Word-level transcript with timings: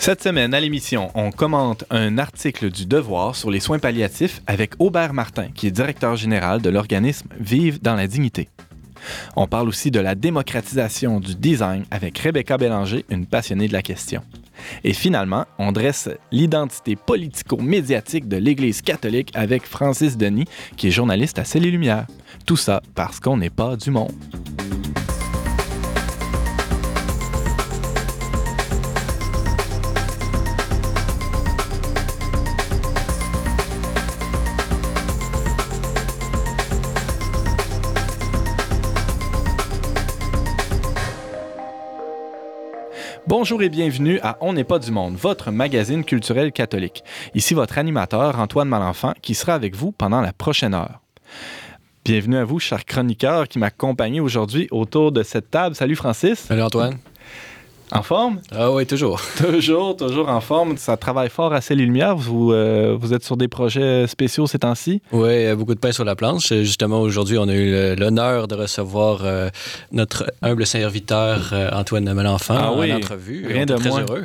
Cette 0.00 0.22
semaine, 0.22 0.54
à 0.54 0.60
l'émission, 0.60 1.10
on 1.14 1.30
commente 1.30 1.84
un 1.90 2.16
article 2.16 2.70
du 2.70 2.86
Devoir 2.86 3.36
sur 3.36 3.50
les 3.50 3.60
soins 3.60 3.78
palliatifs 3.78 4.40
avec 4.46 4.72
Aubert 4.78 5.12
Martin, 5.12 5.48
qui 5.54 5.66
est 5.66 5.70
directeur 5.70 6.16
général 6.16 6.62
de 6.62 6.70
l'organisme 6.70 7.28
Vive 7.38 7.82
dans 7.82 7.96
la 7.96 8.06
dignité. 8.06 8.48
On 9.36 9.46
parle 9.46 9.68
aussi 9.68 9.90
de 9.90 10.00
la 10.00 10.14
démocratisation 10.14 11.20
du 11.20 11.34
design 11.34 11.84
avec 11.90 12.16
Rebecca 12.18 12.56
Bélanger, 12.56 13.04
une 13.10 13.26
passionnée 13.26 13.68
de 13.68 13.74
la 13.74 13.82
question. 13.82 14.22
Et 14.84 14.94
finalement, 14.94 15.44
on 15.58 15.70
dresse 15.70 16.08
l'identité 16.32 16.96
politico-médiatique 16.96 18.26
de 18.26 18.38
l'Église 18.38 18.80
catholique 18.80 19.30
avec 19.34 19.66
Francis 19.66 20.16
Denis, 20.16 20.46
qui 20.78 20.88
est 20.88 20.92
journaliste 20.92 21.38
à 21.38 21.44
Celle 21.44 21.66
et 21.66 21.70
Lumière. 21.70 22.06
Tout 22.46 22.56
ça 22.56 22.80
parce 22.94 23.20
qu'on 23.20 23.36
n'est 23.36 23.50
pas 23.50 23.76
du 23.76 23.90
monde. 23.90 24.12
Bonjour 43.40 43.62
et 43.62 43.70
bienvenue 43.70 44.20
à 44.22 44.36
On 44.42 44.52
n'est 44.52 44.64
pas 44.64 44.78
du 44.78 44.90
monde, 44.90 45.16
votre 45.16 45.50
magazine 45.50 46.04
culturel 46.04 46.52
catholique. 46.52 47.02
Ici 47.34 47.54
votre 47.54 47.78
animateur 47.78 48.38
Antoine 48.38 48.68
Malenfant 48.68 49.14
qui 49.22 49.34
sera 49.34 49.54
avec 49.54 49.74
vous 49.74 49.92
pendant 49.92 50.20
la 50.20 50.34
prochaine 50.34 50.74
heure. 50.74 51.00
Bienvenue 52.04 52.36
à 52.36 52.44
vous, 52.44 52.58
cher 52.58 52.84
chroniqueur 52.84 53.48
qui 53.48 53.58
m'accompagne 53.58 54.20
aujourd'hui 54.20 54.68
autour 54.70 55.10
de 55.10 55.22
cette 55.22 55.50
table. 55.50 55.74
Salut 55.74 55.96
Francis. 55.96 56.40
Salut 56.40 56.60
Antoine. 56.60 56.98
En 57.92 58.02
forme? 58.02 58.40
Ah 58.52 58.70
oui, 58.70 58.86
toujours. 58.86 59.20
toujours, 59.36 59.96
toujours 59.96 60.28
en 60.28 60.40
forme. 60.40 60.76
Ça 60.76 60.96
travaille 60.96 61.28
fort 61.28 61.52
à 61.52 61.60
Celle 61.60 61.78
Lumière. 61.78 62.16
Vous, 62.16 62.52
euh, 62.52 62.96
vous 62.98 63.12
êtes 63.12 63.24
sur 63.24 63.36
des 63.36 63.48
projets 63.48 64.06
spéciaux 64.06 64.46
ces 64.46 64.60
temps-ci? 64.60 65.02
Oui, 65.12 65.52
beaucoup 65.54 65.74
de 65.74 65.80
pain 65.80 65.90
sur 65.90 66.04
la 66.04 66.14
planche. 66.14 66.48
Justement, 66.48 67.00
aujourd'hui, 67.00 67.38
on 67.38 67.48
a 67.48 67.54
eu 67.54 67.96
l'honneur 67.96 68.46
de 68.46 68.54
recevoir 68.54 69.20
euh, 69.24 69.48
notre 69.92 70.32
humble 70.42 70.66
serviteur 70.66 71.50
euh, 71.52 71.70
Antoine 71.72 72.12
Melenfant 72.12 72.56
ah 72.56 72.72
oui, 72.76 72.92
en 72.92 72.96
entrevue. 72.96 73.46
Rien 73.48 73.66
de 73.66 73.74
très 73.74 73.88
moins. 73.88 74.02
heureux. 74.02 74.24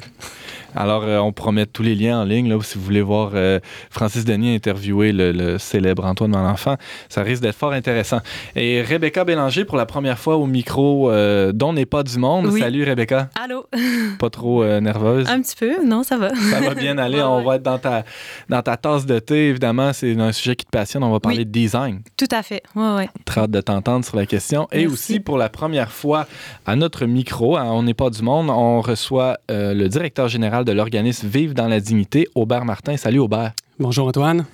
Alors, 0.75 1.03
euh, 1.03 1.17
on 1.19 1.31
promet 1.31 1.65
tous 1.65 1.83
les 1.83 1.95
liens 1.95 2.21
en 2.21 2.23
ligne. 2.25 2.49
Là, 2.49 2.57
si 2.61 2.77
vous 2.77 2.83
voulez 2.83 3.01
voir 3.01 3.31
euh, 3.33 3.59
Francis 3.89 4.25
Denis 4.25 4.53
interviewer 4.55 5.11
le, 5.11 5.31
le 5.31 5.57
célèbre 5.57 6.05
Antoine 6.05 6.31
Malenfant, 6.31 6.75
ça 7.09 7.21
risque 7.23 7.41
d'être 7.41 7.55
fort 7.55 7.71
intéressant. 7.71 8.19
Et 8.55 8.81
Rebecca 8.81 9.23
Bélanger, 9.23 9.65
pour 9.65 9.77
la 9.77 9.85
première 9.85 10.19
fois 10.19 10.35
au 10.37 10.45
micro 10.45 11.09
euh, 11.11 11.51
dont 11.53 11.73
n'est 11.73 11.85
pas 11.85 12.03
du 12.03 12.17
monde. 12.17 12.47
Oui. 12.47 12.59
Salut 12.59 12.83
Rebecca. 12.83 13.29
Allô? 13.41 13.65
Pas 14.19 14.29
trop 14.29 14.63
euh, 14.63 14.79
nerveuse. 14.81 15.27
Un 15.29 15.41
petit 15.41 15.55
peu, 15.55 15.85
non, 15.85 16.03
ça 16.03 16.17
va. 16.17 16.29
Ça 16.35 16.59
va 16.59 16.73
bien 16.75 16.97
aller. 16.97 17.21
On 17.23 17.41
va 17.43 17.55
être 17.55 17.63
dans 17.63 17.77
ta, 17.79 18.03
dans 18.49 18.61
ta 18.61 18.75
tasse 18.77 19.05
de 19.05 19.19
thé, 19.19 19.49
évidemment. 19.49 19.93
C'est 19.93 20.19
un 20.19 20.31
sujet 20.31 20.55
qui 20.55 20.65
te 20.65 20.71
passionne. 20.71 21.03
On 21.03 21.11
va 21.11 21.19
parler 21.19 21.39
Oui. 21.39 21.45
de 21.45 21.51
design. 21.51 22.01
Tout 22.17 22.27
à 22.31 22.43
fait. 22.43 22.63
Ouais, 22.75 22.95
ouais. 22.95 23.09
Très 23.25 23.41
hâte 23.41 23.51
de 23.51 23.61
t'entendre 23.61 24.03
sur 24.03 24.17
la 24.17 24.25
question. 24.25 24.67
Et 24.71 24.79
Merci. 24.79 24.93
aussi, 24.93 25.19
pour 25.19 25.37
la 25.37 25.49
première 25.49 25.91
fois 25.91 26.27
à 26.65 26.75
notre 26.75 27.05
micro, 27.05 27.55
à 27.55 27.63
On 27.65 27.83
n'est 27.83 27.93
pas 27.93 28.09
du 28.09 28.21
monde, 28.21 28.49
on 28.49 28.81
reçoit 28.81 29.37
le 29.49 29.87
directeur 29.87 30.27
général 30.27 30.64
de 30.65 30.71
l'organisme 30.73 31.27
Vive 31.27 31.53
dans 31.53 31.67
la 31.67 31.79
dignité, 31.79 32.27
Aubert 32.35 32.65
Martin. 32.65 32.97
Salut 32.97 33.19
Aubert. 33.19 33.53
Bonjour 33.79 34.07
Antoine, 34.07 34.45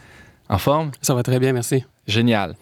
En 0.50 0.58
forme? 0.58 0.92
ça 1.02 1.16
va 1.16 1.24
très 1.24 1.40
bien, 1.40 1.54
merci. 1.54 1.86
Génial. 2.06 2.56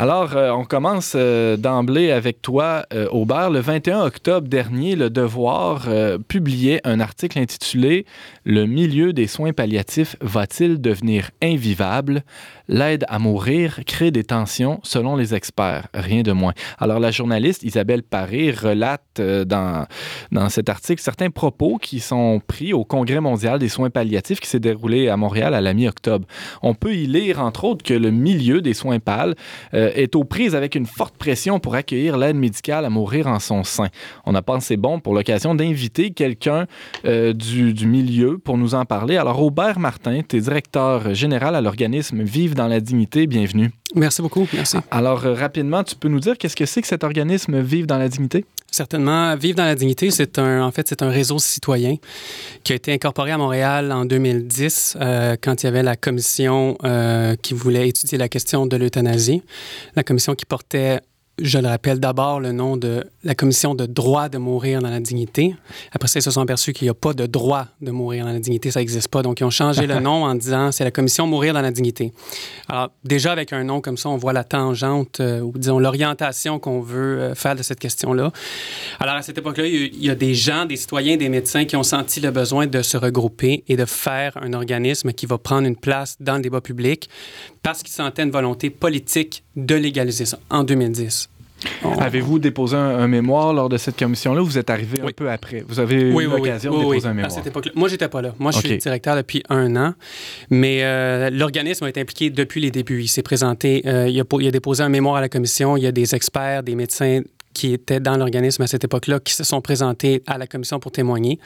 Alors, 0.00 0.36
euh, 0.36 0.50
on 0.50 0.64
commence 0.64 1.14
euh, 1.16 1.56
d'emblée 1.56 2.12
avec 2.12 2.40
toi, 2.40 2.84
euh, 2.94 3.08
Aubert. 3.10 3.50
Le 3.50 3.58
21 3.58 4.02
octobre 4.02 4.46
dernier, 4.46 4.94
Le 4.94 5.10
Devoir 5.10 5.88
publiait 6.28 6.80
un 6.84 7.00
article 7.00 7.40
intitulé 7.40 8.06
Le 8.44 8.66
milieu 8.66 9.12
des 9.12 9.26
soins 9.26 9.52
palliatifs 9.52 10.14
va-t-il 10.20 10.80
devenir 10.80 11.30
invivable? 11.42 12.22
L'aide 12.68 13.06
à 13.08 13.18
mourir 13.18 13.80
crée 13.86 14.10
des 14.10 14.24
tensions 14.24 14.78
selon 14.82 15.16
les 15.16 15.34
experts, 15.34 15.88
rien 15.94 16.22
de 16.22 16.32
moins. 16.32 16.52
Alors, 16.78 17.00
la 17.00 17.10
journaliste 17.10 17.62
Isabelle 17.62 18.02
Paré 18.02 18.50
relate 18.50 19.02
euh, 19.20 19.46
dans, 19.46 19.86
dans 20.32 20.50
cet 20.50 20.68
article 20.68 21.00
certains 21.00 21.30
propos 21.30 21.78
qui 21.80 21.98
sont 21.98 22.42
pris 22.46 22.74
au 22.74 22.84
Congrès 22.84 23.20
mondial 23.20 23.58
des 23.58 23.70
soins 23.70 23.88
palliatifs 23.88 24.40
qui 24.40 24.48
s'est 24.48 24.60
déroulé 24.60 25.08
à 25.08 25.16
Montréal 25.16 25.54
à 25.54 25.62
la 25.62 25.72
mi-octobre. 25.72 26.26
On 26.60 26.74
peut 26.74 26.94
y 26.94 27.06
lire, 27.06 27.40
entre 27.40 27.64
autres, 27.64 27.82
que 27.82 27.94
le 27.94 28.10
milieu 28.10 28.60
des 28.60 28.74
soins 28.74 28.98
pâles 28.98 29.34
euh, 29.72 29.90
est 29.94 30.14
aux 30.14 30.24
prises 30.24 30.54
avec 30.54 30.74
une 30.74 30.84
forte 30.86 31.16
pression 31.16 31.60
pour 31.60 31.74
accueillir 31.74 32.18
l'aide 32.18 32.36
médicale 32.36 32.84
à 32.84 32.90
mourir 32.90 33.28
en 33.28 33.38
son 33.38 33.64
sein. 33.64 33.88
On 34.26 34.34
a 34.34 34.42
pensé 34.42 34.76
bon 34.76 35.00
pour 35.00 35.14
l'occasion 35.14 35.54
d'inviter 35.54 36.10
quelqu'un 36.10 36.66
euh, 37.06 37.32
du, 37.32 37.72
du 37.72 37.86
milieu 37.86 38.36
pour 38.36 38.58
nous 38.58 38.74
en 38.74 38.84
parler. 38.84 39.16
Alors, 39.16 39.42
Aubert 39.42 39.78
Martin, 39.78 40.20
tu 40.28 40.36
es 40.36 40.40
directeur 40.40 41.14
général 41.14 41.54
à 41.54 41.62
l'organisme 41.62 42.22
Vive 42.22 42.57
dans 42.58 42.66
la 42.66 42.80
dignité. 42.80 43.28
Bienvenue. 43.28 43.70
Merci 43.94 44.20
beaucoup, 44.20 44.46
merci. 44.52 44.76
Alors, 44.90 45.24
euh, 45.24 45.32
rapidement, 45.32 45.84
tu 45.84 45.94
peux 45.94 46.08
nous 46.08 46.18
dire 46.18 46.36
qu'est-ce 46.36 46.56
que 46.56 46.66
c'est 46.66 46.82
que 46.82 46.88
cet 46.88 47.04
organisme 47.04 47.60
Vive 47.60 47.86
dans 47.86 47.98
la 47.98 48.08
dignité? 48.08 48.44
Certainement, 48.70 49.36
Vivre 49.36 49.56
dans 49.56 49.64
la 49.64 49.76
dignité, 49.76 50.10
c'est 50.10 50.40
un, 50.40 50.64
en 50.64 50.72
fait, 50.72 50.88
c'est 50.88 51.02
un 51.02 51.08
réseau 51.08 51.38
citoyen 51.38 51.94
qui 52.64 52.72
a 52.72 52.76
été 52.76 52.92
incorporé 52.92 53.30
à 53.30 53.38
Montréal 53.38 53.92
en 53.92 54.04
2010 54.04 54.96
euh, 55.00 55.36
quand 55.40 55.62
il 55.62 55.66
y 55.66 55.68
avait 55.68 55.84
la 55.84 55.94
commission 55.94 56.76
euh, 56.84 57.36
qui 57.40 57.54
voulait 57.54 57.88
étudier 57.88 58.18
la 58.18 58.28
question 58.28 58.66
de 58.66 58.76
l'euthanasie. 58.76 59.40
La 59.94 60.02
commission 60.02 60.34
qui 60.34 60.44
portait, 60.44 61.00
je 61.40 61.58
le 61.58 61.68
rappelle 61.68 62.00
d'abord, 62.00 62.40
le 62.40 62.50
nom 62.50 62.76
de 62.76 63.04
la 63.28 63.34
commission 63.34 63.74
de 63.74 63.84
droit 63.86 64.28
de 64.30 64.38
mourir 64.38 64.80
dans 64.80 64.88
la 64.88 65.00
dignité. 65.00 65.54
Après 65.92 66.08
ça, 66.08 66.18
ils 66.18 66.22
se 66.22 66.30
sont 66.30 66.40
aperçus 66.40 66.72
qu'il 66.72 66.86
n'y 66.86 66.90
a 66.90 66.94
pas 66.94 67.12
de 67.12 67.26
droit 67.26 67.66
de 67.82 67.90
mourir 67.90 68.24
dans 68.24 68.32
la 68.32 68.38
dignité, 68.40 68.70
ça 68.70 68.80
n'existe 68.80 69.08
pas. 69.08 69.20
Donc, 69.22 69.40
ils 69.40 69.44
ont 69.44 69.50
changé 69.50 69.86
le 69.86 70.00
nom 70.08 70.24
en 70.24 70.34
disant 70.34 70.72
c'est 70.72 70.82
la 70.82 70.90
commission 70.90 71.26
mourir 71.26 71.52
dans 71.52 71.60
la 71.60 71.70
dignité. 71.70 72.10
Alors, 72.68 72.88
déjà, 73.04 73.30
avec 73.32 73.52
un 73.52 73.62
nom 73.64 73.80
comme 73.82 73.98
ça, 73.98 74.08
on 74.08 74.16
voit 74.16 74.32
la 74.32 74.44
tangente, 74.44 75.20
euh, 75.20 75.40
ou 75.40 75.52
disons 75.56 75.78
l'orientation 75.78 76.58
qu'on 76.58 76.80
veut 76.80 77.18
euh, 77.20 77.34
faire 77.34 77.54
de 77.54 77.62
cette 77.62 77.78
question-là. 77.80 78.32
Alors, 78.98 79.14
à 79.16 79.22
cette 79.22 79.36
époque-là, 79.36 79.66
il 79.66 79.74
y 79.74 79.76
a 79.76 79.80
eu- 79.80 79.90
il 79.92 80.04
y 80.06 80.10
a 80.10 80.14
des 80.14 80.34
gens, 80.34 80.64
des 80.64 80.76
citoyens, 80.76 81.16
des 81.18 81.28
médecins 81.28 81.66
qui 81.66 81.76
ont 81.76 81.82
senti 81.82 82.20
le 82.20 82.30
besoin 82.30 82.66
de 82.66 82.80
se 82.80 82.96
regrouper 82.96 83.62
et 83.68 83.76
de 83.76 83.84
faire 83.84 84.38
un 84.40 84.54
organisme 84.54 85.12
qui 85.12 85.26
va 85.26 85.36
prendre 85.36 85.66
une 85.68 85.76
place 85.76 86.16
dans 86.18 86.36
le 86.36 86.40
débat 86.42 86.62
public 86.62 87.08
parce 87.62 87.82
qu'ils 87.82 87.92
sentaient 87.94 88.22
une 88.22 88.30
volonté 88.30 88.70
politique 88.70 89.44
de 89.54 89.74
légaliser 89.74 90.24
ça 90.24 90.38
en 90.48 90.64
2010. 90.64 91.28
On- 91.84 91.98
Avez-vous 91.98 92.38
déposé 92.38 92.76
un, 92.76 92.80
un 92.98 93.08
mémoire 93.08 93.52
lors 93.52 93.68
de 93.68 93.76
cette 93.76 93.98
commission-là? 93.98 94.42
Ou 94.42 94.46
vous 94.46 94.58
êtes 94.58 94.70
arrivé 94.70 95.00
un 95.00 95.10
peu 95.10 95.30
après? 95.30 95.64
Vous 95.66 95.80
avez 95.80 95.96
eu 95.96 96.12
Oui, 96.14 96.24
l'occasion 96.24 96.72
Oui, 96.72 96.78
de 96.78 96.82
déposer 96.84 97.06
un 97.06 97.10
À 97.10 97.14
mémoire. 97.14 97.30
cette 97.32 97.46
époque-là. 97.46 97.72
Moi, 97.74 97.88
j'étais 97.88 98.08
pas 98.08 98.22
là. 98.22 98.34
Moi, 98.38 98.52
je 98.52 98.58
suis 98.58 98.78
directeur 98.78 99.16
depuis 99.16 99.42
un 99.48 99.74
an. 99.76 99.94
Mais 100.50 100.80
euh, 100.82 101.30
l'organisme 101.30 101.84
a 101.84 101.88
été 101.88 102.00
impliqué 102.00 102.30
depuis 102.30 102.60
les 102.60 102.70
débuts. 102.70 103.02
Il 103.02 103.08
s'est 103.08 103.22
présenté, 103.22 103.82
euh, 103.86 104.08
il, 104.08 104.18
a, 104.20 104.24
po- 104.24 104.40
il 104.40 104.46
a 104.46 104.50
déposé 104.50 104.82
un 104.82 104.88
mémoire 104.88 105.16
à 105.16 105.20
la 105.20 105.28
commission. 105.28 105.76
Il 105.76 105.82
y 105.82 105.86
a 105.86 105.92
des 105.92 106.14
experts, 106.14 106.62
des 106.62 106.74
médecins 106.74 107.22
qui 107.54 107.72
étaient 107.72 108.00
dans 108.00 108.16
l'organisme 108.16 108.62
à 108.62 108.66
cette 108.66 108.84
époque-là, 108.84 109.20
qui 109.20 109.32
se 109.32 109.44
sont 109.44 109.60
présentés 109.60 110.22
à 110.26 110.38
la 110.38 110.46
commission 110.46 110.78
pour 110.78 110.92
témoigner. 110.92 111.38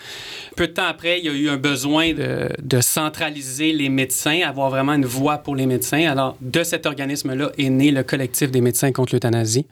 Peu 0.56 0.66
de 0.66 0.72
temps 0.72 0.86
après, 0.86 1.18
il 1.18 1.24
y 1.24 1.28
a 1.28 1.32
eu 1.32 1.48
un 1.48 1.56
besoin 1.56 2.12
de, 2.12 2.80
centraliser 2.80 3.72
les 3.72 3.88
médecins, 3.88 4.40
avoir 4.44 4.70
vraiment 4.70 4.92
une 4.92 5.06
voix 5.06 5.38
pour 5.38 5.56
les 5.56 5.66
médecins. 5.66 6.10
Alors, 6.10 6.36
de 6.40 6.62
cet 6.62 6.86
organisme-là 6.86 7.52
est 7.56 7.70
né 7.70 7.90
le 7.90 8.02
collectif 8.02 8.50
des 8.50 8.60
médecins 8.60 8.92
contre 8.92 9.14
l'euthanasie. 9.14 9.66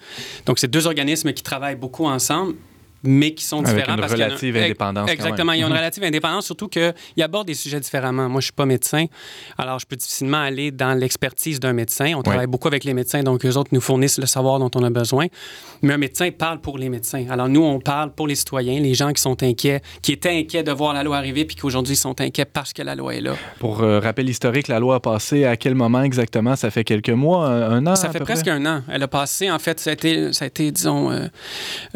Donc, 0.46 0.58
c'est 0.58 0.70
deux 0.70 0.86
organismes 0.86 1.32
qui 1.32 1.42
travaillent 1.42 1.76
beaucoup 1.76 2.06
ensemble 2.06 2.54
mais 3.02 3.32
qui 3.34 3.44
sont 3.44 3.58
Avec 3.64 3.74
différents. 3.76 3.94
une 3.94 4.00
parce 4.00 4.12
y 4.16 4.22
a- 4.22 4.26
relative 4.26 4.56
indépendance, 4.56 5.10
Exactement. 5.10 5.52
même. 5.52 5.60
Ils 5.60 5.64
ont 5.64 5.68
une 5.68 5.72
Mhm. 5.72 5.78
relative 5.78 6.04
indépendance, 6.04 6.46
surtout 6.46 6.68
qu'ils 6.68 6.92
abordent 7.22 7.46
des 7.46 7.54
sujets 7.54 7.80
différemment. 7.80 8.28
Moi, 8.28 8.40
je 8.40 8.46
suis 8.46 8.52
pas 8.52 8.66
médecin, 8.66 9.06
alors 9.58 9.78
je 9.78 9.86
peux 9.86 9.96
difficilement 9.96 10.40
aller 10.42 10.70
dans 10.70 10.92
l'expertise 10.98 11.60
d'un 11.60 11.72
médecin. 11.72 12.12
On 12.16 12.22
travaille 12.22 12.46
beaucoup 12.46 12.68
avec 12.68 12.84
les 12.84 12.94
médecins, 12.94 13.22
donc 13.22 13.44
eux 13.44 13.56
autres 13.56 13.70
nous 13.72 13.80
fournissent 13.80 14.18
le 14.18 14.26
savoir 14.26 14.58
dont 14.58 14.70
on 14.74 14.82
a 14.84 14.90
besoin. 14.90 15.26
Mais 15.82 15.94
un 15.94 15.98
médecin 15.98 16.30
parle 16.30 16.60
pour 16.60 16.78
les 16.78 16.88
médecins. 16.88 17.26
Alors 17.30 17.48
nous, 17.48 17.62
on 17.62 17.80
parle 17.80 18.12
pour 18.12 18.26
les 18.28 18.34
citoyens, 18.34 18.80
les 18.80 18.94
gens 18.94 19.12
qui 19.12 19.22
sont 19.22 19.42
inquiets, 19.42 19.80
qui 20.02 20.12
étaient 20.12 20.38
inquiets 20.38 20.62
de 20.62 20.72
voir 20.72 20.92
la 20.92 21.02
loi 21.02 21.16
arriver, 21.16 21.44
puis 21.44 21.56
qu'aujourd'hui 21.56 21.96
sont 21.96 22.20
inquiets 22.20 22.44
parce 22.44 22.72
que 22.72 22.82
la 22.82 22.94
loi 22.94 23.14
est 23.14 23.20
là. 23.20 23.34
Pour 23.58 23.82
euh, 23.82 23.98
rappel 24.00 24.28
historique, 24.28 24.68
la 24.68 24.78
loi 24.78 24.96
a 24.96 25.00
passé 25.00 25.44
à 25.44 25.56
quel 25.56 25.74
moment 25.74 26.02
exactement? 26.02 26.56
Ça 26.56 26.70
fait 26.70 26.84
quelques 26.84 27.08
mois, 27.10 27.46
un, 27.46 27.70
un 27.72 27.86
an 27.86 27.96
Ça 27.96 28.10
fait 28.10 28.20
presque 28.20 28.42
près? 28.44 28.50
un 28.52 28.66
an. 28.66 28.82
Elle 28.90 29.02
a 29.02 29.08
passé, 29.08 29.50
en 29.50 29.58
fait, 29.58 29.80
ça 29.80 29.90
a 29.90 29.92
été, 29.94 30.32
ça 30.32 30.44
a 30.44 30.48
été 30.48 30.70
disons, 30.70 31.10
euh, 31.10 31.26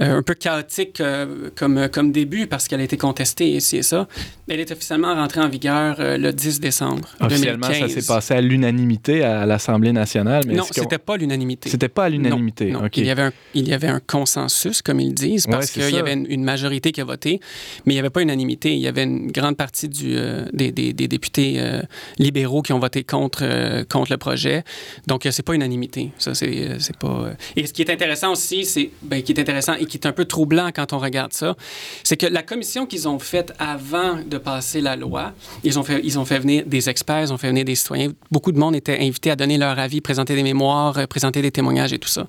euh, 0.01 0.19
un 0.19 0.23
peu 0.23 0.35
chaotique 0.35 0.94
euh, 1.00 1.50
comme, 1.56 1.88
comme 1.93 2.12
début 2.12 2.46
parce 2.46 2.69
qu'elle 2.69 2.81
a 2.81 2.85
été 2.85 2.96
contestée 2.96 3.49
ici 3.50 3.79
et 3.79 3.82
ça. 3.82 4.06
Elle 4.49 4.61
est 4.61 4.70
officiellement 4.70 5.14
rentrée 5.14 5.41
en 5.41 5.49
vigueur 5.49 5.96
euh, 5.99 6.19
le 6.19 6.32
10 6.32 6.61
décembre 6.61 7.08
Officiellement, 7.20 7.69
2015. 7.69 7.88
ça 7.94 8.00
s'est 8.00 8.06
passé 8.06 8.35
à 8.35 8.41
l'unanimité 8.41 9.23
à 9.25 9.46
l'Assemblée 9.46 9.93
nationale. 9.93 10.43
Mais 10.46 10.55
non, 10.55 10.64
c'était 10.70 10.99
pas 10.99 11.17
l'unanimité. 11.17 11.70
C'était 11.70 11.88
pas 11.88 12.05
à 12.05 12.08
l'unanimité. 12.08 12.70
Non. 12.70 12.82
Il, 12.94 13.05
y 13.06 13.11
avait 13.11 13.23
un, 13.23 13.32
il 13.55 13.69
y 13.69 13.73
avait 13.73 13.88
un 13.88 14.00
consensus, 14.00 14.82
comme 14.82 15.00
ils 15.00 15.14
disent, 15.14 15.46
Ouais, 15.46 15.52
parce 15.52 15.67
c'est 15.67 15.81
qu'il 15.81 15.94
y 15.94 15.99
avait 15.99 16.12
une, 16.14 16.26
une 16.29 16.44
majorité 16.44 16.93
qui 16.93 17.00
a 17.00 17.05
voté, 17.05 17.41
mais 17.87 17.93
il 17.94 17.96
n'y 17.96 18.00
avait 18.00 18.11
pas 18.11 18.23
unanimité. 18.23 18.73
Il 18.75 18.81
y 18.81 18.88
avait 18.88 19.05
une 19.05 19.31
grande 19.32 19.56
partie 19.56 19.88
du, 19.88 20.14
euh, 20.17 20.44
des, 20.52 20.73
des- 20.73 20.93
des 20.93 21.08
députés 21.08 21.55
euh, 21.58 21.82
libéraux 22.19 22.62
qui 22.62 22.73
ont 22.73 22.79
voté 22.79 23.05
contre, 23.05 23.85
contre 23.85 24.12
le 24.12 24.19
projet. 24.19 24.62
Donc, 25.06 25.26
c'est 25.31 25.43
pas 25.43 25.55
unanimité. 25.55 26.11
Ça, 26.19 26.35
c'est 26.35 26.76
c'est 26.79 26.96
pas... 26.99 27.31
Et 27.56 27.67
ce 27.67 27.73
qui 27.73 27.82
est 27.82 27.91
intéressant 27.91 28.32
aussi, 28.32 28.64
c'est... 28.64 28.91
ben, 29.02 29.23
qui 29.23 29.32
est 29.32 29.41
intéressant 29.41 29.75
et 29.75 29.87
qui 29.87 29.96
est 29.96 30.06
un 30.06 30.12
peu 30.12 30.25
troublant 30.25 30.70
quand 30.75 30.84
quand 30.85 30.97
on 30.97 30.99
regarde 30.99 31.33
ça, 31.33 31.57
c'est 32.03 32.17
que 32.17 32.27
la 32.27 32.43
commission 32.43 32.87
qu'ils 32.87 33.09
ont 33.09 33.19
faite 33.19 33.53
avant 33.59 34.19
de 34.25 34.39
passer 34.39 34.81
la 34.81 34.97
loi, 34.97 35.33
ils 35.63 35.79
ont, 35.79 35.83
fait, 35.83 36.01
ils 36.05 36.19
ont 36.19 36.25
fait 36.25 36.39
venir 36.39 36.65
des 36.67 36.89
experts, 36.89 37.23
ils 37.23 37.33
ont 37.33 37.39
fait 37.39 37.49
venir 37.49 37.65
des 37.65 37.75
citoyens. 37.75 38.13
Beaucoup 38.31 38.53
de 38.53 38.59
monde 38.59 38.75
était 38.75 38.99
invité 38.99 39.31
à 39.31 39.37
donner 39.37 39.59
leur 39.59 39.79
avis, 39.79 40.01
présenter 40.01 40.35
des 40.35 40.43
mémoires, 40.43 40.99
euh, 40.99 41.07
présenter 41.07 41.43
des 41.43 41.51
témoignages 41.51 41.93
et 41.93 41.99
tout 41.99 42.09
ça. 42.09 42.27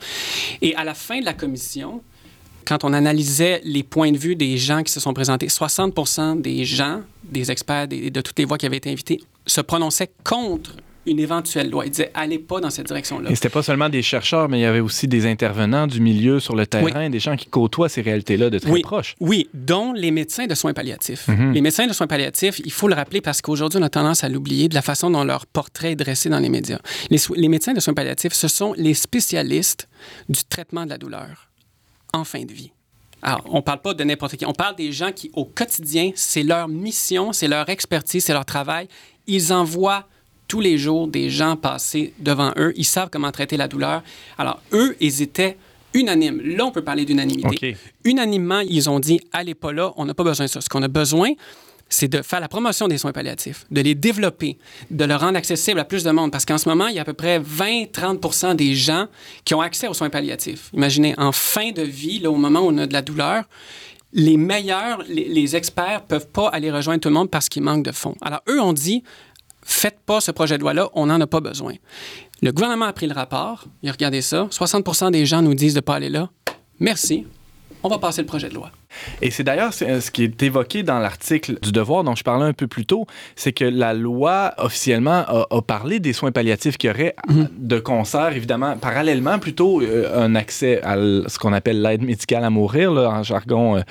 Et 0.62 0.76
à 0.76 0.84
la 0.84 0.94
fin 0.94 1.20
de 1.20 1.26
la 1.26 1.34
commission, 1.34 2.02
quand 2.66 2.84
on 2.84 2.94
analysait 2.94 3.62
les 3.64 3.84
points 3.84 4.12
de 4.12 4.18
vue 4.18 4.36
des 4.36 4.58
gens 4.58 4.84
qui 4.84 4.92
se 4.92 5.00
sont 5.00 5.14
présentés, 5.14 5.48
60% 5.48 6.42
des 6.42 6.66
gens, 6.66 7.02
des 7.24 7.52
experts, 7.52 7.88
de 7.88 8.22
toutes 8.22 8.40
les 8.40 8.46
voix 8.46 8.58
qui 8.58 8.66
avaient 8.66 8.78
été 8.78 8.92
invités, 8.92 9.22
se 9.46 9.62
prononçaient 9.62 10.10
contre 10.24 10.72
une 11.06 11.20
éventuelle 11.20 11.70
loi. 11.70 11.86
Ils 11.86 11.92
disaient, 11.92 12.12
allez 12.14 12.40
pas 12.40 12.60
dans 12.60 12.70
cette 12.70 12.88
direction-là. 12.88 13.30
Et 13.30 13.36
c'était 13.36 13.50
pas 13.50 13.64
seulement 13.64 13.90
des 13.90 14.02
chercheurs, 14.02 14.50
mais 14.50 14.60
il 14.60 14.62
y 14.62 14.66
avait 14.66 14.80
aussi 14.80 15.08
des 15.08 15.26
intervenants 15.26 15.88
du 15.88 16.00
milieu 16.02 16.40
sur 16.40 16.56
le 16.56 16.66
terrain, 16.66 17.10
des 17.10 17.20
gens 17.20 17.36
qui 17.36 17.48
côtoient 17.48 17.90
ces 17.90 18.02
réalités-là 18.02 18.50
de 18.50 18.60
très 18.60 18.72
oui. 18.72 18.82
proche. 18.82 19.16
Oui, 19.20 19.50
dont 19.54 19.94
les 19.94 20.12
médecins 20.12 20.48
de 20.48 20.56
soins 20.56 20.74
palliatifs. 20.74 21.28
Mhm. 21.28 21.54
Les 21.54 21.62
médecins 21.62 21.88
de 21.88 21.94
soins 21.94 22.08
palliatifs, 22.08 22.60
il 22.64 22.72
faut 22.72 22.88
le 22.88 22.96
rappeler 22.96 23.22
parce 23.22 23.42
qu'aujourd'hui, 23.42 23.80
on 23.80 23.84
a 23.84 23.90
tendance 23.90 24.24
à 24.24 24.30
l'oublier 24.30 24.70
de 24.70 24.76
la 24.76 24.82
façon 24.82 25.10
dont 25.10 25.24
leur 25.24 25.46
portrait 25.46 25.92
est 25.92 25.96
dressé 25.96 26.30
dans 26.30 26.40
les 26.40 26.50
médias. 26.50 26.80
Les, 27.10 27.20
les 27.36 27.48
médecins 27.48 27.74
de 27.74 27.80
soins 27.80 27.94
palliatifs, 27.94 28.34
ce 28.34 28.48
sont 28.48 28.74
les 28.78 28.94
spécialistes 28.94 29.88
du 30.30 30.44
traitement 30.44 30.86
de 30.86 30.90
la 30.90 30.98
douleur 30.98 31.50
en 32.14 32.24
fin 32.24 32.44
de 32.44 32.54
vie. 32.54 32.72
Alors, 33.22 33.42
on 33.50 33.58
ne 33.58 33.62
parle 33.62 33.82
pas 33.82 33.94
de 33.94 34.04
n'importe 34.04 34.36
qui. 34.36 34.46
On 34.46 34.54
parle 34.54 34.76
des 34.76 34.92
gens 34.92 35.12
qui, 35.12 35.32
au 35.34 35.46
quotidien, 35.46 36.12
c'est 36.16 36.44
leur 36.44 36.68
mission, 36.68 37.34
c'est 37.34 37.48
leur 37.48 37.68
expertise, 37.70 38.24
c'est 38.24 38.34
leur 38.34 38.46
travail. 38.46 38.88
Ils 39.26 39.52
envoient 39.52 40.08
tous 40.56 40.62
les 40.62 40.78
jours 40.78 41.10
des 41.10 41.30
gens 41.30 41.58
passer 41.58 42.14
devant 42.18 42.54
eux. 42.56 42.72
Ils 42.78 42.86
savent 42.86 43.10
comment 43.12 43.30
traiter 43.30 43.58
la 43.58 43.68
douleur. 43.68 44.02
Alors, 44.38 44.62
eux, 44.72 44.96
ils 45.02 45.22
étaient 45.22 45.58
unanimes. 45.94 46.40
Là, 46.42 46.66
on 46.66 46.72
peut 46.72 46.82
parler 46.82 47.04
d'unanimité. 47.04 47.76
Unanimement, 48.06 48.62
ils 48.62 48.90
ont 48.90 49.02
dit, 49.02 49.20
allez 49.34 49.54
pas 49.54 49.74
là, 49.74 49.92
on 49.98 50.06
n'a 50.06 50.14
pas 50.14 50.24
besoin 50.24 50.46
de 50.46 50.50
ça. 50.50 50.62
Ce 50.62 50.70
qu'on 50.70 50.82
a 50.82 50.88
besoin, 50.88 51.32
c'est 51.90 52.08
de 52.08 52.22
faire 52.22 52.40
la 52.40 52.48
promotion 52.48 52.88
des 52.88 52.98
soins 52.98 53.12
palliatifs, 53.12 53.66
de 53.70 53.82
les 53.82 53.96
développer, 53.96 54.58
de 54.92 55.04
le 55.04 55.18
rendre 55.18 55.38
accessible 55.38 55.82
à 55.82 55.84
plus 55.84 56.06
de 56.06 56.12
monde. 56.12 56.32
Parce 56.32 56.46
qu'en 56.46 56.58
ce 56.58 56.70
moment, 56.70 56.88
il 56.88 56.96
y 56.96 57.00
a 57.00 57.02
à 57.02 57.06
peu 57.06 57.12
près 57.12 57.38
20-30% 57.38 58.56
des 58.56 58.76
gens 58.76 59.08
qui 59.44 59.56
ont 59.56 59.62
accès 59.62 59.90
aux 59.90 59.94
soins 59.94 60.10
palliatifs. 60.10 60.70
Imaginez, 60.74 61.16
en 61.18 61.34
fin 61.34 61.72
de 61.72 61.82
vie, 61.82 62.20
là, 62.20 62.32
au 62.32 62.38
moment 62.38 62.62
où 62.62 62.70
on 62.70 62.78
a 62.78 62.88
de 62.88 62.94
la 62.94 63.02
douleur, 63.02 63.44
les 64.14 64.38
meilleurs, 64.38 65.04
les, 65.10 65.28
les 65.28 65.58
experts 65.58 66.04
peuvent 66.04 66.30
pas 66.30 66.48
aller 66.48 66.72
rejoindre 66.72 67.02
tout 67.02 67.10
le 67.10 67.16
monde 67.16 67.30
parce 67.30 67.50
qu'il 67.50 67.62
manque 67.64 67.84
de 67.84 67.92
fonds. 67.92 68.16
Alors, 68.22 68.40
eux 68.48 68.62
ont 68.62 68.72
dit, 68.72 69.04
faites 69.66 70.00
pas 70.06 70.22
ce 70.22 70.32
projet 70.32 70.58
de 70.58 70.62
loi-là, 70.62 70.90
on 70.94 71.08
n'en 71.08 71.20
a 71.20 71.28
pas 71.28 71.42
besoin. 71.42 71.74
Le 72.42 72.52
gouvernement 72.52 72.86
a 72.86 72.94
pris 72.94 73.08
le 73.08 73.14
rapport, 73.14 73.66
il 73.82 73.90
a 73.90 73.92
regardé 73.92 74.22
ça, 74.22 74.48
60% 74.52 75.12
des 75.12 75.26
gens 75.26 75.42
nous 75.42 75.56
disent 75.56 75.74
de 75.74 75.80
ne 75.80 75.82
pas 75.82 75.96
aller 75.96 76.10
là. 76.10 76.30
Merci, 76.80 77.26
on 77.84 77.90
va 77.90 77.98
passer 77.98 78.22
le 78.22 78.28
projet 78.28 78.48
de 78.48 78.54
loi. 78.54 78.72
Et 79.22 79.32
c'est 79.32 79.44
d'ailleurs 79.44 79.74
c'est- 79.74 80.02
ce 80.02 80.12
qui 80.12 80.24
est 80.24 80.44
évoqué 80.44 80.84
dans 80.84 81.00
l'article 81.00 81.58
du 81.62 81.72
Devoir 81.72 82.04
dont 82.04 82.16
je 82.16 82.24
parlais 82.24 82.46
un 82.46 82.54
peu 82.54 82.68
plus 82.68 82.86
tôt, 82.86 83.06
c'est 83.36 83.52
que 83.54 83.66
la 83.66 83.94
loi 83.94 84.54
officiellement 84.58 85.24
a, 85.28 85.46
a 85.50 85.62
parlé 85.62 86.00
des 86.00 86.14
soins 86.14 86.32
palliatifs 86.32 86.78
qui 86.78 86.90
auraient 86.90 87.16
Mhm. 87.30 87.50
de 87.58 87.80
concert, 87.80 88.32
évidemment, 88.36 88.78
parallèlement 88.78 89.40
plutôt 89.40 89.82
euh, 89.82 90.24
un 90.26 90.36
accès 90.36 90.82
à 90.84 90.96
ce 90.96 91.38
qu'on 91.40 91.54
appelle 91.54 91.82
l'aide 91.82 92.02
médicale 92.04 92.44
à 92.44 92.50
mourir, 92.50 92.92
là, 92.92 93.10
en 93.10 93.24
jargon 93.24 93.78
euh, 93.78 93.82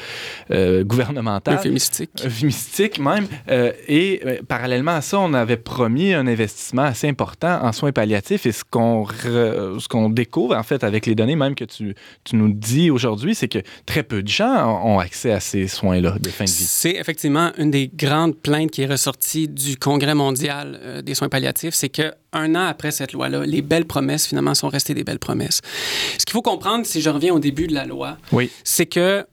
euh, 0.50 0.84
gouvernemental. 0.84 1.54
Euphémistique. 1.56 2.10
Euphémistique 2.24 2.98
même. 2.98 3.26
Euh, 3.50 3.72
et 3.88 4.20
euh, 4.26 4.36
parallèlement 4.46 4.92
à 4.96 5.00
ça, 5.00 5.18
on 5.18 5.34
avait 5.34 5.56
promis 5.56 6.12
un 6.14 6.26
investissement 6.26 6.82
assez 6.82 7.08
important 7.08 7.60
en 7.62 7.72
soins 7.72 7.92
palliatifs. 7.92 8.46
Et 8.46 8.52
ce 8.52 8.64
qu'on 8.68 9.06
ce 9.08 9.88
qu'on 9.88 10.08
découvre, 10.10 10.56
en 10.56 10.62
fait, 10.62 10.84
avec 10.84 11.06
les 11.06 11.14
données 11.14 11.36
même 11.36 11.54
que 11.54 11.64
tu, 11.64 11.94
tu 12.24 12.36
nous 12.36 12.52
dis 12.52 12.90
aujourd'hui, 12.90 13.34
c'est 13.34 13.48
que 13.48 13.58
très 13.86 14.02
peu 14.02 14.22
de 14.22 14.28
gens 14.28 14.80
ont 14.84 14.93
accès 14.98 15.32
à 15.32 15.40
ces 15.40 15.68
soins-là 15.68 16.16
de 16.20 16.28
fin 16.30 16.44
de 16.44 16.50
vie. 16.50 16.54
C'est 16.66 16.92
effectivement 16.96 17.50
une 17.58 17.70
des 17.70 17.88
grandes 17.92 18.36
plaintes 18.36 18.70
qui 18.70 18.82
est 18.82 18.86
ressortie 18.86 19.48
du 19.48 19.76
Congrès 19.76 20.14
mondial 20.14 20.78
euh, 20.82 21.02
des 21.02 21.14
soins 21.14 21.28
palliatifs, 21.28 21.74
c'est 21.74 21.88
que 21.88 22.12
un 22.32 22.54
an 22.54 22.66
après 22.66 22.90
cette 22.90 23.12
loi-là, 23.12 23.44
les 23.46 23.62
belles 23.62 23.84
promesses 23.86 24.26
finalement 24.26 24.54
sont 24.54 24.68
restées 24.68 24.94
des 24.94 25.04
belles 25.04 25.18
promesses. 25.18 25.60
Ce 26.18 26.24
qu'il 26.24 26.32
faut 26.32 26.42
comprendre, 26.42 26.84
si 26.86 27.00
je 27.00 27.10
reviens 27.10 27.32
au 27.32 27.38
début 27.38 27.66
de 27.66 27.74
la 27.74 27.84
loi, 27.86 28.16
Oui. 28.32 28.50
c'est 28.64 28.86
que 28.86 29.24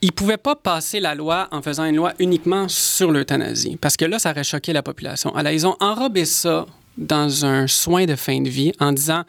ils 0.00 0.12
pouvaient 0.12 0.36
pas 0.36 0.54
passer 0.56 1.00
la 1.00 1.14
loi 1.14 1.48
en 1.50 1.62
faisant 1.62 1.84
une 1.86 1.96
loi 1.96 2.12
uniquement 2.18 2.68
sur 2.68 3.10
l'euthanasie, 3.10 3.78
parce 3.80 3.96
que 3.96 4.04
là, 4.04 4.18
ça 4.18 4.32
aurait 4.32 4.44
choqué 4.44 4.72
la 4.74 4.82
population. 4.82 5.34
Alors, 5.34 5.52
ils 5.52 5.66
ont 5.66 5.76
enrobé 5.80 6.26
ça 6.26 6.66
dans 6.98 7.44
un 7.46 7.66
soin 7.66 8.04
de 8.04 8.14
fin 8.14 8.40
de 8.40 8.48
vie 8.48 8.72
en 8.80 8.92
disant 8.92 9.24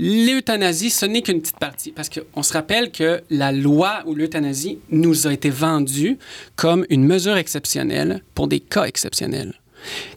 l'euthanasie, 0.00 0.90
ce 0.90 1.04
n'est 1.06 1.22
qu'une 1.22 1.40
petite 1.40 1.58
partie. 1.58 1.90
Parce 1.90 2.08
qu'on 2.08 2.42
se 2.44 2.52
rappelle 2.52 2.92
que 2.92 3.20
la 3.30 3.50
loi 3.52 4.02
ou 4.06 4.14
l'euthanasie 4.14 4.78
nous 4.90 5.26
a 5.26 5.32
été 5.32 5.50
vendue 5.50 6.18
comme 6.56 6.86
une 6.88 7.04
mesure 7.04 7.36
exceptionnelle 7.36 8.22
pour 8.34 8.46
des 8.46 8.60
cas 8.60 8.84
exceptionnels. 8.84 9.54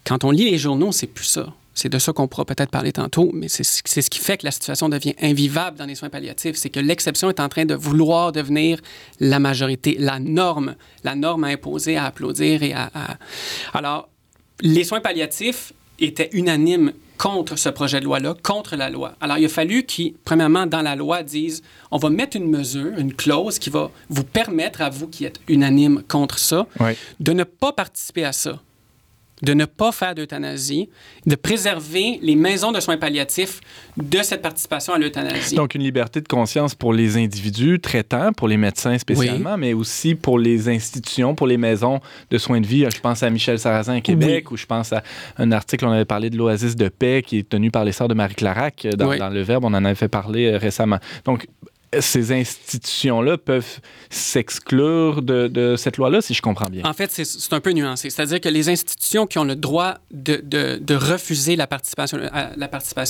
Quand 0.06 0.24
on 0.24 0.30
lit 0.32 0.50
les 0.52 0.58
journaux, 0.60 0.92
c'est 0.92 1.08
plus 1.08 1.26
ça. 1.26 1.54
C'est 1.74 1.90
de 1.90 1.98
ça 2.00 2.12
qu'on 2.14 2.28
pourra 2.28 2.46
peut-être 2.46 2.70
parler 2.70 2.92
tantôt, 2.92 3.32
mais 3.34 3.48
c'est 3.48 3.64
ce 3.64 4.10
qui 4.10 4.20
fait 4.20 4.38
que 4.38 4.46
la 4.46 4.52
situation 4.52 4.88
devient 4.90 5.16
invivable 5.22 5.78
dans 5.78 5.86
les 5.86 5.96
soins 5.96 6.10
palliatifs. 6.10 6.58
C'est 6.58 6.70
que 6.70 6.80
l'exception 6.82 7.30
est 7.30 7.40
en 7.40 7.48
train 7.50 7.66
de 7.66 7.74
vouloir 7.74 8.34
devenir 8.34 8.80
la 9.20 9.40
majorité, 9.40 9.96
la 9.98 10.20
norme, 10.20 10.76
la 11.04 11.16
norme 11.16 11.46
à 11.46 11.48
imposer, 11.48 11.96
à 11.98 12.06
applaudir 12.06 12.62
et 12.62 12.74
à. 12.74 12.92
à- 12.94 13.18
Alors, 13.74 14.10
les 14.62 14.84
soins 14.84 15.00
palliatifs 15.00 15.72
étaient 15.98 16.30
unanimes 16.34 16.92
contre 17.22 17.56
ce 17.56 17.70
projet 17.70 18.00
de 18.00 18.06
loi-là, 18.06 18.34
contre 18.42 18.76
la 18.76 18.90
loi. 18.90 19.14
Alors, 19.22 19.38
il 19.38 19.46
a 19.46 19.50
fallu 19.50 19.84
qu'ils, 19.84 20.16
premièrement, 20.26 20.66
dans 20.66 20.82
la 20.82 20.96
loi, 20.96 21.22
disent 21.22 21.62
on 21.92 21.98
va 21.98 22.10
mettre 22.10 22.36
une 22.36 22.50
mesure, 22.50 22.98
une 22.98 23.14
clause 23.14 23.60
qui 23.60 23.70
va 23.70 23.92
vous 24.10 24.24
permettre, 24.24 24.82
à 24.82 24.90
vous 24.90 25.08
qui 25.08 25.26
êtes 25.26 25.40
unanime 25.48 26.02
contre 26.08 26.40
ça, 26.40 26.66
Oui. 26.80 26.94
de 27.20 27.32
ne 27.34 27.44
pas 27.44 27.74
participer 27.74 28.26
à 28.26 28.32
ça, 28.32 28.60
de 29.42 29.54
ne 29.54 29.66
pas 29.66 29.92
faire 29.92 30.16
d'euthanasie, 30.16 30.90
de 31.26 31.36
préserver 31.36 32.20
les 32.22 32.36
maisons 32.36 32.72
de 32.72 32.80
soins 32.80 32.98
palliatifs 32.98 33.62
de 33.98 34.22
cette 34.24 34.42
participation 34.42 34.94
à 34.94 34.98
l'euthanasie. 35.00 35.56
Donc, 35.56 35.76
une 35.76 35.84
liberté 35.84 36.22
de 36.22 36.28
conscience 36.28 36.76
pour 36.76 36.94
les 36.94 37.18
individus 37.18 37.80
traitants, 37.80 38.34
pour 38.34 38.48
les 38.48 38.58
médecins 38.58 38.98
spécialement, 38.98 39.58
mais 39.58 39.74
aussi 39.74 40.16
pour 40.16 40.40
les 40.40 40.70
institutions, 40.70 41.36
pour 41.36 41.48
les 41.48 41.58
maisons 41.58 42.00
de 42.30 42.38
soins 42.38 42.62
de 42.62 42.68
vie. 42.68 42.86
Je 42.94 43.00
pense 43.00 43.24
à 43.24 43.30
Michel 43.30 43.60
Sarrazin 43.60 43.96
à 43.98 44.02
Québec, 44.02 44.52
ou 44.52 44.58
je 44.58 44.66
pense 44.66 44.94
à 44.94 45.04
un 45.38 45.52
article, 45.52 45.86
on 45.86 45.92
avait 45.92 46.06
parlé 46.06 46.30
de 46.30 46.38
l'Oasis 46.38 46.76
de 46.76 46.90
paix 46.90 47.24
qui 47.26 47.40
est 47.40 47.50
tenu 47.50 47.72
par 47.72 47.86
les 47.86 47.92
sœurs 47.92 48.08
de 48.08 48.14
Marie 48.14 48.36
Clarac 48.36 48.86
euh, 48.86 48.92
dans, 48.92 49.10
Oui. 49.10 49.18
dans 49.18 49.30
Le 49.30 49.42
Verbe. 49.42 49.66
On 49.66 49.74
en 49.74 49.86
avait 49.86 49.96
fait 49.96 50.08
parler 50.08 50.48
euh, 50.48 50.58
récemment. 50.58 51.00
Donc, 51.26 51.48
ces 52.00 52.32
institutions-là 52.32 53.38
peuvent 53.38 53.80
s'exclure 54.10 55.22
de, 55.22 55.76
cette 55.78 55.98
loi-là, 55.98 56.22
si 56.22 56.34
je 56.34 56.42
comprends 56.42 56.70
bien? 56.70 56.84
En 56.86 56.94
fait, 56.94 57.12
c'est- 57.12 57.54
un 57.54 57.60
peu 57.60 57.72
nuancé. 57.72 58.10
C'est-à-dire 58.10 58.40
que 58.40 58.48
les 58.48 58.70
institutions 58.70 59.28
qui 59.28 59.38
ont 59.38 59.44
le 59.44 59.56
droit 59.58 59.96
de, 60.12 60.96
refuser 60.96 61.56
la 61.56 61.68
participation 61.68 62.18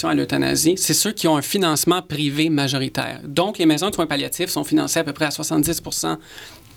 à 0.09 0.13
l'euthanasie, 0.15 0.75
c'est 0.77 0.93
ceux 0.93 1.11
qui 1.11 1.27
ont 1.27 1.37
un 1.37 1.41
financement 1.41 2.01
privé 2.01 2.49
majoritaire. 2.49 3.21
Donc, 3.23 3.57
les 3.57 3.65
maisons 3.65 3.89
de 3.89 3.95
soins 3.95 4.07
palliatifs 4.07 4.49
sont 4.49 4.63
financées 4.63 4.99
à 4.99 5.03
peu 5.03 5.13
près 5.13 5.25
à 5.25 5.29
70% 5.29 6.17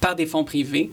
par 0.00 0.14
des 0.14 0.26
fonds 0.26 0.44
privés. 0.44 0.90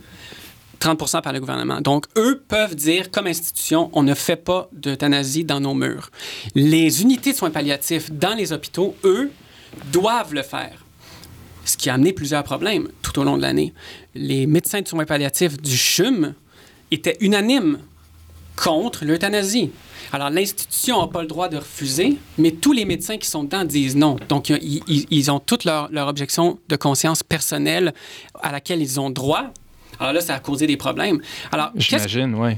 30% 0.80 1.22
par 1.22 1.32
le 1.32 1.40
gouvernement. 1.40 1.80
Donc, 1.80 2.06
eux 2.18 2.44
peuvent 2.48 2.76
dire, 2.76 3.12
comme 3.12 3.28
institution, 3.28 3.92
on 3.94 4.02
ne 4.02 4.16
fait 4.16 4.36
pas 4.36 4.68
d'euthanasie 4.74 5.44
dans 5.44 5.60
nos 5.60 5.76
murs. 5.76 6.10
Les 6.56 7.04
unités 7.04 7.34
de 7.34 7.38
soins 7.38 7.52
palliatifs 7.52 8.12
dans 8.12 8.34
les 8.34 8.52
hôpitaux, 8.52 8.96
eux, 9.04 9.32
doivent 9.92 10.34
le 10.34 10.42
faire. 10.42 10.81
Ce 11.72 11.78
qui 11.78 11.90
a 11.90 11.94
amené 11.94 12.12
plusieurs 12.12 12.44
problèmes 12.44 12.90
tout 13.02 13.18
au 13.18 13.24
long 13.24 13.38
de 13.38 13.42
l'année. 13.42 13.74
Les 14.14 14.46
médecins 14.46 14.82
de 14.82 14.88
soins 14.90 15.06
palliatifs 15.06 15.56
du 15.56 15.78
CHUM 15.78 16.34
étaient 16.92 17.16
unanimes 17.22 17.80
contre 18.58 19.06
l'euthanasie. 19.06 19.72
Alors, 20.12 20.30
l'institution 20.30 21.00
n'a 21.00 21.08
pas 21.08 21.22
le 21.22 21.30
droit 21.30 21.48
de 21.48 21.56
refuser, 21.56 22.18
mais 22.38 22.52
tous 22.52 22.74
les 22.74 22.84
médecins 22.84 23.16
qui 23.16 23.30
sont 23.30 23.46
dedans 23.46 23.64
disent 23.64 23.96
non. 23.96 24.18
Donc, 24.28 24.50
ils, 24.50 25.32
ont 25.32 25.40
toute 25.40 25.64
leur, 25.64 25.90
objection 26.10 26.60
de 26.68 26.76
conscience 26.76 27.24
personnelle 27.24 27.94
à 28.42 28.52
laquelle 28.52 28.82
ils 28.82 29.00
ont 29.00 29.10
droit. 29.10 29.46
Alors 29.98 30.12
là, 30.12 30.20
ça 30.20 30.36
a 30.36 30.40
causé 30.40 30.68
des 30.68 30.76
problèmes. 30.76 31.22
Alors, 31.54 31.72
J'imagine, 31.76 32.36
oui. 32.36 32.52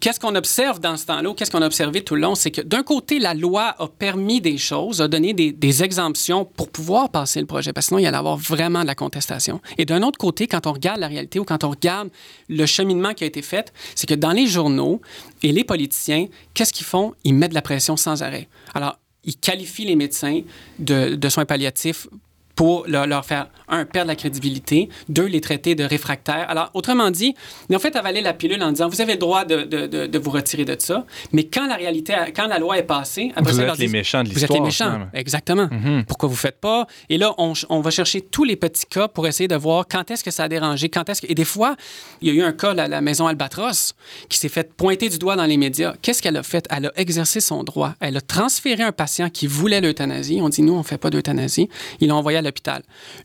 Qu'est-ce 0.00 0.18
qu'on 0.18 0.34
observe 0.34 0.80
dans 0.80 0.96
ce 0.96 1.04
temps-là, 1.04 1.34
qu'est-ce 1.36 1.50
qu'on 1.50 1.60
a 1.60 1.66
observé 1.66 2.02
tout 2.02 2.14
le 2.14 2.22
long, 2.22 2.34
c'est 2.34 2.50
que 2.50 2.62
d'un 2.62 2.82
côté, 2.82 3.18
la 3.18 3.34
loi 3.34 3.74
a 3.78 3.86
permis 3.86 4.40
des 4.40 4.56
choses, 4.56 5.02
a 5.02 5.08
donné 5.08 5.34
des, 5.34 5.82
exemptions 5.82 6.46
pour 6.46 6.70
pouvoir 6.70 7.10
passer 7.10 7.38
le 7.38 7.46
projet, 7.46 7.72
parce 7.72 7.86
que 7.86 7.88
sinon, 7.88 7.98
il 7.98 8.04
y 8.04 8.06
allait 8.06 8.16
avoir 8.16 8.38
vraiment 8.38 8.80
de 8.80 8.86
la 8.86 8.94
contestation. 8.94 9.60
Et 9.76 9.84
d'un 9.84 10.02
autre 10.02 10.18
côté, 10.18 10.46
quand 10.46 10.66
on 10.66 10.72
regarde 10.72 11.00
la 11.00 11.06
réalité 11.06 11.38
ou 11.38 11.44
quand 11.44 11.64
on 11.64 11.70
regarde 11.70 12.08
le 12.48 12.64
cheminement 12.66 13.12
qui 13.12 13.24
a 13.24 13.26
été 13.26 13.42
fait, 13.42 13.72
c'est 13.94 14.08
que 14.08 14.14
dans 14.14 14.32
les 14.32 14.46
journaux 14.46 15.02
et 15.42 15.52
les 15.52 15.64
politiciens, 15.64 16.26
qu'est-ce 16.54 16.72
qu'ils 16.72 16.86
font? 16.86 17.14
Ils 17.24 17.34
mettent 17.34 17.50
de 17.50 17.54
la 17.54 17.62
pression 17.62 17.96
sans 17.96 18.22
arrêt. 18.22 18.48
Alors, 18.74 18.98
ils 19.24 19.36
qualifient 19.36 19.84
les 19.84 19.96
médecins 19.96 20.40
de, 20.78 21.14
de 21.14 21.28
soins 21.28 21.44
palliatifs 21.44 22.08
pour 22.54 22.84
leur, 22.86 23.06
leur 23.06 23.24
faire, 23.24 23.48
un, 23.68 23.84
perdre 23.84 24.08
la 24.08 24.16
crédibilité, 24.16 24.88
deux, 25.08 25.24
les 25.26 25.40
traiter 25.40 25.74
de 25.74 25.84
réfractaires. 25.84 26.46
Alors, 26.48 26.70
autrement 26.74 27.10
dit, 27.10 27.34
ils 27.68 27.76
ont 27.76 27.78
fait 27.78 27.96
avaler 27.96 28.20
la 28.20 28.32
pilule 28.34 28.62
en 28.62 28.70
disant, 28.72 28.88
vous 28.88 29.00
avez 29.00 29.14
le 29.14 29.18
droit 29.18 29.44
de, 29.44 29.62
de, 29.62 29.86
de, 29.86 30.06
de 30.06 30.18
vous 30.18 30.30
retirer 30.30 30.64
de 30.64 30.76
ça, 30.78 31.06
mais 31.32 31.44
quand 31.44 31.66
la 31.66 31.76
réalité, 31.76 32.14
quand 32.34 32.46
la 32.46 32.58
loi 32.58 32.76
est 32.78 32.82
passée, 32.82 33.32
après 33.34 33.52
Vous 33.52 33.56
ça, 33.56 33.62
êtes 33.62 33.66
leur 33.68 33.76
les 33.76 33.88
méchants 33.88 34.22
de 34.22 34.28
Vous 34.28 34.44
êtes 34.44 34.50
l'histoire. 34.50 34.92
les 34.92 34.98
méchants, 34.98 35.08
exactement. 35.14 35.68
Mhm. 35.70 36.04
Pourquoi 36.06 36.28
vous 36.28 36.36
faites 36.36 36.60
pas? 36.60 36.86
Et 37.08 37.16
là, 37.18 37.32
on, 37.38 37.52
on 37.68 37.80
va 37.80 37.90
chercher 37.90 38.20
tous 38.20 38.44
les 38.44 38.56
petits 38.56 38.86
cas 38.86 39.08
pour 39.08 39.26
essayer 39.26 39.48
de 39.48 39.56
voir 39.56 39.86
quand 39.88 40.10
est-ce 40.10 40.22
que 40.24 40.30
ça 40.30 40.44
a 40.44 40.48
dérangé, 40.48 40.88
quand 40.88 41.08
est-ce 41.08 41.22
que... 41.22 41.26
Et 41.30 41.34
des 41.34 41.44
fois, 41.44 41.76
il 42.20 42.28
y 42.28 42.30
a 42.30 42.34
eu 42.34 42.42
un 42.42 42.52
cas, 42.52 42.74
la, 42.74 42.88
la 42.88 43.00
maison 43.00 43.26
Albatros, 43.26 43.94
qui 44.28 44.38
s'est 44.38 44.48
fait 44.48 44.72
pointer 44.74 45.08
du 45.08 45.18
doigt 45.18 45.36
dans 45.36 45.46
les 45.46 45.56
médias. 45.56 45.94
Qu'est-ce 46.02 46.20
qu'elle 46.20 46.36
a 46.36 46.42
fait? 46.42 46.66
Elle 46.70 46.86
a 46.86 46.92
exercé 46.96 47.40
son 47.40 47.62
droit. 47.64 47.94
Elle 48.00 48.16
a 48.16 48.20
transféré 48.20 48.82
un 48.82 48.92
patient 48.92 49.30
qui 49.30 49.46
voulait 49.46 49.80
l'euthanasie. 49.80 50.40
On 50.42 50.48
dit, 50.48 50.62
nous, 50.62 50.74
on 50.74 50.82
fait 50.82 50.98
pas 50.98 51.10
d'euthanasie. 51.10 51.68
Ils 52.00 52.08
l'ont 52.08 52.16
envoyé 52.16 52.38
à 52.38 52.42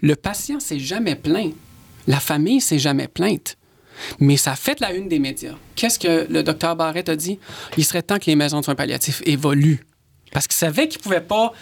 Le 0.01 0.15
patient 0.15 0.59
s'est 0.59 0.79
jamais 0.79 1.15
plaint. 1.15 1.53
La 2.07 2.19
famille 2.19 2.61
s'est 2.61 2.79
jamais 2.79 3.07
plainte. 3.07 3.57
Mais 4.19 4.37
ça 4.37 4.55
fait 4.55 4.79
la 4.79 4.93
une 4.93 5.07
des 5.07 5.19
médias. 5.19 5.55
Qu'est-ce 5.75 5.99
que 5.99 6.27
le 6.29 6.43
docteur 6.43 6.75
Barrett 6.75 7.07
a 7.07 7.15
dit? 7.15 7.39
Il 7.77 7.85
serait 7.85 8.01
temps 8.01 8.19
que 8.19 8.25
les 8.25 8.35
maisons 8.35 8.59
de 8.59 8.65
soins 8.65 8.75
palliatifs 8.75 9.21
évoluent. 9.25 9.85
Parce 10.31 10.47
qu'il 10.47 10.55
savait 10.55 10.87
qu'il 10.87 10.99
ne 10.99 11.03
pouvait 11.03 11.21
pas 11.21 11.53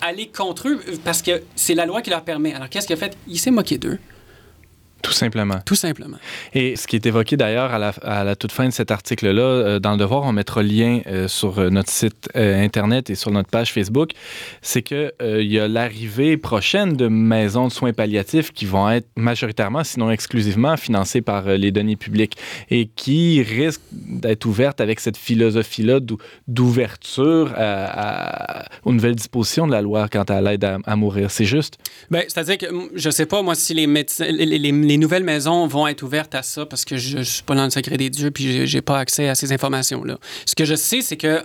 aller 0.00 0.26
contre 0.26 0.68
eux 0.68 0.80
parce 1.04 1.22
que 1.22 1.42
c'est 1.54 1.74
la 1.74 1.86
loi 1.86 2.02
qui 2.02 2.10
leur 2.10 2.24
permet. 2.24 2.52
Alors, 2.52 2.68
qu'est-ce 2.68 2.86
qu'il 2.86 2.94
a 2.94 2.98
fait? 2.98 3.16
Il 3.28 3.38
s'est 3.38 3.52
moqué 3.52 3.78
d'eux, 3.78 3.98
Tout 5.02 5.12
simplement. 5.12 5.58
tout 5.66 5.74
simplement. 5.74 6.16
Et 6.54 6.76
ce 6.76 6.86
qui 6.86 6.96
est 6.96 7.04
évoqué 7.06 7.36
d'ailleurs 7.36 7.72
à 7.72 7.78
la, 7.78 7.88
à 8.02 8.24
la 8.24 8.36
toute 8.36 8.52
fin 8.52 8.66
de 8.66 8.72
cet 8.72 8.90
article-là, 8.90 9.42
euh, 9.42 9.78
dans 9.80 9.92
le 9.92 9.98
Devoir, 9.98 10.22
on 10.24 10.32
mettra 10.32 10.62
le 10.62 10.68
lien 10.68 11.00
euh, 11.06 11.28
sur 11.28 11.58
euh, 11.58 11.70
notre 11.70 11.90
site 11.90 12.28
euh, 12.36 12.62
Internet 12.62 13.10
et 13.10 13.14
sur 13.14 13.30
notre 13.30 13.48
page 13.50 13.72
Facebook, 13.72 14.10
c'est 14.62 14.82
qu'il 14.82 15.12
y 15.42 15.58
a 15.58 15.68
l'arrivée 15.68 16.36
prochaine 16.36 16.94
de 16.96 17.08
maisons 17.08 17.68
de 17.68 17.72
soins 17.72 17.92
palliatifs 17.92 18.52
qui 18.52 18.64
vont 18.64 18.88
être 18.90 19.08
majoritairement, 19.16 19.84
sinon 19.84 20.10
exclusivement, 20.10 20.76
financées 20.76 21.20
par 21.20 21.46
les 21.46 21.72
deniers 21.72 21.96
publics 21.96 22.36
et 22.70 22.86
qui 22.86 23.42
risquent 23.42 23.82
d'être 23.92 24.46
ouvertes 24.46 24.80
avec 24.80 25.00
cette 25.00 25.16
philosophie-là 25.16 26.00
d'ou- 26.00 26.18
d'ouverture 26.72 27.52
à- 27.56 28.60
à- 28.60 28.64
aux 28.84 28.92
nouvelles 28.92 29.14
dispositions 29.16 29.66
de 29.66 29.72
la 29.72 29.82
loi 29.82 30.08
quant 30.08 30.22
à 30.22 30.40
l'aide 30.40 30.64
à, 30.64 30.78
à 30.84 30.96
mourir. 30.96 31.30
C'est 31.30 31.44
juste? 31.44 31.78
Ben, 32.10 32.22
c'est-à-dire 32.28 32.58
que 32.58 32.66
je 32.94 33.10
sais 33.10 33.26
pas, 33.26 33.42
moi, 33.42 33.54
si 33.54 33.74
les, 33.74 33.86
médecins, 33.86 34.26
les, 34.26 34.46
les- 34.46 34.58
les 34.58 34.72
nouvelles 34.96 35.24
maisons 35.24 35.66
vont 35.66 35.86
être 35.86 36.02
ouvertes 36.02 36.34
à 36.34 36.42
ça 36.42 36.66
parce 36.66 36.84
que 36.84 36.96
je 36.96 37.18
ne 37.18 37.22
suis 37.22 37.42
pas 37.42 37.54
dans 37.54 37.64
le 37.64 37.70
secret 37.70 37.96
des 37.96 38.10
dieux 38.10 38.30
puis 38.30 38.66
j'ai- 38.66 38.82
pas 38.82 38.98
accès 38.98 39.28
à 39.28 39.34
ces 39.34 39.52
informations-là. 39.52 40.18
Ce 40.46 40.54
que 40.54 40.64
je 40.64 40.74
sais, 40.74 41.02
c'est 41.02 41.16
que 41.16 41.42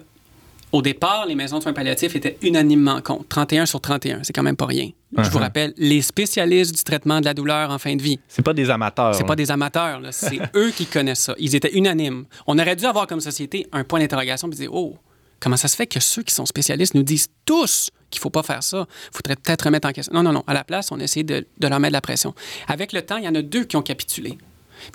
au 0.74 0.82
départ, 0.82 1.26
les 1.26 1.36
maisons 1.36 1.60
de 1.60 1.64
soins 1.64 1.72
palliatifs 1.74 2.16
étaient 2.16 2.38
unanimement 2.42 3.00
contre. 3.02 3.26
31 3.30 3.66
sur 3.66 3.80
31, 3.80 4.20
c'est 4.24 4.34
quand 4.34 4.44
même 4.44 4.58
pas 4.58 4.66
rien. 4.66 4.90
Je 5.18 5.30
vous 5.30 5.38
Uh-huh. 5.38 5.42
rappelle, 5.42 5.74
les 5.78 6.02
spécialistes 6.02 6.76
du 6.76 6.84
traitement 6.84 7.22
de 7.22 7.26
la 7.26 7.34
douleur 7.34 7.72
en 7.72 7.78
fin 7.78 7.96
de 7.96 8.02
vie, 8.02 8.20
C'est 8.28 8.42
pas 8.44 8.54
des 8.54 8.70
amateurs. 8.70 9.16
C'est 9.16 9.24
pas 9.24 9.38
des 9.38 9.50
amateurs, 9.50 10.02
c'est 10.12 10.40
eux 10.56 10.72
qui 10.76 10.86
connaissent 10.86 11.22
ça. 11.22 11.36
Ils 11.40 11.56
étaient 11.56 11.72
unanimes. 11.74 12.26
On 12.48 12.60
aurait 12.60 12.76
dû 12.76 12.86
avoir 12.86 13.08
comme 13.08 13.22
société 13.22 13.66
un 13.72 13.86
point 13.86 14.00
d'interrogation 14.00 14.50
et 14.50 14.56
dire 14.56 14.74
Oh, 14.74 14.98
comment 15.40 15.58
ça 15.58 15.68
se 15.68 15.76
fait 15.76 15.88
que 15.88 16.00
ceux 16.00 16.24
qui 16.24 16.34
sont 16.34 16.46
spécialistes 16.46 16.94
nous 16.94 17.04
disent 17.04 17.28
tous 17.46 17.90
qu'il 18.10 18.22
faut 18.22 18.30
pas 18.30 18.44
faire 18.44 18.64
ça? 18.64 18.88
Il 19.12 19.18
faudrait 19.18 19.36
peut-être 19.36 19.64
remettre 19.64 19.88
en 19.88 19.92
question. 19.92 20.14
Non, 20.14 20.24
non, 20.24 20.34
non. 20.34 20.44
À 20.48 20.54
la 20.54 20.64
place, 20.64 20.92
on 20.92 21.00
essaie 21.00 21.24
de, 21.24 21.48
de 21.58 21.68
leur 21.68 21.80
mettre 21.80 21.92
de 21.92 21.98
la 21.98 22.02
pression. 22.02 22.34
Avec 22.68 22.94
le 22.94 23.02
temps, 23.02 23.18
il 23.18 23.26
y 23.26 23.28
en 23.28 23.36
a 23.36 23.42
deux 23.42 23.66
qui 23.66 23.76
ont 23.76 23.82
capitulé. 23.82 24.38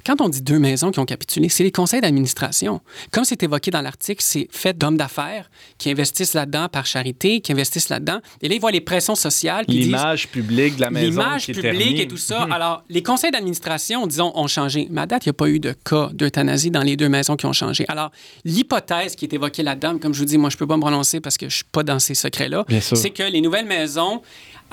Quand 0.05 0.21
on 0.21 0.29
dit 0.29 0.43
deux 0.43 0.59
maisons 0.59 0.91
qui 0.91 0.99
ont 0.99 1.05
capitulé, 1.05 1.49
c'est 1.49 1.65
les 1.65 1.73
conseils 1.73 2.01
d'administration. 2.01 2.81
Comme 3.11 3.25
c'est 3.25 3.43
évoqué 3.43 3.71
dans 3.71 3.81
l'article, 3.81 4.23
c'est 4.25 4.49
fait 4.51 4.77
d'hommes 4.77 4.97
d'affaires 4.97 5.51
qui 5.79 5.91
investissent 5.91 6.35
là-dedans 6.35 6.69
par 6.69 6.87
charité, 6.87 7.41
qui 7.41 7.53
investissent 7.53 7.89
là-dedans. 7.89 8.21
Et 8.41 8.49
là, 8.49 8.55
ils 8.55 8.61
voient 8.61 8.71
les 8.71 8.81
pressions 8.81 9.15
sociales 9.15 9.65
L'image 9.69 10.29
publique 10.29 10.77
de 10.77 10.81
la 10.83 10.91
maison 10.91 11.23
L'image 11.23 11.47
publique 11.47 12.01
et 12.01 12.09
tout 12.09 12.17
ça. 12.17 12.43
Alors, 12.51 12.85
les 12.89 13.03
conseils 13.03 13.31
d'administration, 13.31 14.07
disons, 14.07 14.33
ont 14.35 14.47
changé. 14.47 14.89
Mais 14.91 15.03
à 15.03 15.07
date, 15.07 15.27
il 15.27 15.29
n'y 15.29 15.31
a 15.31 15.35
pas 15.35 15.49
eu 15.49 15.61
de 15.61 15.73
cas 15.73 16.11
d'euthanasie 16.13 16.71
dans 16.71 16.83
les 16.83 16.97
deux 16.97 17.09
maisons 17.09 17.37
qui 17.37 17.47
ont 17.47 17.53
changé. 17.53 17.85
Alors, 17.89 18.11
l'hypothèse 18.45 19.17
qui 19.17 19.25
est 19.25 19.33
évoquée 19.33 19.63
là-dedans, 19.63 19.99
comme 19.99 20.15
je 20.15 20.21
vous 20.21 20.25
dis, 20.25 20.39
moi, 20.39 20.51
je 20.51 20.57
ne 20.57 20.59
peux 20.59 20.67
pas 20.67 20.77
me 20.77 20.83
prononcer 20.83 21.21
parce 21.21 21.37
que 21.37 21.49
je 21.49 21.55
ne 21.55 21.57
suis 21.57 21.65
pas 21.71 21.83
dans 21.83 21.99
ces 21.99 22.15
secrets-là, 22.15 22.65
c'est 22.81 23.11
que 23.11 23.23
les 23.23 23.41
nouvelles 23.41 23.67
maisons, 23.67 24.23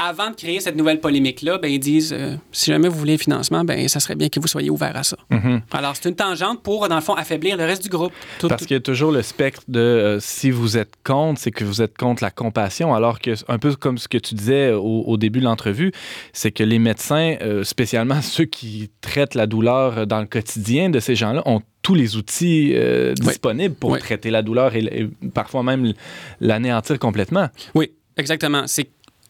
avant 0.02 0.30
de 0.30 0.36
créer 0.36 0.62
cette 0.62 0.78
nouvelle 0.78 1.02
polémique-là, 1.02 1.58
ben, 1.58 1.70
ils 1.70 1.80
disent, 1.80 2.14
euh, 2.18 2.36
si 2.54 2.72
jamais 2.72 2.88
vous 2.88 2.98
voulez 2.98 3.16
un 3.16 3.18
financement, 3.18 3.66
ben, 3.66 3.86
ça 3.90 4.00
serait 4.00 4.16
bien 4.16 4.30
que 4.30 4.40
vous 4.40 4.48
soyez 4.48 4.70
ouvert 4.70 4.96
à 4.96 5.04
ça. 5.04 5.18
Mhm. 5.30 5.62
Alors, 5.72 5.94
c'est 5.96 6.08
une 6.08 6.16
tangente 6.16 6.64
pour, 6.64 6.88
dans 6.88 6.96
le 6.96 7.02
fond, 7.02 7.14
affaiblir 7.16 7.58
le 7.58 7.66
reste 7.66 7.84
du 7.84 7.90
groupe. 7.90 8.14
Tout- 8.40 8.48
Parce 8.48 8.62
tout- 8.62 8.68
qu'il 8.68 8.76
y 8.76 8.78
a 8.78 8.82
toujours 8.82 9.12
le 9.12 9.22
spectre 9.22 9.62
de 9.68 9.80
euh, 9.80 10.20
si 10.22 10.52
vous 10.52 10.78
êtes 10.78 10.94
contre, 11.04 11.42
c'est 11.42 11.52
que 11.52 11.66
vous 11.66 11.82
êtes 11.82 11.98
contre 11.98 12.24
la 12.24 12.32
compassion, 12.32 12.96
alors 12.96 13.20
que, 13.20 13.32
un 13.50 13.60
peu 13.60 13.76
comme 13.76 13.98
ce 13.98 14.08
que 14.08 14.18
tu 14.18 14.36
disais 14.36 14.72
au, 14.72 15.04
au 15.06 15.18
début 15.18 15.40
de 15.40 15.46
l'entrevue, 15.46 15.92
c'est 16.32 16.52
que 16.52 16.64
les 16.64 16.80
médecins, 16.80 17.36
euh, 17.42 17.64
spécialement 17.66 18.22
ceux 18.22 18.46
qui 18.46 18.90
traitent 19.02 19.36
la 19.36 19.48
douleur 19.48 20.08
dans 20.08 20.22
le 20.22 20.28
quotidien 20.28 20.90
de 20.90 21.00
ces 21.02 21.16
gens-là, 21.16 21.44
ont 21.46 21.62
tous 21.82 21.96
les 21.96 22.16
outils 22.16 22.74
Oui. 22.76 23.14
disponibles 23.16 23.76
pour 23.76 23.92
Oui. 23.92 24.00
traiter 24.00 24.30
la 24.32 24.44
douleur 24.44 24.76
et, 24.76 24.80
et 24.80 25.10
parfois 25.34 25.64
même 25.64 25.94
l'anéantir 26.40 27.00
complètement. 27.00 27.48
Oui, 27.76 27.92
exactement. 28.18 28.64
C'est 28.68 28.90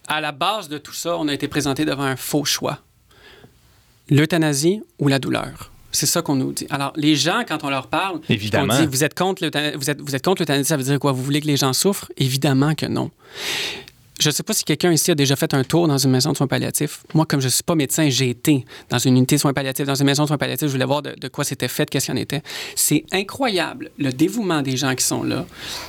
à 0.10 0.20
la 0.22 0.32
base 0.32 0.68
de 0.68 0.78
tout 0.78 0.94
ça, 0.94 1.16
on 1.18 1.28
a 1.28 1.34
été 1.34 1.48
présenté 1.48 1.86
devant 1.86 2.04
un 2.04 2.16
faux 2.16 2.44
choix. 2.46 2.80
L'euthanasie 4.10 4.82
ou 4.98 5.08
la 5.08 5.20
douleur. 5.20 5.72
C'est 5.92 6.06
ça 6.06 6.22
qu'on 6.22 6.36
nous 6.36 6.52
dit. 6.52 6.68
Alors, 6.70 6.94
les 6.96 7.16
gens, 7.16 7.44
quand 7.48 7.64
on 7.64 7.70
leur 7.70 7.88
parle, 7.88 8.20
Évidemment. 8.30 8.74
on 8.76 8.82
dit 8.82 8.88
vous 8.88 9.04
êtes 9.04 9.18
contre 9.18 9.44
l'euthanasie, 9.44 9.76
vous 9.78 9.90
êtes, 9.90 10.02
vous 10.02 10.16
êtes 10.16 10.24
contre 10.24 10.42
l'euthanasie, 10.42 10.68
ça 10.68 10.78
veut 10.78 10.84
dire 10.84 11.00
quoi? 11.00 11.12
Vous 11.12 11.24
voulez 11.24 11.42
que 11.42 11.48
les 11.48 11.58
gens 11.58 11.74
souffrent? 11.74 12.12
Évidemment 12.18 12.76
que 12.76 12.86
non. 12.86 13.10
Je 14.20 14.28
ne 14.28 14.34
sais 14.34 14.44
pas 14.44 14.54
si 14.54 14.66
quelqu'un 14.66 14.92
ici 14.92 15.12
a 15.12 15.16
déjà 15.16 15.38
fait 15.38 15.54
un 15.54 15.64
tour 15.64 15.88
dans 15.88 15.98
une 15.98 16.12
maison 16.12 16.32
de 16.34 16.38
soins 16.38 16.46
palliatifs. 16.48 17.04
Moi, 17.14 17.26
comme 17.26 17.40
je 17.40 17.46
ne 17.46 17.52
suis 17.52 17.64
pas 17.64 17.76
médecin, 17.76 18.10
j'ai 18.10 18.30
été 18.30 18.66
dans 18.90 18.98
une 19.00 19.16
unité 19.16 19.36
de 19.36 19.40
soins 19.42 19.54
palliatifs, 19.54 19.86
dans 19.86 19.96
une 19.96 20.06
maison 20.06 20.24
de 20.24 20.28
soins 20.28 20.38
palliatifs. 20.38 20.68
Je 20.68 20.74
voulais 20.74 20.86
voir 20.86 21.02
de, 21.02 21.16
de 21.18 21.28
quoi 21.30 21.46
c'était 21.46 21.70
fait, 21.70 21.90
qu'est-ce 21.90 22.08
qu'il 22.08 22.14
en 22.16 22.18
était. 22.18 22.42
C'est 22.76 23.06
incroyable 23.14 23.92
le 23.98 24.12
dévouement 24.12 24.62
des 24.62 24.76
gens 24.76 24.94
qui 24.94 25.06
sont 25.06 25.24
là, 25.24 25.46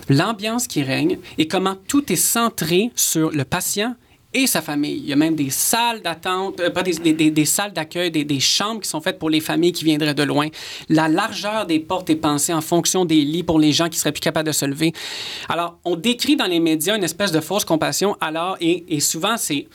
l'ambiance 0.08 0.68
qui 0.68 0.82
règne 0.84 1.18
et 1.38 1.48
comment 1.48 1.76
tout 1.88 2.10
est 2.12 2.16
centré 2.16 2.92
sur 2.94 3.30
le 3.32 3.44
patient 3.44 3.96
et 4.32 4.46
sa 4.46 4.62
famille. 4.62 4.98
Il 4.98 5.06
y 5.08 5.12
a 5.12 5.16
même 5.16 5.34
des 5.34 5.50
salles 5.50 6.02
d'attente, 6.02 6.60
euh, 6.60 6.70
pas 6.70 6.82
des, 6.82 6.92
des- 7.30 7.44
salles 7.44 7.72
d'accueil, 7.72 8.10
des, 8.10 8.24
des 8.24 8.40
chambres 8.40 8.80
qui 8.80 8.88
sont 8.88 9.00
faites 9.00 9.18
pour 9.18 9.30
les 9.30 9.40
familles 9.40 9.72
qui 9.72 9.84
viendraient 9.84 10.14
de 10.14 10.22
loin. 10.22 10.48
La 10.88 11.08
largeur 11.08 11.66
des 11.66 11.80
portes 11.80 12.10
est 12.10 12.16
pensée 12.16 12.52
en 12.54 12.60
fonction 12.60 13.04
des 13.04 13.22
lits 13.22 13.42
pour 13.42 13.58
les 13.58 13.72
gens 13.72 13.88
qui 13.88 13.98
seraient 13.98 14.12
plus 14.12 14.20
capables 14.20 14.46
de 14.46 14.52
se 14.52 14.64
lever. 14.64 14.92
Alors, 15.48 15.78
on 15.84 15.96
décrit 15.96 16.36
dans 16.36 16.46
les 16.46 16.60
médias 16.60 16.96
une 16.96 17.04
espèce 17.04 17.32
de 17.32 17.40
fausse 17.40 17.64
compassion, 17.64 18.16
alors, 18.20 18.56
et, 18.60 18.84
et 18.94 19.00
souvent, 19.00 19.36
c'est 19.36 19.66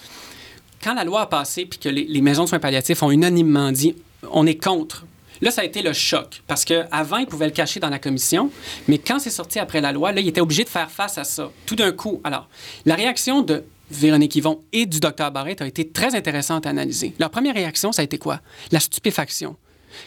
quand 0.83 0.93
la 0.93 1.03
loi 1.03 1.21
a 1.21 1.25
passé 1.25 1.65
puis 1.65 1.79
que 1.79 1.89
les, 1.89 2.05
les 2.05 2.21
maisons 2.21 2.43
de 2.43 2.49
soins 2.49 2.59
palliatifs 2.59 3.01
ont 3.03 3.11
unanimement 3.11 3.71
dit 3.71 3.95
on 4.31 4.45
est 4.47 4.61
contre. 4.63 5.05
Là, 5.41 5.51
ça 5.51 5.61
a 5.61 5.65
été 5.65 5.81
le 5.81 5.91
choc 5.91 6.41
parce 6.47 6.63
qu'avant, 6.63 7.17
ils 7.17 7.25
pouvaient 7.27 7.47
le 7.47 7.51
cacher 7.51 7.81
dans 7.81 7.89
la 7.89 7.99
commission, 7.99 8.49
mais 8.87 8.97
quand 8.99 9.19
c'est 9.19 9.29
sorti 9.29 9.59
après 9.59 9.81
la 9.81 9.91
loi, 9.91 10.13
là, 10.13 10.21
ils 10.21 10.27
étaient 10.29 10.39
obligés 10.39 10.63
de 10.63 10.69
faire 10.69 10.89
face 10.89 11.17
à 11.17 11.25
ça. 11.25 11.51
Tout 11.65 11.75
d'un 11.75 11.91
coup. 11.91 12.21
Alors, 12.23 12.47
la 12.85 12.95
réaction 12.95 13.41
de 13.41 13.63
Véronique 13.91 14.35
Yvon 14.35 14.59
et 14.73 14.85
du 14.85 14.99
docteur 14.99 15.31
Barrett 15.31 15.61
a 15.61 15.67
été 15.67 15.87
très 15.89 16.15
intéressante 16.15 16.65
à 16.65 16.69
analyser. 16.69 17.13
Leur 17.19 17.29
première 17.29 17.53
réaction, 17.53 17.91
ça 17.91 18.01
a 18.01 18.05
été 18.05 18.17
quoi? 18.17 18.41
La 18.71 18.79
stupéfaction. 18.79 19.55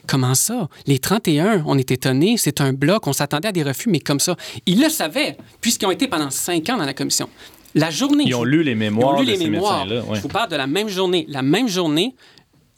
Comment 0.06 0.34
ça? 0.34 0.68
Les 0.86 0.98
31, 0.98 1.62
on 1.66 1.78
est 1.78 1.90
étonnés, 1.90 2.36
c'est 2.36 2.60
un 2.60 2.72
bloc, 2.72 3.06
on 3.06 3.12
s'attendait 3.12 3.48
à 3.48 3.52
des 3.52 3.62
refus, 3.62 3.88
mais 3.88 4.00
comme 4.00 4.20
ça. 4.20 4.36
Ils 4.66 4.82
le 4.82 4.88
savaient, 4.90 5.36
puisqu'ils 5.60 5.86
ont 5.86 5.90
été 5.90 6.08
pendant 6.08 6.30
cinq 6.30 6.68
ans 6.68 6.76
dans 6.76 6.84
la 6.84 6.92
commission. 6.94 7.28
La 7.74 7.90
journée. 7.90 8.24
Ils 8.26 8.34
ont 8.34 8.44
lu 8.44 8.62
les 8.62 8.72
Ils 8.72 8.76
mémoires 8.76 9.14
ont 9.14 9.20
lu 9.20 9.26
de 9.26 9.30
les 9.32 9.38
ces 9.38 9.48
mémoires. 9.48 9.86
ouais. 9.86 10.02
Je 10.16 10.20
vous 10.20 10.28
parle 10.28 10.50
de 10.50 10.56
la 10.56 10.66
même 10.66 10.88
journée. 10.88 11.24
La 11.28 11.42
même 11.42 11.68
journée, 11.68 12.14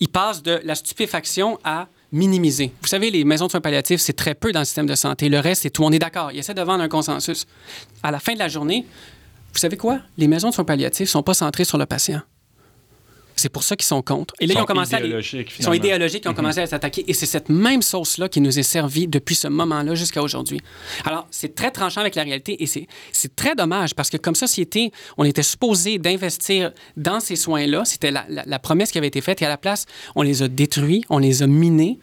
ils 0.00 0.08
passent 0.08 0.42
de 0.42 0.60
la 0.64 0.74
stupéfaction 0.74 1.58
à 1.64 1.88
minimiser. 2.12 2.72
Vous 2.82 2.88
savez, 2.88 3.10
les 3.10 3.24
maisons 3.24 3.46
de 3.46 3.50
soins 3.52 3.60
palliatifs, 3.60 4.00
c'est 4.00 4.12
très 4.12 4.34
peu 4.34 4.52
dans 4.52 4.58
le 4.60 4.64
système 4.64 4.86
de 4.86 4.94
santé. 4.96 5.28
Le 5.28 5.38
reste, 5.38 5.62
c'est 5.62 5.70
tout. 5.70 5.84
On 5.84 5.90
est 5.92 5.98
d'accord. 5.98 6.30
Ils 6.32 6.38
essaient 6.40 6.54
de 6.54 6.62
vendre 6.62 6.82
un 6.82 6.88
consensus. 6.88 7.46
À 8.02 8.10
la 8.10 8.18
fin 8.18 8.34
de 8.34 8.38
la 8.38 8.48
journée, 8.48 8.84
vous 9.52 9.58
savez 9.58 9.76
quoi? 9.76 10.00
Les 10.18 10.28
maisons 10.28 10.50
de 10.50 10.54
soins 10.54 10.64
palliatifs 10.64 11.08
ne 11.08 11.10
sont 11.10 11.22
pas 11.22 11.34
centrées 11.34 11.64
sur 11.64 11.78
le 11.78 11.86
patient. 11.86 12.20
C'est 13.36 13.48
pour 13.48 13.62
ça 13.62 13.74
qu'ils 13.74 13.86
sont 13.86 14.02
contre. 14.02 14.34
Et 14.38 14.46
là, 14.46 14.52
Ils 14.52 14.54
ils 14.54 14.58
ont 14.58 14.60
sont 14.60 14.66
commencé 14.66 14.94
à 14.96 15.00
les- 15.00 15.08
ils 15.08 15.64
sont 15.64 15.72
idéologiques, 15.72 16.24
ils 16.26 16.28
ont 16.28 16.34
commencé 16.34 16.60
à 16.60 16.66
s'attaquer. 16.66 17.04
Et 17.08 17.14
c'est 17.14 17.24
cette 17.24 17.48
même 17.48 17.80
sauce-là 17.80 18.28
qui 18.28 18.38
nous 18.42 18.58
est 18.58 18.62
servie 18.62 19.08
depuis 19.08 19.34
ce 19.34 19.48
moment-là 19.48 19.94
jusqu'à 19.94 20.22
aujourd'hui. 20.22 20.60
Alors, 21.06 21.26
c'est 21.30 21.54
très 21.54 21.70
tranchant 21.70 22.02
avec 22.02 22.16
la 22.16 22.22
réalité 22.24 22.62
et 22.62 22.66
c'est 22.66 22.86
c'est 23.12 23.34
très 23.34 23.54
dommage 23.54 23.94
parce 23.94 24.10
que 24.10 24.18
comme 24.18 24.34
société, 24.34 24.92
on 25.16 25.24
était 25.24 25.42
supposé 25.42 25.98
d'investir 25.98 26.72
dans 26.98 27.18
ces 27.18 27.36
soins-là. 27.36 27.86
C'était 27.86 28.10
la, 28.10 28.26
la- 28.28 28.44
la 28.44 28.58
promesse 28.58 28.90
qui 28.92 28.98
avait 28.98 29.06
été 29.08 29.22
faite 29.22 29.40
et 29.40 29.46
à 29.46 29.48
la 29.48 29.56
place, 29.56 29.86
on 30.16 30.22
les 30.22 30.42
a 30.42 30.48
détruits, 30.48 31.02
on 31.08 31.16
les 31.18 31.42
a 31.42 31.46
minés. 31.46 31.98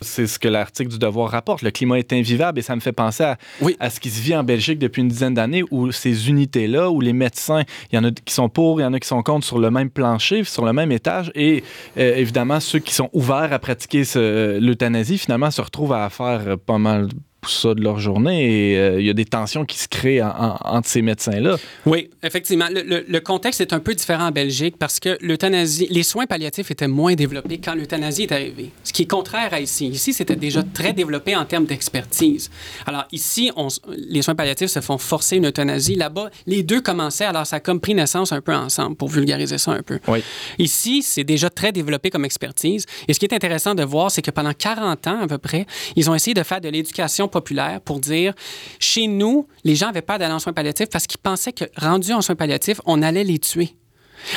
C'est 0.00 0.26
ce 0.26 0.38
que 0.38 0.48
l'article 0.48 0.90
du 0.90 0.98
Devoir 0.98 1.30
rapporte. 1.30 1.62
Le 1.62 1.70
climat 1.70 1.98
est 1.98 2.12
invivable 2.12 2.58
et 2.58 2.62
ça 2.62 2.74
me 2.76 2.80
fait 2.80 2.92
penser 2.92 3.24
à, 3.24 3.38
Oui. 3.60 3.76
à 3.80 3.90
ce 3.90 4.00
qui 4.00 4.10
se 4.10 4.20
vit 4.20 4.34
en 4.36 4.44
Belgique 4.44 4.78
depuis 4.78 5.02
une 5.02 5.08
dizaine 5.08 5.34
d'années 5.34 5.62
où 5.70 5.90
ces 5.92 6.28
unités-là, 6.28 6.90
où 6.90 7.00
les 7.00 7.12
médecins, 7.12 7.62
il 7.92 7.96
y 7.96 7.98
en 7.98 8.04
a 8.04 8.10
qui 8.10 8.32
sont 8.34 8.48
pour, 8.48 8.80
il 8.80 8.84
y 8.84 8.86
en 8.86 8.92
a 8.92 9.00
qui 9.00 9.08
sont 9.08 9.22
contre 9.22 9.46
sur 9.46 9.58
le 9.58 9.70
même 9.70 9.90
plancher, 9.90 10.44
sur 10.44 10.64
le 10.64 10.72
même 10.72 10.92
étage 10.92 11.30
et 11.34 11.62
euh, 11.98 12.16
évidemment 12.16 12.60
ceux 12.60 12.78
qui 12.78 12.94
sont 12.94 13.10
ouverts 13.12 13.52
à 13.52 13.58
pratiquer 13.58 14.04
ce- 14.04 14.58
l'euthanasie 14.58 15.18
finalement 15.18 15.50
se 15.50 15.60
retrouvent 15.60 15.92
à 15.92 16.08
faire 16.10 16.42
euh, 16.46 16.56
pas 16.56 16.78
mal 16.78 17.08
ça 17.48 17.74
de 17.74 17.80
leur 17.80 17.98
journée 17.98 18.72
et 18.72 18.78
euh, 18.78 19.00
il 19.00 19.06
y 19.06 19.10
a 19.10 19.14
des 19.14 19.24
tensions 19.24 19.64
qui 19.64 19.78
se 19.78 19.88
créent 19.88 20.22
entre 20.22 20.88
ces 20.88 21.02
médecins-là. 21.02 21.56
Oui, 21.86 22.10
effectivement. 22.22 22.66
Le, 22.70 23.18
contexte 23.20 23.60
est 23.60 23.72
un 23.72 23.80
peu 23.80 23.94
différent 23.94 24.26
en 24.26 24.30
Belgique 24.30 24.76
parce 24.78 25.00
que 25.00 25.16
l'euthanasie, 25.20 25.86
les 25.90 26.02
soins 26.02 26.26
palliatifs 26.26 26.70
étaient 26.70 26.88
moins 26.88 27.14
développés 27.14 27.58
quand 27.58 27.74
l'euthanasie 27.74 28.24
est 28.24 28.32
arrivée. 28.32 28.70
Ce 28.82 28.92
qui 28.92 29.02
est 29.02 29.10
contraire 29.10 29.52
à 29.52 29.60
ici. 29.60 29.88
Ici, 29.88 30.12
c'était 30.12 30.36
déjà 30.36 30.62
très 30.62 30.92
développé 30.92 31.34
en 31.34 31.44
termes 31.44 31.64
d'expertise. 31.64 32.50
Alors 32.86 33.04
ici, 33.12 33.50
on, 33.56 33.68
les 33.96 34.22
soins 34.22 34.34
palliatifs 34.34 34.70
se 34.70 34.80
font 34.80 34.98
forcer 34.98 35.36
une 35.36 35.46
euthanasie. 35.46 35.94
Là-bas, 35.94 36.30
les 36.46 36.62
deux 36.62 36.80
commençaient, 36.80 37.24
alors 37.24 37.46
ça 37.46 37.56
a 37.56 37.60
comme 37.60 37.80
pris 37.80 37.94
naissance 37.94 38.32
un 38.32 38.40
peu 38.40 38.54
ensemble 38.54 38.96
pour 38.96 39.08
vulgariser 39.08 39.58
ça 39.58 39.72
un 39.72 39.82
peu. 39.82 39.98
Oui. 40.08 40.22
Ici, 40.58 41.02
c'est 41.02 41.24
déjà 41.24 41.50
très 41.50 41.72
développé 41.72 42.10
comme 42.10 42.24
expertise. 42.24 42.86
Et 43.08 43.14
ce 43.14 43.18
qui 43.18 43.26
est 43.26 43.34
intéressant 43.34 43.74
de 43.74 43.82
voir, 43.82 44.10
c'est 44.10 44.22
que 44.22 44.30
pendant 44.30 44.52
40 44.52 45.06
ans 45.06 45.20
à 45.22 45.26
peu 45.26 45.38
près, 45.38 45.66
ils 45.96 46.10
ont 46.10 46.14
essayé 46.14 46.34
de 46.34 46.42
faire 46.42 46.60
de 46.60 46.68
l'éducation 46.68 47.28
populaire 47.34 47.80
pour 47.80 48.00
dire, 48.00 48.32
chez 48.78 49.06
nous, 49.06 49.46
les 49.64 49.74
gens 49.74 49.88
avaient 49.88 50.02
peur 50.02 50.18
d'aller 50.18 50.32
en 50.32 50.38
soins 50.38 50.52
palliatifs 50.52 50.88
parce 50.88 51.06
qu'ils 51.06 51.20
pensaient 51.20 51.52
que, 51.52 51.64
rendus 51.76 52.12
en 52.12 52.22
soins 52.22 52.36
palliatifs, 52.36 52.80
on 52.86 53.02
allait 53.02 53.24
les 53.24 53.38
tuer. 53.38 53.74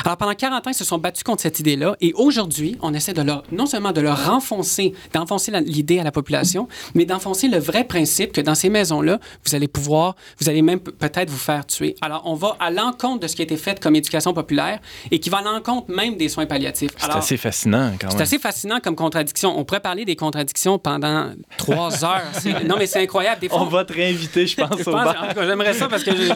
Alors, 0.05 0.17
pendant 0.17 0.33
40 0.33 0.67
ans, 0.67 0.69
ils 0.69 0.73
se 0.73 0.85
sont 0.85 0.97
battus 0.97 1.23
contre 1.23 1.41
cette 1.41 1.59
idée-là. 1.59 1.95
Et 2.01 2.13
aujourd'hui, 2.13 2.77
on 2.81 2.93
essaie 2.93 3.13
de 3.13 3.21
leur, 3.21 3.43
non 3.51 3.65
seulement 3.65 3.91
de 3.91 4.01
leur 4.01 4.25
renfoncer, 4.25 4.93
d'enfoncer 5.13 5.51
l'idée 5.61 5.99
à 5.99 6.03
la 6.03 6.11
population, 6.11 6.67
mais 6.95 7.05
d'enfoncer 7.05 7.47
le 7.47 7.57
vrai 7.57 7.83
principe 7.83 8.31
que 8.31 8.41
dans 8.41 8.55
ces 8.55 8.69
maisons-là, 8.69 9.19
vous 9.45 9.55
allez 9.55 9.67
pouvoir, 9.67 10.15
vous 10.39 10.49
allez 10.49 10.61
même 10.61 10.79
peut-être 10.79 11.29
vous 11.29 11.37
faire 11.37 11.65
tuer. 11.65 11.95
Alors, 12.01 12.23
on 12.25 12.35
va 12.35 12.55
à 12.59 12.71
l'encontre 12.71 13.21
de 13.21 13.27
ce 13.27 13.35
qui 13.35 13.41
a 13.41 13.45
été 13.45 13.57
fait 13.57 13.79
comme 13.79 13.95
éducation 13.95 14.33
populaire 14.33 14.79
et 15.11 15.19
qui 15.19 15.29
va 15.29 15.37
à 15.37 15.41
l'encontre 15.41 15.91
même 15.91 16.17
des 16.17 16.29
soins 16.29 16.45
palliatifs. 16.45 16.91
C'est 16.97 17.11
assez 17.11 17.37
fascinant, 17.37 17.93
quand 17.99 18.07
même. 18.07 18.17
C'est 18.17 18.23
assez 18.23 18.39
fascinant 18.39 18.79
comme 18.79 18.95
contradiction. 18.95 19.57
On 19.57 19.65
pourrait 19.65 19.79
parler 19.79 20.05
des 20.05 20.15
contradictions 20.15 20.79
pendant 20.79 21.31
trois 21.57 22.03
heures. 22.05 22.23
non, 22.65 22.75
mais 22.77 22.87
c'est 22.87 23.01
incroyable. 23.01 23.41
Des 23.41 23.49
fois, 23.49 23.61
on, 23.61 23.65
va 23.65 23.85
te 23.85 23.93
réinviter, 23.93 24.47
je 24.47 24.55
pense, 24.57 24.87
au 24.87 24.91
bar. 24.91 25.33
J'aimerais 25.35 25.73
ça 25.73 25.87
parce 25.87 26.03
que 26.03 26.15
j'ai 26.15 26.33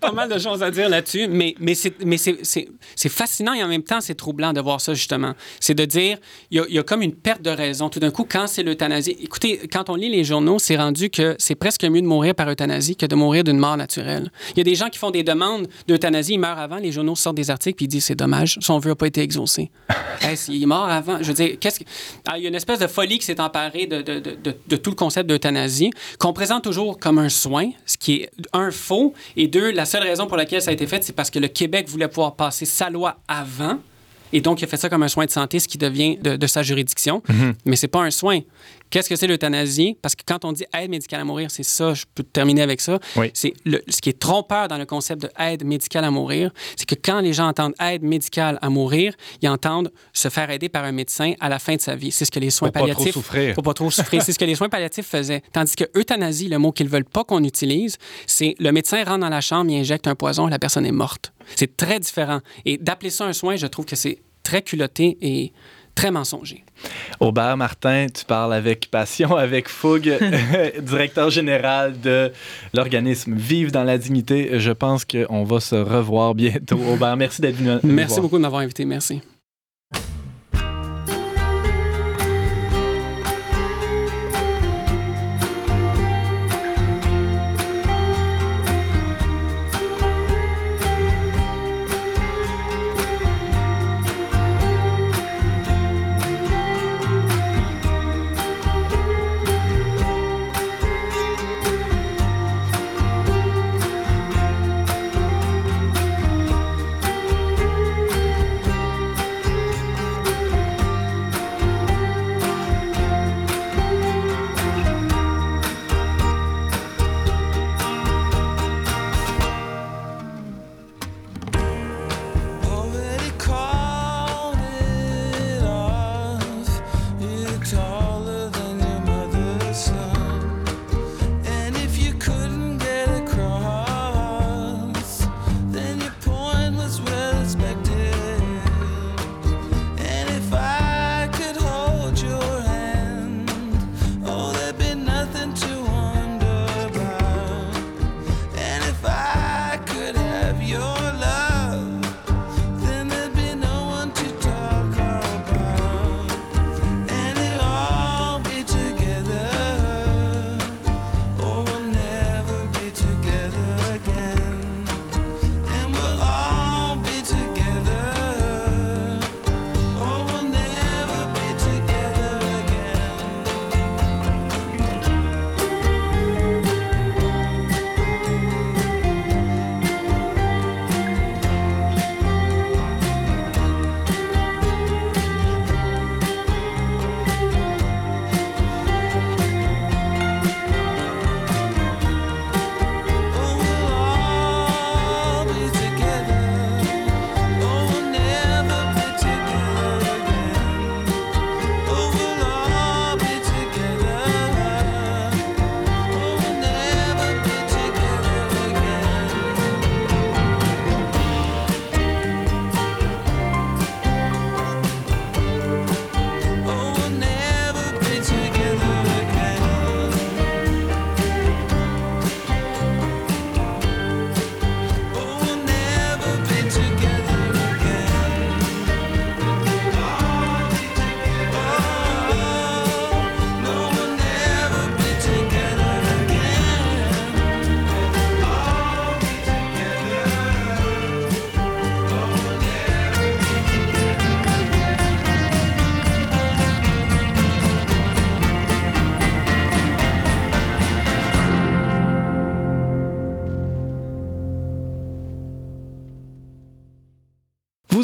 pas, 0.00 0.12
mal 0.12 0.28
de 0.28 0.38
choses 0.38 0.62
à 0.62 0.70
dire 0.70 0.88
là-dessus, 0.88 1.28
mais, 1.28 1.54
mais 1.60 1.74
c'est 1.74 1.94
c'est 2.96 3.08
fascinant 3.08 3.52
et 3.52 3.62
en 3.62 3.68
même 3.68 3.82
temps, 3.82 4.00
c'est 4.00 4.14
troublant 4.14 4.52
de 4.52 4.60
voir 4.60 4.80
ça, 4.80 4.94
justement. 4.94 5.34
C'est 5.60 5.74
de 5.74 5.84
dire, 5.84 6.18
il 6.50 6.64
y, 6.68 6.78
a, 6.78 6.82
comme 6.82 7.02
une 7.02 7.14
perte 7.14 7.42
de 7.42 7.50
raison. 7.50 7.88
Tout 7.88 8.00
d'un 8.00 8.10
coup, 8.10 8.26
quand 8.28 8.46
c'est 8.46 8.62
l'euthanasie. 8.62 9.16
Écoutez, 9.20 9.60
quand 9.72 9.90
on 9.90 9.94
lit 9.94 10.10
les 10.10 10.24
journaux, 10.24 10.58
c'est 10.58 10.76
rendu 10.76 11.10
que 11.10 11.36
c'est 11.38 11.54
presque 11.54 11.84
mieux 11.84 12.02
de 12.02 12.06
mourir 12.06 12.34
par 12.34 12.48
euthanasie 12.48 12.96
que 12.96 13.06
de 13.06 13.14
mourir 13.14 13.44
d'une 13.44 13.58
mort 13.58 13.76
naturelle. 13.76 14.30
Il 14.50 14.58
y 14.58 14.60
a 14.60 14.64
des 14.64 14.74
gens 14.74 14.88
qui 14.88 14.98
font 14.98 15.10
des 15.10 15.22
demandes 15.22 15.68
d'euthanasie, 15.86 16.34
ils 16.34 16.38
meurent 16.38 16.58
avant, 16.58 16.76
les 16.76 16.92
journaux 16.92 17.16
sortent 17.16 17.36
des 17.36 17.50
articles 17.50 17.76
puis 17.76 17.86
ils 17.86 17.88
disent 17.88 18.04
c'est 18.04 18.14
dommage, 18.14 18.58
son 18.60 18.78
vœu 18.78 18.90
n'a 18.90 18.96
pas 18.96 19.06
été 19.06 19.20
exaucé. 19.20 19.70
hey, 20.20 20.36
il 20.48 20.62
est 20.62 20.66
mort 20.66 20.88
avant. 20.88 21.18
Je 21.20 21.28
veux 21.28 21.34
dire, 21.34 21.56
qu'est-ce 21.58 21.80
que. 21.80 21.84
Ah, 22.26 22.36
il 22.36 22.42
y 22.42 22.46
a 22.46 22.48
une 22.48 22.54
espèce 22.54 22.78
de 22.78 22.86
folie 22.86 23.18
qui 23.18 23.24
s'est 23.24 23.40
emparée 23.40 23.86
de, 23.86 24.02
de, 24.02 24.18
de, 24.18 24.56
de, 24.66 24.76
tout 24.76 24.90
le 24.90 24.96
concept 24.96 25.28
d'euthanasie, 25.28 25.90
qu'on 26.18 26.32
présente 26.32 26.64
toujours 26.64 26.98
comme 26.98 27.18
un 27.18 27.28
soin, 27.28 27.70
ce 27.86 27.96
qui 27.96 28.22
est 28.22 28.30
un 28.52 28.70
faux, 28.70 29.14
et 29.36 29.48
deux, 29.48 29.70
la 29.70 29.84
seule 29.84 30.02
raison 30.02 30.26
pour 30.26 30.36
laquelle 30.36 30.62
ça 30.62 30.70
a 30.70 30.72
été 30.72 30.86
fait, 30.86 31.02
c'est 31.02 31.12
parce 31.12 31.30
que 31.30 31.38
le 31.38 31.48
Québec 31.48 31.88
voulait 31.88 32.08
pouvoir 32.08 32.36
passer 32.36 32.64
sa 32.70 32.90
loi 32.90 33.18
avant. 33.28 33.78
Et 34.32 34.40
donc, 34.40 34.60
il 34.60 34.64
a 34.64 34.68
fait 34.68 34.76
ça 34.76 34.88
comme 34.88 35.02
un 35.02 35.08
soin 35.08 35.24
de 35.24 35.30
santé, 35.30 35.58
ce 35.58 35.68
qui 35.68 35.78
devient 35.78 36.16
de, 36.16 36.46
sa 36.46 36.62
juridiction. 36.62 37.22
Mhm. 37.28 37.54
Mais 37.64 37.76
c'est 37.76 37.88
pas 37.88 38.00
un 38.00 38.10
soin. 38.10 38.40
Qu'est-ce 38.90 39.08
que 39.08 39.16
c'est 39.16 39.26
l'euthanasie? 39.26 39.96
Parce 40.02 40.16
que 40.16 40.22
quand 40.26 40.44
on 40.44 40.52
dit 40.52 40.64
aide 40.76 40.90
médicale 40.90 41.20
à 41.20 41.24
mourir, 41.24 41.50
c'est 41.50 41.62
ça, 41.62 41.94
je 41.94 42.04
peux 42.14 42.24
terminer 42.24 42.62
avec 42.62 42.80
ça. 42.80 42.98
C'est 43.34 43.54
ce 43.64 44.00
qui 44.00 44.10
est 44.10 44.18
trompeur 44.18 44.68
dans 44.68 44.78
le 44.78 44.86
concept 44.86 45.22
de 45.22 45.30
aide 45.38 45.64
médicale 45.64 46.04
à 46.04 46.10
mourir, 46.10 46.50
c'est 46.76 46.86
que 46.86 46.94
quand 46.94 47.20
les 47.20 47.32
gens 47.32 47.48
entendent 47.48 47.74
aide 47.80 48.02
médicale 48.02 48.58
à 48.62 48.68
mourir, 48.68 49.14
ils 49.42 49.48
entendent 49.48 49.92
se 50.12 50.28
faire 50.28 50.50
aider 50.50 50.68
par 50.68 50.84
un 50.84 50.92
médecin 50.92 51.34
à 51.40 51.48
la 51.48 51.58
fin 51.58 51.76
de 51.76 51.80
sa 51.80 51.94
vie. 51.94 52.10
C'est 52.10 52.24
ce 52.24 52.30
que 52.30 52.40
les 52.40 52.50
soins 52.50 52.70
pour 52.70 52.82
palliatifs. 52.82 53.06
Pas 53.06 53.10
trop 53.12 53.20
souffrir. 53.20 53.54
Pour 53.54 53.62
pas 53.62 53.74
trop 53.74 53.90
souffrir. 53.90 54.22
c'est 54.22 54.32
ce 54.32 54.38
que 54.38 54.44
les 54.44 54.56
soins 54.56 54.68
palliatifs 54.68 55.06
faisaient. 55.06 55.42
Tandis 55.52 55.76
que 55.76 55.84
euthanasie, 55.96 56.48
le 56.48 56.58
mot 56.58 56.72
qu'ils 56.72 56.88
veulent 56.88 57.04
pas 57.04 57.24
qu'on 57.24 57.44
utilise, 57.44 57.96
c'est 58.26 58.54
le 58.58 58.72
médecin 58.72 59.02
rentre 59.04 59.20
dans 59.20 59.28
la 59.28 59.40
chambre, 59.40 59.70
il 59.70 59.78
injecte 59.78 60.06
un 60.06 60.14
poison, 60.14 60.46
la 60.46 60.58
personne 60.58 60.86
est 60.86 60.92
morte. 60.92 61.32
C'est 61.56 61.76
très 61.76 62.00
différent. 62.00 62.40
Et 62.64 62.78
d'appeler 62.78 63.10
ça 63.10 63.26
un 63.26 63.32
soin, 63.32 63.56
je 63.56 63.66
trouve 63.66 63.84
que 63.84 63.96
c'est 63.96 64.18
très 64.42 64.62
culotté 64.62 65.18
et 65.20 65.52
très 65.94 66.10
mensonger. 66.10 66.64
Aubert 67.18 67.56
Martin, 67.56 68.06
tu 68.12 68.24
parles 68.24 68.54
avec 68.54 68.90
passion, 68.90 69.36
avec 69.36 69.68
fougue, 69.68 70.18
directeur 70.82 71.30
général 71.30 72.00
de 72.00 72.32
l'organisme 72.74 73.34
Vive 73.34 73.70
dans 73.70 73.84
la 73.84 73.98
dignité. 73.98 74.58
Je 74.58 74.72
pense 74.72 75.04
qu'on 75.04 75.44
va 75.44 75.60
se 75.60 75.76
revoir 75.76 76.34
bientôt. 76.34 76.78
Aubert, 76.92 77.16
merci 77.16 77.40
d'être 77.42 77.56
venu. 77.56 77.78
Merci 77.82 78.20
beaucoup 78.20 78.36
de 78.36 78.42
m'avoir 78.42 78.62
invité. 78.62 78.84
Merci. 78.84 79.20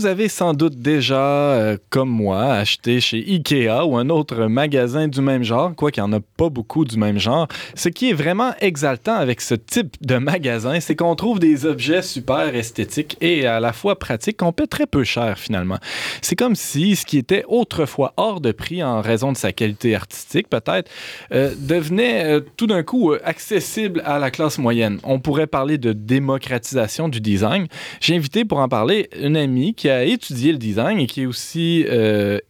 Vous 0.06 0.12
avez 0.12 0.28
sans 0.28 0.54
doute 0.54 0.76
déjà, 0.76 1.16
euh, 1.16 1.78
comme 1.90 2.10
moi, 2.10 2.52
acheté 2.52 3.00
chez 3.00 3.18
Ikea 3.18 3.84
ou 3.84 3.96
un 3.96 4.08
autre 4.08 4.46
magasin 4.46 5.08
du 5.08 5.20
même 5.20 5.42
genre, 5.42 5.74
quoi 5.74 5.90
qu'il 5.90 6.00
n'y 6.04 6.08
en 6.08 6.12
a 6.12 6.20
pas 6.36 6.48
beaucoup 6.48 6.84
du 6.84 6.96
même 6.96 7.18
genre. 7.18 7.48
Ce 7.74 7.88
qui 7.88 8.10
est 8.10 8.12
vraiment 8.12 8.52
exaltant 8.60 9.16
avec 9.16 9.40
ce 9.40 9.56
type 9.56 9.96
de 10.02 10.18
magasin, 10.18 10.78
c'est 10.78 10.94
qu'on 10.94 11.16
trouve 11.16 11.40
des 11.40 11.66
objets 11.66 12.02
super 12.02 12.54
esthétiques 12.54 13.16
et 13.20 13.48
à 13.48 13.58
la 13.58 13.72
fois 13.72 13.98
pratiques 13.98 14.36
qu'on 14.36 14.52
paie 14.52 14.68
très 14.68 14.86
peu 14.86 15.02
cher 15.02 15.40
finalement. 15.40 15.78
C'est 16.22 16.36
comme 16.36 16.54
si 16.54 16.94
ce 16.94 17.04
qui 17.04 17.18
était 17.18 17.42
autrefois 17.48 18.14
hors 18.16 18.40
de 18.40 18.52
prix 18.52 18.84
en 18.84 19.00
raison 19.00 19.32
de 19.32 19.36
sa 19.36 19.50
qualité 19.50 19.96
artistique 19.96 20.48
peut-être, 20.48 20.88
euh, 21.32 21.52
devenait 21.58 22.26
euh, 22.26 22.40
tout 22.56 22.68
d'un 22.68 22.84
coup 22.84 23.12
accessible 23.24 24.02
à 24.04 24.20
la 24.20 24.30
classe 24.30 24.58
moyenne. 24.58 25.00
On 25.02 25.18
pourrait 25.18 25.48
parler 25.48 25.78
de 25.78 25.92
démocratisation 25.92 27.08
du 27.08 27.20
design. 27.20 27.66
J'ai 28.00 28.14
invité 28.14 28.44
pour 28.44 28.58
en 28.58 28.68
parler 28.68 29.10
une 29.20 29.36
amie 29.36 29.74
qui 29.74 29.88
a 29.88 29.95
étudié 30.04 30.52
le 30.52 30.58
design 30.58 30.98
et 30.98 31.06
qui 31.06 31.22
est 31.22 31.26
aussi 31.26 31.84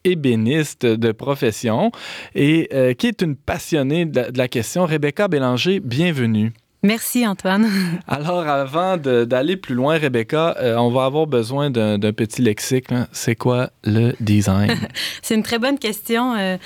ébéniste 0.05 0.87
de 0.87 1.13
profession 1.13 1.93
et 2.35 2.69
qui 2.99 3.07
est 3.07 3.23
une 3.23 3.37
passionnée 3.37 4.05
de 4.05 4.17
la, 4.17 4.31
de 4.31 4.39
la 4.39 4.49
question. 4.49 4.87
Rebecca 4.87 5.29
Bélanger, 5.29 5.81
bienvenue. 5.81 6.53
Merci 6.87 7.27
Antoine. 7.27 7.69
Alors, 8.07 8.47
avant 8.47 8.97
d'aller 8.97 9.57
plus 9.57 9.75
loin, 9.75 9.99
Rebecca, 9.99 10.57
euh, 10.61 10.77
on 10.77 10.91
va 10.91 11.05
avoir 11.05 11.27
besoin 11.27 11.69
d'un 11.69 11.99
petit 12.13 12.43
lexique. 12.43 12.87
C'est 13.11 13.35
quoi 13.35 13.71
le 13.83 14.13
design? 14.21 14.73
c'est 15.23 15.35
une 15.35 15.43
très 15.43 15.59
bonne 15.59 15.79
question. 15.79 16.35
Euh, 16.37 16.57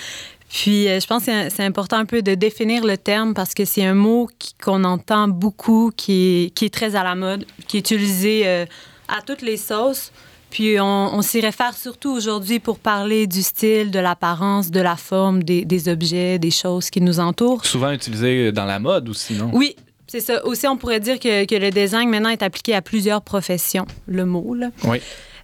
puis, 0.51 0.89
euh, 0.89 1.01
je 1.01 1.07
pense 1.07 1.25
que 1.25 1.49
c'est 1.49 1.65
important 1.65 1.97
un 1.97 2.05
peu 2.05 2.21
de 2.21 2.35
définir 2.35 2.85
le 2.85 2.99
terme 2.99 3.33
parce 3.33 3.55
que 3.55 3.65
c'est 3.65 3.85
un 3.85 3.95
mot 3.95 4.29
qu'on 4.63 4.85
entend 4.85 5.29
beaucoup, 5.29 5.91
qui 5.97 6.13
est, 6.45 6.51
qui 6.51 6.67
est, 6.67 6.75
très 6.75 6.97
à 6.97 7.03
la 7.03 7.15
mode, 7.15 7.47
qui 7.67 7.79
est 7.79 7.81
utilisé 7.81 8.47
à 8.47 9.23
toutes 9.25 9.43
les 9.43 9.57
sauces. 9.57 10.13
Puis 10.51 10.81
on, 10.81 11.15
on 11.15 11.23
s'y 11.23 11.41
réfère 11.41 11.77
surtout 11.77 12.11
aujourd'hui 12.11 12.59
pour 12.59 12.79
parler 12.79 13.27
du 13.27 13.43
style, 13.43 13.91
de 13.91 13.99
l'apparence, 13.99 14.71
de 14.71 14.81
la 14.81 14.97
forme 14.97 15.43
des, 15.43 15.65
des, 15.65 15.89
objets, 15.89 16.39
des 16.39 16.51
choses 16.51 16.91
qui 16.91 17.01
nous 17.01 17.21
entourent. 17.21 17.65
Souvent 17.65 17.93
utilisé 17.93 18.53
dans 18.53 18.65
la 18.65 18.79
mode 18.79 19.09
aussi, 19.09 19.35
non? 19.35 19.51
Oui, 19.53 19.77
c'est 20.07 20.21
ça. 20.21 20.45
Aussi, 20.45 20.67
on 20.67 20.77
pourrait 20.77 21.01
dire 21.01 21.21
que, 21.21 21.45
que, 21.45 21.55
le 21.55 21.71
design 21.71 22.09
maintenant 22.09 22.31
est 22.31 22.43
appliqué 22.43 22.75
à 22.75 22.83
plusieurs 22.83 23.23
professions, 23.23 23.87
le 24.09 24.27
mot. 24.27 24.55
Là. 24.55 24.71
Oui. 24.85 25.01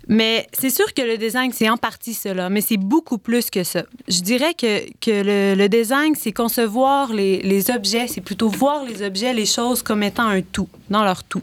Mais 0.08 0.46
c'est 0.52 0.70
sûr 0.70 0.92
que 0.94 1.02
le 1.02 1.18
design, 1.18 1.52
c'est 1.52 1.68
en 1.68 1.76
partie 1.76 2.14
cela, 2.14 2.48
mais 2.48 2.60
c'est 2.60 2.76
beaucoup 2.76 3.18
plus 3.18 3.50
que 3.50 3.64
ça. 3.64 3.84
Je 4.08 4.20
dirais 4.20 4.54
que, 4.54 4.88
que 5.00 5.10
le, 5.10 5.54
le 5.56 5.68
design, 5.68 6.14
c'est 6.16 6.32
concevoir 6.32 7.12
les, 7.12 7.42
les 7.42 7.70
objets, 7.70 8.06
c'est 8.06 8.20
plutôt 8.20 8.48
voir 8.48 8.84
les 8.84 9.02
objets, 9.02 9.32
les 9.32 9.46
choses 9.46 9.82
comme 9.82 10.02
étant 10.02 10.28
un 10.28 10.42
tout, 10.42 10.68
dans 10.90 11.02
leur 11.02 11.24
tout. 11.24 11.42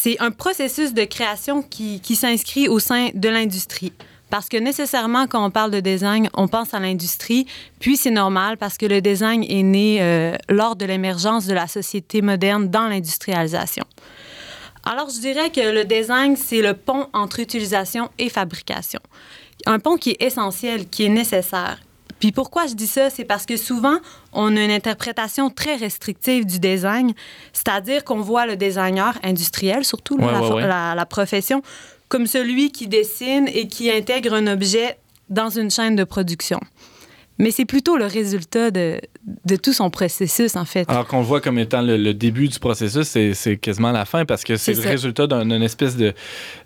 C'est 0.00 0.16
un 0.20 0.30
processus 0.30 0.94
de 0.94 1.02
création 1.02 1.60
qui, 1.60 2.00
qui 2.00 2.14
s'inscrit 2.14 2.68
au 2.68 2.78
sein 2.78 3.08
de 3.14 3.28
l'industrie. 3.28 3.92
Parce 4.30 4.48
que 4.48 4.56
nécessairement, 4.56 5.26
quand 5.26 5.44
on 5.44 5.50
parle 5.50 5.72
de 5.72 5.80
design, 5.80 6.28
on 6.34 6.46
pense 6.46 6.72
à 6.72 6.78
l'industrie, 6.78 7.46
puis 7.80 7.96
c'est 7.96 8.12
normal 8.12 8.58
parce 8.58 8.78
que 8.78 8.86
le 8.86 9.00
design 9.00 9.42
est 9.42 9.64
né 9.64 9.98
euh, 10.00 10.36
lors 10.48 10.76
de 10.76 10.84
l'émergence 10.84 11.46
de 11.46 11.54
la 11.54 11.66
société 11.66 12.22
moderne 12.22 12.68
dans 12.68 12.86
l'industrialisation. 12.86 13.84
Alors, 14.84 15.10
je 15.10 15.18
dirais 15.18 15.50
que 15.50 15.72
le 15.72 15.84
design, 15.84 16.36
c'est 16.36 16.62
le 16.62 16.74
pont 16.74 17.08
entre 17.12 17.40
utilisation 17.40 18.08
et 18.20 18.28
fabrication. 18.28 19.00
Un 19.66 19.80
pont 19.80 19.96
qui 19.96 20.10
est 20.10 20.22
essentiel, 20.22 20.88
qui 20.88 21.06
est 21.06 21.08
nécessaire. 21.08 21.80
Puis 22.20 22.32
pourquoi 22.32 22.66
je 22.66 22.74
dis 22.74 22.86
ça? 22.86 23.10
C'est 23.10 23.24
parce 23.24 23.46
que 23.46 23.56
souvent, 23.56 23.98
on 24.32 24.56
a 24.56 24.62
une 24.62 24.70
interprétation 24.70 25.50
très 25.50 25.76
restrictive 25.76 26.46
du 26.46 26.58
design, 26.58 27.12
c'est-à-dire 27.52 28.04
qu'on 28.04 28.20
voit 28.20 28.46
le 28.46 28.56
designer 28.56 29.18
industriel, 29.22 29.84
surtout 29.84 30.16
ouais, 30.16 30.32
la, 30.32 30.40
ouais, 30.42 30.52
ouais. 30.52 30.66
La, 30.66 30.94
la 30.94 31.06
profession, 31.06 31.62
comme 32.08 32.26
celui 32.26 32.72
qui 32.72 32.88
dessine 32.88 33.48
et 33.48 33.68
qui 33.68 33.90
intègre 33.90 34.34
un 34.34 34.46
objet 34.46 34.98
dans 35.28 35.50
une 35.50 35.70
chaîne 35.70 35.94
de 35.94 36.04
production. 36.04 36.60
Mais 37.38 37.52
c'est 37.52 37.64
plutôt 37.64 37.96
le 37.96 38.06
résultat 38.06 38.70
de, 38.72 39.00
de, 39.44 39.56
tout 39.56 39.72
son 39.72 39.90
processus, 39.90 40.56
en 40.56 40.64
fait. 40.64 40.90
Alors 40.90 41.06
qu'on 41.06 41.20
le 41.20 41.24
voit 41.24 41.40
comme 41.40 41.58
étant 41.58 41.82
le, 41.82 41.96
le 41.96 42.12
début 42.12 42.48
du 42.48 42.58
processus, 42.58 43.06
c'est 43.06 43.56
quasiment 43.56 43.92
la 43.92 44.04
fin 44.04 44.24
parce 44.24 44.42
que 44.42 44.56
c'est 44.56 44.74
le 44.74 44.82
ça. 44.82 44.88
résultat 44.88 45.26
d'une 45.28 45.62
espèce 45.62 45.96
de, 45.96 46.14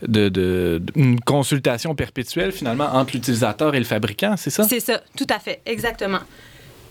de, 0.06 0.30
de, 0.30 0.82
une 0.96 1.20
consultation 1.20 1.94
perpétuelle, 1.94 2.52
finalement, 2.52 2.88
entre 2.94 3.12
l'utilisateur 3.12 3.74
et 3.74 3.78
le 3.78 3.84
fabricant, 3.84 4.36
c'est 4.38 4.50
ça? 4.50 4.64
C'est 4.64 4.80
ça, 4.80 5.02
tout 5.16 5.26
à 5.28 5.38
fait, 5.38 5.60
exactement. 5.66 6.20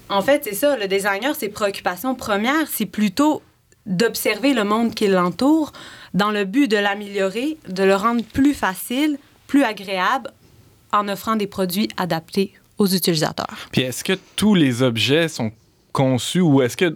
En 0.10 0.22
fait, 0.22 0.44
c'est 0.44 0.56
ça, 0.56 0.78
le 0.78 0.88
designer, 0.88 1.36
ses 1.36 1.50
préoccupations 1.50 2.14
premières, 2.14 2.68
c'est 2.68 2.86
plutôt 2.86 3.42
d'observer 3.88 4.54
le 4.54 4.64
monde 4.64 4.94
qui 4.94 5.08
l'entoure 5.08 5.74
dans 6.14 6.30
le 6.30 6.46
but 6.46 6.68
de 6.68 6.78
l'améliorer, 6.78 7.58
de 7.68 7.84
le 7.84 7.96
rendre 7.96 8.24
plus 8.24 8.54
facile, 8.54 9.18
plus 9.48 9.64
agréable, 9.64 10.30
en 10.92 11.08
offrant 11.08 11.36
des 11.36 11.48
produits 11.48 11.88
adaptés 11.98 12.54
aux 12.78 12.88
utilisateurs. 12.88 13.56
Puis 13.72 13.82
est-ce 13.82 14.04
que 14.04 14.14
tous 14.36 14.56
les 14.56 14.82
objets 14.84 15.28
sont 15.28 15.52
conçus 15.94 16.40
ou 16.40 16.62
est-ce 16.62 16.78
que 16.78 16.96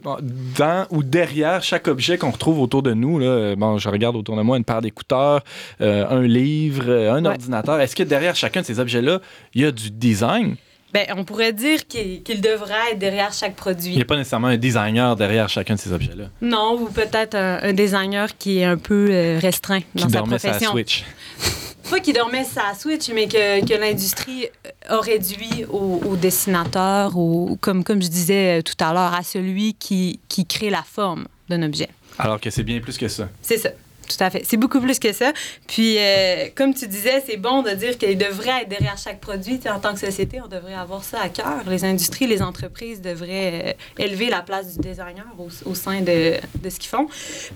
dans 0.58 0.86
ou 0.90 1.04
derrière 1.04 1.62
chaque 1.64 1.88
objet 1.90 2.18
qu'on 2.18 2.32
retrouve 2.32 2.62
autour 2.62 2.82
de 2.82 2.94
nous, 2.94 3.20
là, 3.20 3.54
bon, 3.58 3.78
je 3.78 3.90
regarde 3.90 4.16
autour 4.16 4.38
de 4.38 4.42
moi 4.42 4.56
une 4.58 4.64
paire 4.64 4.82
d'écouteurs, 4.82 5.44
euh, 5.82 6.06
un 6.10 6.22
livre, 6.24 6.90
un 6.90 7.22
Ouais. 7.24 7.30
ordinateur, 7.32 7.80
est-ce 7.82 7.96
que 7.96 8.04
derrière 8.04 8.36
chacun 8.38 8.62
de 8.62 8.66
ces 8.66 8.80
objets-là, 8.80 9.20
il 9.54 9.62
y 9.64 9.66
a 9.66 9.72
du 9.72 9.92
design? 9.92 10.56
Ben, 10.94 11.08
on 11.18 11.26
pourrait 11.26 11.52
dire 11.52 11.86
qu'il 11.88 12.24
qu'il 12.24 12.40
devrait 12.40 12.94
être 12.94 13.00
derrière 13.00 13.34
chaque 13.34 13.52
Il 13.52 13.56
produit. 13.56 13.96
n'y 13.98 14.02
a 14.02 14.06
pas 14.06 14.16
nécessairement 14.16 14.48
un 14.48 14.56
designer 14.56 15.18
derrière 15.18 15.50
chacun 15.50 15.76
de 15.76 15.80
ces 15.80 15.92
objets-là 15.92 16.30
Non, 16.42 16.80
ou 16.82 16.86
peut-être 16.86 17.36
un, 17.36 17.60
un 17.64 17.74
designer 17.74 18.38
qui 18.38 18.60
est 18.60 18.64
un 18.64 18.78
peu 18.78 19.08
euh, 19.12 19.38
restreint 19.42 19.82
dans 19.94 20.06
qui 20.06 20.10
sa 20.14 20.20
dormait 20.20 20.40
sur 20.40 20.48
la 20.48 20.54
profession. 20.54 20.72
Switch. 20.72 21.04
Pas 21.90 22.00
qui 22.00 22.14
dormait 22.14 22.44
sa 22.44 22.74
Switch, 22.74 23.10
mais 23.10 23.28
que, 23.28 23.66
que 23.66 23.74
l'industrie 23.74 24.48
a 24.88 25.00
réduit 25.00 25.66
au, 25.70 26.02
au 26.06 26.16
dessinateur, 26.16 27.16
ou 27.16 27.58
comme, 27.62 27.84
comme 27.84 28.02
je 28.02 28.08
disais 28.08 28.64
tout 28.64 28.76
à 28.84 28.92
l'heure, 28.94 29.14
à 29.14 29.24
celui 29.24 29.76
qui, 29.76 30.20
qui 30.28 30.46
crée 30.46 30.70
la 30.70 30.84
forme 30.84 31.28
d'un 31.48 31.62
objet. 31.64 31.90
Alors 32.18 32.40
que 32.40 32.50
c'est 32.50 32.64
bien 32.64 32.80
plus 32.80 32.98
que 32.98 33.08
ça. 33.08 33.30
C'est 33.42 33.58
ça. 33.58 33.70
Tout 34.08 34.24
à 34.24 34.30
fait. 34.30 34.44
C'est 34.46 34.58
beaucoup 34.58 34.80
plus 34.80 35.00
que 35.00 35.12
ça. 35.14 35.34
Puis, 35.68 35.98
euh, 35.98 36.48
comme 36.54 36.74
tu 36.74 36.88
disais, 36.88 37.24
c'est 37.26 37.38
bon 37.38 37.64
de 37.64 37.72
dire 37.72 37.98
qu'il 37.98 38.18
devrait 38.18 38.62
être 38.62 38.70
derrière 38.70 38.98
chaque 38.98 39.20
produit. 39.20 39.60
En 39.70 39.80
tant 39.80 39.94
que 39.94 40.00
société, 40.00 40.40
on 40.44 40.48
devrait 40.48 40.76
avoir 40.76 41.04
ça 41.04 41.22
à 41.22 41.30
cœur. 41.30 41.64
Les 41.68 41.84
industries, 41.84 42.28
les 42.28 42.42
entreprises 42.42 43.02
devraient 43.02 43.76
euh, 44.00 44.04
élever 44.04 44.30
la 44.30 44.42
place 44.42 44.78
du 44.78 44.88
designer 44.88 45.26
au, 45.66 45.76
sein 45.76 46.02
de, 46.02 46.36
ce 46.70 46.80
qu'ils 46.80 46.90
font. 46.90 47.08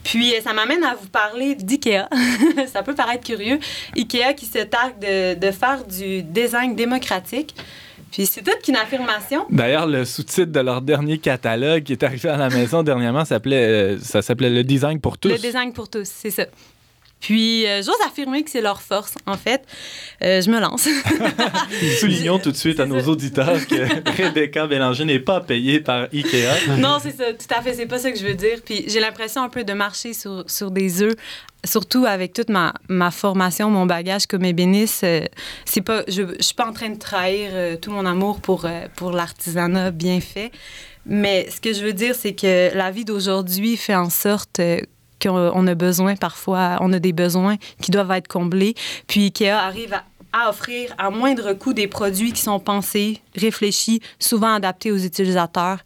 Puis, 0.04 0.34
euh, 0.34 0.42
ça 0.42 0.54
m'amène 0.54 0.84
à 0.84 0.96
vous 0.96 1.10
parler 1.10 1.56
d'IKEA. 1.56 2.10
ça 2.74 2.82
peut 2.84 2.96
paraître 2.96 3.24
curieux. 3.24 3.60
IKEA 3.96 4.34
qui 4.34 4.46
se 4.46 4.60
targue 4.60 5.00
de 5.00 5.52
faire 5.52 5.86
du 5.86 6.24
design 6.24 6.76
démocratique. 6.76 7.56
Puis, 8.12 8.26
c'est 8.26 8.42
toute 8.42 8.62
qu'une 8.64 8.76
affirmation. 8.76 9.46
D'ailleurs, 9.50 9.88
le 9.88 10.06
sous-titre 10.06 10.52
de 10.52 10.60
leur 10.60 10.82
dernier 10.82 11.18
catalogue 11.18 11.84
qui 11.84 11.94
est 11.94 12.04
arrivé 12.04 12.30
à 12.30 12.38
la 12.38 12.50
maison 12.50 12.84
dernièrement, 12.84 13.26
s'appelait, 13.26 13.96
euh, 13.96 14.00
ça 14.00 14.22
s'appelait 14.22 14.50
Le 14.50 14.64
design 14.64 15.00
pour 15.00 15.18
tous. 15.18 15.30
Le 15.30 15.38
design 15.38 15.74
pour 15.74 15.90
tous, 15.90 16.08
c'est 16.08 16.32
ça. 16.32 16.46
Puis, 17.20 17.68
euh, 17.68 17.82
j'ose 17.84 17.96
affirmer 18.08 18.44
que 18.44 18.50
c'est 18.50 18.62
leur 18.62 18.82
force, 18.82 19.16
en 19.26 19.36
fait. 19.36 19.64
Euh, 20.24 20.42
je 20.42 20.50
me 20.50 20.60
lance. 20.60 20.88
Soulignons 22.00 22.40
tout 22.40 22.52
de 22.52 22.56
suite 22.58 22.80
à 22.80 22.86
nos 22.86 23.02
auditeurs 23.02 23.66
que 23.68 24.12
Rebecca 24.22 24.68
Bélanger 24.68 25.06
n'est 25.06 25.20
pas 25.20 25.42
payée 25.42 25.80
par 25.82 26.08
Ikea. 26.14 26.78
non, 26.78 26.98
c'est 27.02 27.16
ça, 27.16 27.34
tout 27.34 27.54
à 27.54 27.62
fait. 27.62 27.74
C'est 27.74 27.86
pas 27.86 28.00
ça 28.00 28.12
que 28.12 28.18
je 28.18 28.26
veux 28.26 28.36
dire. 28.36 28.60
Puis, 28.64 28.86
j'ai 28.88 29.00
l'impression 29.00 29.42
un 29.44 29.50
peu 29.50 29.64
de 29.64 29.74
marcher 29.74 30.14
sur, 30.14 30.46
sur 30.48 30.72
des 30.72 31.02
œufs, 31.02 31.16
surtout 31.66 32.06
avec 32.06 32.34
toute 32.34 32.50
ma, 32.50 32.74
ma 32.88 33.12
formation, 33.12 33.70
mon 33.70 33.86
bagage 33.86 34.26
comme 34.26 34.46
ébéniste. 34.46 35.04
Euh, 35.04 35.26
c'est 35.66 35.82
pas, 35.82 36.04
je, 36.08 36.24
je 36.38 36.44
suis 36.44 36.56
pas 36.56 36.68
en 36.68 36.74
train 36.74 36.90
de 36.90 36.98
trahir 37.00 37.50
euh, 37.54 37.76
tout 37.76 37.92
mon 37.92 38.06
amour 38.06 38.40
pour, 38.40 38.66
euh, 38.66 38.88
pour 38.96 39.12
l'artisanat 39.12 39.92
bien 39.92 40.22
fait. 40.22 40.52
Mais 41.06 41.50
ce 41.50 41.60
que 41.60 41.74
je 41.74 41.84
veux 41.84 41.94
dire, 41.94 42.16
c'est 42.16 42.34
que 42.34 42.76
la 42.76 42.92
vie 42.92 43.06
d'aujourd'hui 43.06 43.78
fait 43.78 43.96
en 43.96 44.10
sorte 44.10 44.62
qu'on 45.20 45.52
on 45.54 45.68
a 45.68 45.76
besoin 45.76 46.16
parfois, 46.16 46.78
on 46.82 46.92
a 46.94 47.00
des 47.00 47.14
besoins 47.14 47.58
qui 47.82 47.92
doivent 47.92 48.12
être 48.12 48.28
comblés. 48.28 48.76
Puis 49.08 49.26
IKEA 49.26 49.60
arrive 49.60 49.94
à, 49.94 50.04
à 50.34 50.50
offrir 50.50 50.94
à 50.98 51.10
moindre 51.10 51.54
coût 51.54 51.74
des 51.74 51.88
produits 51.88 52.34
qui 52.34 52.42
sont 52.42 52.60
pensés, 52.60 53.22
réfléchis, 53.36 54.02
souvent 54.20 54.54
adaptés 54.54 54.92
aux 54.92 54.98
utilisateurs. 54.98 55.80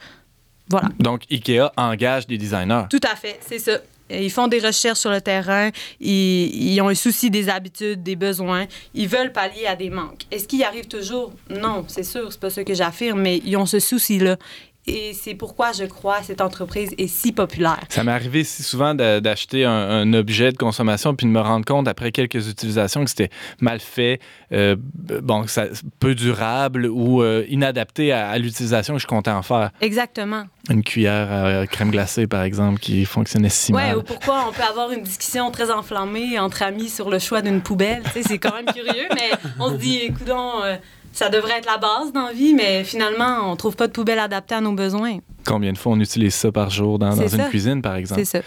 Voilà. 0.69 0.89
Donc, 1.00 1.24
Ikea 1.30 1.72
engage 1.78 2.28
des 2.28 2.38
designers. 2.38 2.86
Tout 2.89 3.02
à 3.04 3.15
fait, 3.15 3.39
c'est 3.41 3.60
ça. 3.60 3.80
Ils 4.10 4.32
font 4.32 4.48
des 4.48 4.60
recherches 4.60 5.00
sur 5.00 5.12
le 5.12 5.22
terrain, 5.22 5.72
ils, 6.00 6.74
ils, 6.74 6.82
ont 6.82 6.89
un 6.89 6.96
souci 6.96 7.32
des 7.32 7.50
habitudes, 7.50 8.04
des 8.04 8.15
besoins, 8.15 8.65
ils 8.93 9.08
veulent 9.08 9.32
pallier 9.32 9.65
à 9.65 9.76
des 9.76 9.89
manques. 9.89 10.24
Est-ce 10.30 10.48
qu'ils 10.48 10.60
y 10.60 10.63
arrivent 10.63 10.88
toujours? 10.88 11.34
Non, 11.50 11.86
c'est 11.88 12.04
sûr, 12.04 12.32
c'est 12.32 12.39
pas 12.39 12.50
ce 12.50 12.62
que 12.62 12.74
j'affirme, 12.74 13.22
mais 13.22 13.41
ils 13.46 13.56
ont 13.56 13.65
ce 13.65 13.80
souci-là. 13.80 14.38
Et 14.86 15.13
c'est 15.13 15.34
pourquoi 15.34 15.72
je 15.72 15.86
crois 15.86 16.19
que 16.19 16.26
cette 16.26 16.41
entreprise 16.41 16.93
est 16.98 17.08
si 17.08 17.32
populaire. 17.32 17.80
Ça 17.89 18.04
m'est 18.04 18.12
arrivé 18.12 18.43
si 18.43 18.63
souvent 18.63 18.93
d'acheter 18.93 19.65
un, 19.65 20.13
objet 20.13 20.52
de 20.52 20.58
consommation 20.58 21.15
puis 21.15 21.26
de 21.26 21.32
me 21.32 21.39
rendre 21.39 21.65
compte 21.65 21.88
après 21.88 22.12
quelques 22.12 22.50
utilisations 22.50 23.04
que 23.04 23.10
c'était 23.10 23.30
mal 23.62 23.80
fait, 23.80 24.19
euh, 24.52 24.76
bon, 24.78 25.48
ça, 25.48 25.65
peu 26.00 26.13
durable 26.13 26.86
ou 26.88 27.22
euh, 27.22 27.46
inadapté 27.50 28.12
à, 28.12 28.38
l'utilisation 28.38 28.96
que 28.96 29.02
je 29.02 29.08
comptais 29.08 29.32
en 29.32 29.41
faire. 29.41 29.72
Exactement. 29.82 30.43
Une 30.69 30.84
cuillère 30.84 31.32
à 31.32 31.67
crème 31.67 31.91
glacée, 31.91 32.28
par 32.28 32.43
exemple, 32.43 32.80
qui 32.80 33.06
fonctionnait 33.06 33.50
si 33.50 33.74
ouais, 33.74 33.88
mal. 33.88 33.98
ou 33.98 34.04
pourquoi 34.04 34.46
on 34.48 34.52
peut 34.52 34.63
avoir 34.63 34.91
une 34.91 35.04
discussion 35.04 35.50
très 35.52 35.72
enflammée 35.72 36.38
entre 36.39 36.62
amis 36.62 36.89
sur 36.89 37.10
le 37.10 37.19
choix 37.19 37.41
d'une 37.41 37.62
poubelle. 37.62 38.04
c'est 38.13 38.38
quand 38.38 38.54
même 38.54 38.65
curieux, 38.65 39.08
mais 39.15 39.32
on 39.60 39.69
se 39.69 39.76
dit, 39.76 40.00
écoutons... 40.00 40.63
Euh, 40.63 40.76
ça 41.13 41.30
devrait 41.30 41.60
être 41.60 41.67
la 41.67 41.78
base 41.78 42.12
dans 42.12 42.26
la 42.26 42.34
vie, 42.34 42.54
mais 42.54 42.84
finalement, 42.84 43.52
on 43.52 43.56
trouve 43.56 43.76
pas 43.76 43.88
de 43.88 43.93
poubelle 43.93 44.19
adaptée 44.19 44.56
à 44.56 44.62
nos 44.62 44.73
besoins. 44.73 45.19
Combien 45.45 45.71
de 45.71 45.78
fois 45.78 45.93
on 45.93 45.99
utilise 45.99 46.34
ça 46.34 46.52
par 46.52 46.69
jour 46.69 46.99
dans, 46.99 47.15
une 47.15 47.43
cuisine, 47.49 47.82
par 47.82 47.95
exemple? 47.95 48.26
C'est 48.26 48.39
ça. 48.39 48.43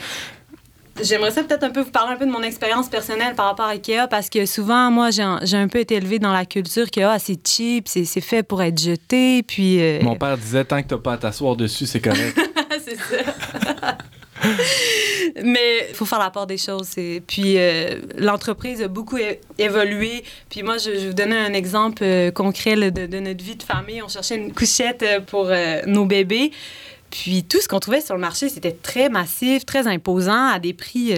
J'aimerais 1.02 1.30
ça 1.30 1.42
peut-être 1.42 1.62
un 1.62 1.70
peu 1.70 1.82
vous 1.82 1.90
parler 1.90 2.14
un 2.14 2.16
peu 2.16 2.24
de 2.24 2.30
mon 2.30 2.42
expérience 2.42 2.88
personnelle 2.88 3.34
par 3.34 3.46
rapport 3.46 3.66
à 3.66 3.72
IKEA 3.72 4.08
parce 4.08 4.30
que 4.30 4.46
souvent, 4.46 4.90
moi, 4.90 5.10
j'ai 5.10 5.22
un, 5.22 5.68
peu 5.68 5.78
été 5.78 5.96
élevée 5.96 6.18
dans 6.18 6.32
la 6.32 6.46
culture 6.46 6.90
que 6.90 7.00
ah, 7.02 7.18
c'est 7.18 7.46
cheap, 7.46 7.86
c'est 7.86 8.20
fait 8.20 8.42
pour 8.42 8.62
être 8.62 8.80
jeté. 8.80 9.42
Puis, 9.42 9.80
euh, 9.80 10.00
Mon 10.02 10.16
père 10.16 10.38
disait 10.38 10.64
tant 10.64 10.82
que 10.82 10.88
tu 10.88 10.94
n'as 10.94 11.00
pas 11.00 11.12
à 11.12 11.18
t'asseoir 11.18 11.54
dessus, 11.54 11.86
c'est 11.86 12.00
correct. 12.00 12.40
c'est 12.84 12.96
ça. 12.96 13.98
Mais 15.44 15.88
il 15.88 15.94
faut 15.94 16.04
faire 16.04 16.18
la 16.18 16.30
part 16.30 16.46
des 16.46 16.58
choses. 16.58 16.90
Puis 17.26 17.58
euh, 17.58 18.00
l'entreprise 18.16 18.82
a 18.82 18.88
beaucoup 18.88 19.18
évolué. 19.58 20.24
Puis 20.48 20.62
moi, 20.62 20.78
je, 20.78 20.90
vais 20.90 21.06
vous 21.08 21.14
donner 21.14 21.36
un 21.36 21.52
exemple 21.52 22.02
euh, 22.02 22.30
concret 22.30 22.76
de, 22.76 23.20
notre 23.20 23.44
vie 23.44 23.56
de 23.56 23.62
famille. 23.62 24.02
On 24.02 24.08
cherchait 24.08 24.36
une 24.36 24.52
couchette 24.52 25.02
euh, 25.02 25.20
pour 25.20 25.50
nos 25.86 26.04
bébés. 26.04 26.52
Puis 27.10 27.44
tout 27.44 27.60
ce 27.60 27.68
qu'on 27.68 27.78
trouvait 27.78 28.00
sur 28.00 28.14
le 28.14 28.20
marché, 28.20 28.48
c'était 28.48 28.72
très 28.72 29.08
massif, 29.08 29.64
très 29.64 29.86
imposant, 29.86 30.48
à 30.48 30.58
des 30.58 30.74
prix 30.74 31.14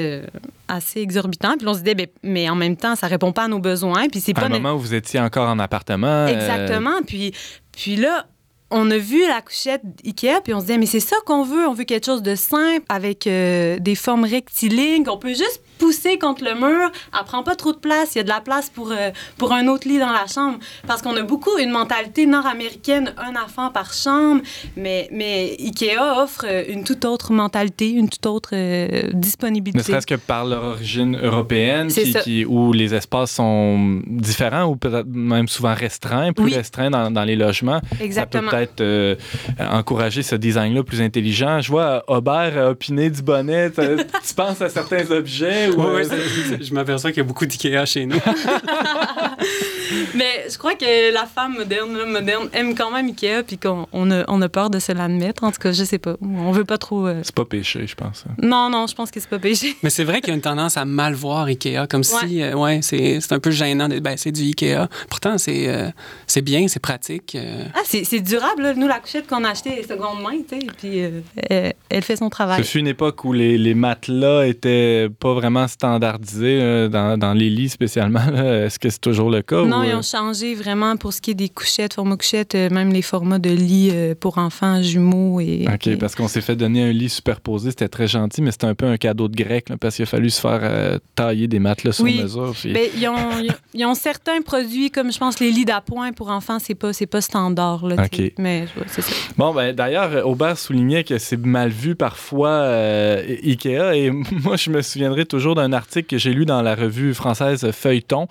assez 0.69 1.01
exorbitants. 1.01 1.57
Puis 1.57 1.67
on 1.67 1.75
se 1.75 1.81
disait, 1.81 1.95
mais, 1.95 2.07
ben, 2.07 2.31
mais, 2.31 2.51
en 2.51 2.55
même 2.55 2.77
temps, 2.77 2.95
ça 2.95 3.07
répond 3.07 3.33
pas 3.33 3.45
à 3.45 3.49
nos 3.49 3.59
besoins. 3.59 4.09
Puis 4.09 4.21
c'est 4.21 4.35
pas 4.35 4.45
un 4.45 4.51
moment 4.51 4.75
où 4.75 4.79
vous 4.79 4.95
étiez 4.95 5.19
encore 5.19 5.49
en 5.49 5.59
appartement. 5.59 6.27
Exactement. 6.27 7.01
Puis, 7.07 7.33
puis 7.73 7.97
là, 7.97 8.27
on 8.71 8.91
a 8.91 8.99
vu 8.99 9.27
la 9.27 9.41
couchette 9.41 9.83
Ikea, 10.05 10.41
puis 10.45 10.53
on 10.53 10.61
se 10.61 10.67
disait, 10.67 10.79
mais 10.79 10.87
c'est 10.87 11.01
ça 11.01 11.17
qu'on 11.25 11.43
veut. 11.43 11.67
On 11.67 11.73
veut 11.73 11.85
quelque 11.85 12.05
chose 12.05 12.23
de 12.23 12.35
simple, 12.35 12.85
avec 12.89 13.27
euh, 13.27 13.79
des 13.79 13.95
formes 13.95 14.25
rectilignes, 14.25 15.05
qu'on 15.05 15.17
peut 15.17 15.29
juste 15.29 15.63
pousser 15.79 16.19
contre 16.19 16.45
le 16.45 16.55
mur. 16.55 16.91
Elle 17.19 17.25
prend 17.25 17.43
pas 17.43 17.57
trop 17.57 17.73
de 17.73 17.79
place. 17.79 18.15
Il 18.15 18.19
y 18.19 18.21
a 18.21 18.25
de 18.25 18.29
la 18.29 18.41
place 18.41 18.69
pour, 18.69 18.91
euh, 18.91 19.11
pour 19.39 19.53
un 19.53 19.69
autre 19.69 19.89
lit 19.89 19.99
dans 19.99 20.13
la 20.13 20.27
chambre. 20.27 20.59
Parce 20.87 21.01
qu'on 21.01 21.17
a 21.17 21.23
beaucoup 21.23 21.57
une 21.59 21.71
mentalité 21.71 22.27
nord-américaine, 22.27 23.15
un 23.17 23.41
enfant 23.43 23.71
par 23.71 23.95
chambre. 23.95 24.43
Mais, 24.77 25.09
mais 25.13 25.57
Ikea 25.61 26.19
offre 26.19 26.45
une 26.69 26.85
toute 26.85 27.05
autre 27.05 27.33
mentalité, 27.33 27.91
une 27.91 28.09
toute 28.09 28.27
autre 28.27 28.51
euh, 28.53 29.11
disponibilité. 29.15 29.79
Ne 29.79 29.83
serait-ce 29.85 30.07
que 30.07 30.17
par 30.17 30.45
leur 30.45 30.65
origine 30.65 31.17
européenne, 31.17 31.89
qui, 31.89 32.45
où 32.45 32.73
les 32.73 32.95
espaces 32.95 33.33
sont 33.33 34.03
différents 34.07 34.65
ou 34.65 34.77
peut-être 34.77 35.09
même 35.09 35.49
souvent 35.49 35.75
restreints, 35.75 36.33
plus 36.33 36.55
restreints 36.55 36.91
dans, 36.91 37.11
dans, 37.11 37.25
les 37.25 37.37
logements. 37.37 37.81
Exactement. 38.01 38.51
Peut-être 38.59 38.81
euh, 38.81 39.15
encourager 39.59 40.23
ce 40.23 40.35
design-là 40.35 40.83
plus 40.83 41.01
intelligent. 41.01 41.61
Je 41.61 41.71
vois 41.71 42.05
Aubert 42.09 42.57
opiner 42.69 43.11
du 43.11 43.23
bonnet. 43.23 43.71
tu 44.27 44.35
penses 44.35 44.61
à 44.63 44.69
certains 44.69 45.11
objets 45.11 45.69
oui, 45.77 46.03
je 46.61 46.75
m'aperçois 46.75 47.11
qu'il 47.11 47.19
y 47.19 47.25
a 47.25 47.29
beaucoup 47.29 47.47
d'IKEA 47.47 47.85
chez 47.87 48.07
nous. 48.07 48.17
Mais 50.15 50.47
je 50.51 50.59
crois 50.59 50.75
que 50.75 51.13
la 51.13 51.27
femme 51.27 51.55
moderne, 51.55 52.05
moderne 52.07 52.49
aime 52.53 52.75
quand 52.75 52.91
même 52.91 53.07
Ikea, 53.07 53.43
puis 53.47 53.59
qu'on 53.59 53.87
on 53.93 54.11
a, 54.11 54.25
on 54.29 54.41
a, 54.43 54.49
peur 54.49 54.71
de 54.71 54.79
se 54.79 54.93
l'admettre. 54.93 55.45
En 55.45 55.53
tout 55.53 55.61
cas, 55.61 55.73
je 55.73 55.85
sais 55.85 55.99
pas. 55.99 56.17
On 56.21 56.53
veut 56.53 56.65
pas 56.65 56.79
trop. 56.79 57.07
Euh, 57.07 57.21
c'est 57.23 57.35
pas 57.35 57.45
péché, 57.45 57.87
je 57.87 57.95
pense. 57.95 58.25
Non, 58.43 58.71
non, 58.71 58.87
je 58.87 58.95
pense 58.95 59.11
que 59.11 59.21
c'est 59.21 59.29
pas 59.29 59.39
péché. 59.39 59.77
Mais 59.83 59.91
c'est 59.91 60.05
vrai 60.05 60.21
qu'il 60.21 60.29
y 60.29 60.33
a 60.33 60.35
une 60.35 60.43
tendance 60.43 60.77
à 60.77 60.85
mal 60.85 61.15
voir 61.15 61.47
Ikea, 61.47 61.87
comme 61.89 62.05
si, 62.05 62.43
euh, 62.43 62.55
ouais, 62.55 62.81
c'est, 62.83 63.21
un 63.31 63.39
peu 63.39 63.51
gênant. 63.51 63.89
Ben, 63.89 64.17
c'est 64.17 64.33
du 64.33 64.43
Ikea. 64.43 64.89
Pourtant, 65.09 65.39
c'est, 65.39 65.69
euh, 65.69 65.89
c'est 66.27 66.43
bien, 66.43 66.69
c'est 66.69 66.81
pratique. 66.81 67.37
Ah, 67.75 67.81
c'est, 67.85 68.21
durable. 68.21 68.75
Nous, 68.77 68.87
la 68.87 68.99
couchette 68.99 69.27
qu'on 69.27 69.45
a 69.45 69.51
achetée 69.51 69.81
est 69.81 69.89
seconde 69.89 70.23
main, 70.23 70.39
tu 70.49 70.59
sais, 70.59 70.67
puis 70.77 71.01
elle, 71.91 72.03
fait 72.03 72.17
son 72.17 72.29
travail. 72.29 72.65
Ce 72.65 72.69
fut 72.69 72.79
une 72.79 72.89
époque 72.89 73.25
où 73.25 73.33
les, 73.33 73.57
les 73.59 73.75
matelas 73.75 74.47
étaient 74.47 75.09
pas 75.21 75.35
vraiment 75.35 75.69
standardisés 75.69 76.89
dans, 76.89 77.17
dans, 77.19 77.33
les 77.33 77.51
lits 77.51 77.69
spécialement. 77.69 78.21
Est-ce 78.35 78.79
que 78.79 78.91
c'est 78.91 79.01
toujours 79.01 79.31
le 79.31 79.43
cas? 79.43 79.65
Non, 79.65 79.78
ils 79.83 79.95
ont 79.95 80.03
changé 80.03 80.55
vraiment 80.55 80.97
pour 80.97 81.13
ce 81.13 81.21
qui 81.21 81.33
est 81.33 81.35
des 81.35 81.49
couchettes, 81.49 81.95
format 81.95 82.17
couchettes, 82.17 82.55
euh, 82.55 82.71
même 82.71 82.93
les 82.93 83.03
formats 83.03 83.39
de 83.39 83.51
lit 83.51 83.91
euh, 83.93 84.15
pour 84.19 84.39
enfants, 84.39 84.83
jumeaux. 84.83 85.41
Et, 85.41 85.67
OK, 85.73 85.99
parce 85.99 86.15
qu'on 86.15 86.29
s'est 86.29 86.41
fait 86.41 86.57
donner 86.57 86.83
un 86.83 86.93
lit 86.93 87.09
superposé. 87.09 87.71
C'était 87.71 87.89
très 87.89 88.09
gentil, 88.09 88.43
mais 88.43 88.53
c'était 88.53 88.67
un 88.67 88.75
peu 88.75 88.87
un 88.87 88.97
cadeau 88.97 89.29
de 89.29 89.37
grec 89.37 89.67
parce 89.81 89.97
qu'il 89.97 90.05
a 90.05 90.07
fallu 90.07 90.31
se 90.31 90.41
faire 90.41 90.61
euh, 90.63 90.99
tailler 91.15 91.49
des 91.49 91.59
matelas 91.59 91.93
sur 91.93 92.05
mesure. 92.05 92.55
Puis... 92.59 92.73
Ben, 92.73 92.89
ils, 92.97 93.09
ont, 93.09 93.17
ils, 93.75 93.85
ont, 93.85 93.95
certains 93.95 94.41
produits, 94.43 94.91
comme 94.91 95.13
je 95.13 95.19
pense 95.19 95.41
les 95.41 95.51
lits 95.51 95.65
d'appoint 95.65 96.13
pour 96.13 96.31
enfants, 96.31 96.59
c'est 96.59 96.75
pas, 96.75 96.91
pas 97.11 97.21
standard. 97.21 97.87
Là, 97.87 97.97
OK. 98.05 98.33
Mais 98.39 98.67
c'est 98.87 99.03
ça. 99.03 99.13
Bon, 99.37 99.55
ben, 99.55 99.75
d'ailleurs, 99.75 100.27
Aubert 100.27 100.59
soulignait 100.59 101.05
que 101.05 101.19
c'est 101.19 101.39
mal 101.39 101.71
vu 101.71 101.95
parfois 101.95 102.67
Ikea. 102.69 103.95
Et 103.95 104.11
moi, 104.45 104.57
je 104.57 104.71
me 104.71 104.83
souviendrai 104.83 105.27
toujours 105.27 105.55
d'un 105.55 105.73
article 105.73 106.09
que 106.09 106.19
j'ai 106.19 106.33
lu 106.33 106.45
dans 106.45 106.63
la 106.63 106.75
revue 106.75 107.15
française 107.15 107.71
Feuilleton 107.73 108.29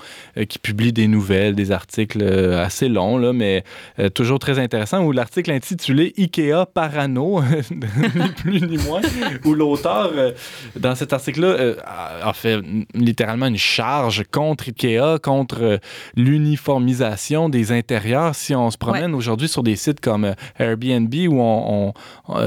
qui 0.48 0.60
publie 0.60 0.94
des 0.94 1.08
nouvelles, 1.08 1.37
des 1.56 1.72
articles 1.72 2.22
euh, 2.22 2.64
assez 2.64 2.90
longs, 2.90 3.18
là, 3.18 3.34
mais 3.34 3.64
euh, 4.00 4.10
toujours 4.10 4.40
très 4.40 4.60
intéressants, 4.60 5.04
où 5.04 5.12
l'article 5.12 5.52
intitulé 5.52 6.14
Ikea 6.18 6.66
Parano, 6.74 7.42
ni 8.16 8.30
plus 8.30 8.62
ni 8.68 8.78
moins, 8.78 9.02
où 9.46 9.54
l'auteur, 9.54 10.12
euh, 10.16 10.32
dans 10.76 10.96
cet 10.96 11.14
article-là, 11.14 11.76
a 12.22 12.34
fait 12.34 12.60
littéralement 12.94 13.48
une 13.48 13.58
charge 13.58 14.24
contre 14.32 14.66
Ikea, 14.68 15.20
contre 15.22 15.80
l'uniformisation 16.16 17.50
des 17.50 17.72
intérieurs. 17.72 18.36
Si 18.36 18.56
on 18.56 18.72
se 18.72 18.78
promène 18.78 19.14
aujourd'hui 19.14 19.48
sur 19.48 19.64
des 19.64 19.76
sites 19.76 20.00
comme 20.00 20.34
Airbnb, 20.60 21.14
où 21.30 21.40
on, 21.40 21.94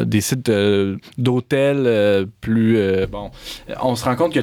des 0.05 0.21
sites 0.21 0.51
d'hôtels 1.19 2.27
plus... 2.41 3.07
bon, 3.11 3.31
on 3.83 3.97
se 3.97 4.05
rend 4.05 4.17
compte 4.17 4.35
que 4.35 4.41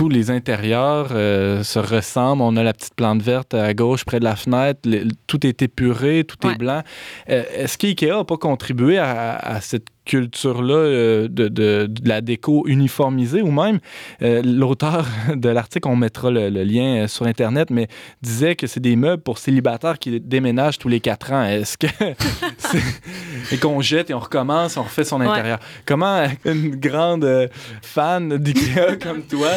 tous 0.00 0.08
les 0.08 0.30
intérieurs 0.30 1.08
euh, 1.10 1.62
se 1.62 1.78
ressemblent. 1.78 2.40
On 2.40 2.56
a 2.56 2.62
la 2.62 2.72
petite 2.72 2.94
plante 2.94 3.20
verte 3.20 3.52
à 3.52 3.74
gauche 3.74 4.06
près 4.06 4.18
de 4.18 4.24
la 4.24 4.34
fenêtre. 4.34 4.80
tout 5.26 5.46
est 5.46 5.60
épuré, 5.60 6.24
tout 6.24 6.38
est 6.48 6.56
blanc. 6.56 6.80
Euh, 7.28 7.42
est-ce 7.54 7.76
qu'IKEA 7.76 8.16
n'a 8.16 8.24
pas 8.24 8.38
contribué 8.38 8.96
à, 8.96 9.36
à 9.36 9.60
cette 9.60 9.88
culture-là 10.10 10.74
euh, 10.74 11.28
de, 11.28 11.46
de, 11.46 11.88
la 12.04 12.20
déco 12.20 12.64
uniformisée, 12.66 13.42
ou 13.42 13.52
même 13.52 13.78
euh, 14.22 14.42
l'auteur 14.44 15.06
de 15.36 15.48
l'article, 15.48 15.86
on 15.86 15.94
mettra 15.94 16.32
le, 16.32 16.48
lien 16.48 17.04
euh, 17.04 17.06
sur 17.06 17.26
Internet, 17.26 17.70
mais 17.70 17.86
disait 18.20 18.56
que 18.56 18.66
c'est 18.66 18.80
des 18.80 18.96
meubles 18.96 19.22
pour 19.22 19.38
célibataires 19.38 20.00
qui 20.00 20.20
déménagent 20.20 20.78
tous 20.78 20.88
les 20.88 20.98
quatre 20.98 21.32
ans. 21.32 21.44
Est-ce 21.44 21.78
que 21.78 21.86
et 23.52 23.58
qu'on 23.58 23.80
jette 23.80 24.10
et 24.10 24.14
on 24.14 24.18
recommence, 24.18 24.76
on 24.76 24.82
refait 24.82 25.04
son 25.04 25.20
intérieur? 25.20 25.60
Comment 25.86 26.24
une 26.44 26.74
grande 26.74 27.48
fan 27.80 28.36
d'IKEA 28.36 28.96
comme 29.00 29.22
toi, 29.22 29.50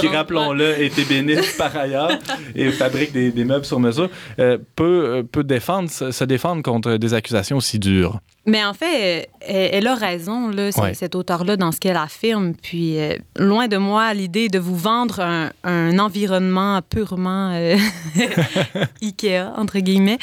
qui 0.00 0.06
rappelons-le 0.06 0.80
est 0.80 0.96
ébéniste 0.96 1.58
par 1.58 1.76
ailleurs 1.76 2.12
et 2.54 2.70
fabrique 2.70 3.12
des, 3.12 3.32
des 3.32 3.44
meubles 3.44 3.64
sur 3.64 3.80
mesure, 3.80 4.08
peut, 4.76 5.26
peut 5.32 5.44
défendre, 5.44 5.90
se 5.90 6.24
défendre 6.24 6.62
contre 6.62 6.96
des 6.98 7.14
accusations 7.14 7.56
aussi 7.56 7.80
dures? 7.80 8.20
Mais 8.48 8.64
en 8.64 8.72
fait, 8.72 9.28
elle, 9.42 9.86
a 9.86 9.94
raison, 9.94 10.48
là, 10.48 10.70
cet 10.94 11.14
auteur-là, 11.14 11.58
dans 11.58 11.70
ce 11.70 11.78
qu'elle 11.78 11.98
affirme. 11.98 12.54
Puis, 12.54 12.98
euh, 12.98 13.14
loin 13.36 13.68
de 13.68 13.76
moi 13.76 14.14
l'idée 14.14 14.48
de 14.48 14.58
vous 14.58 14.76
vendre 14.76 15.20
un, 15.20 15.98
environnement 15.98 16.80
purement 16.80 17.52
euh, 17.52 17.76
IKEA, 19.02 19.52
entre 19.54 19.80
guillemets. 19.80 20.18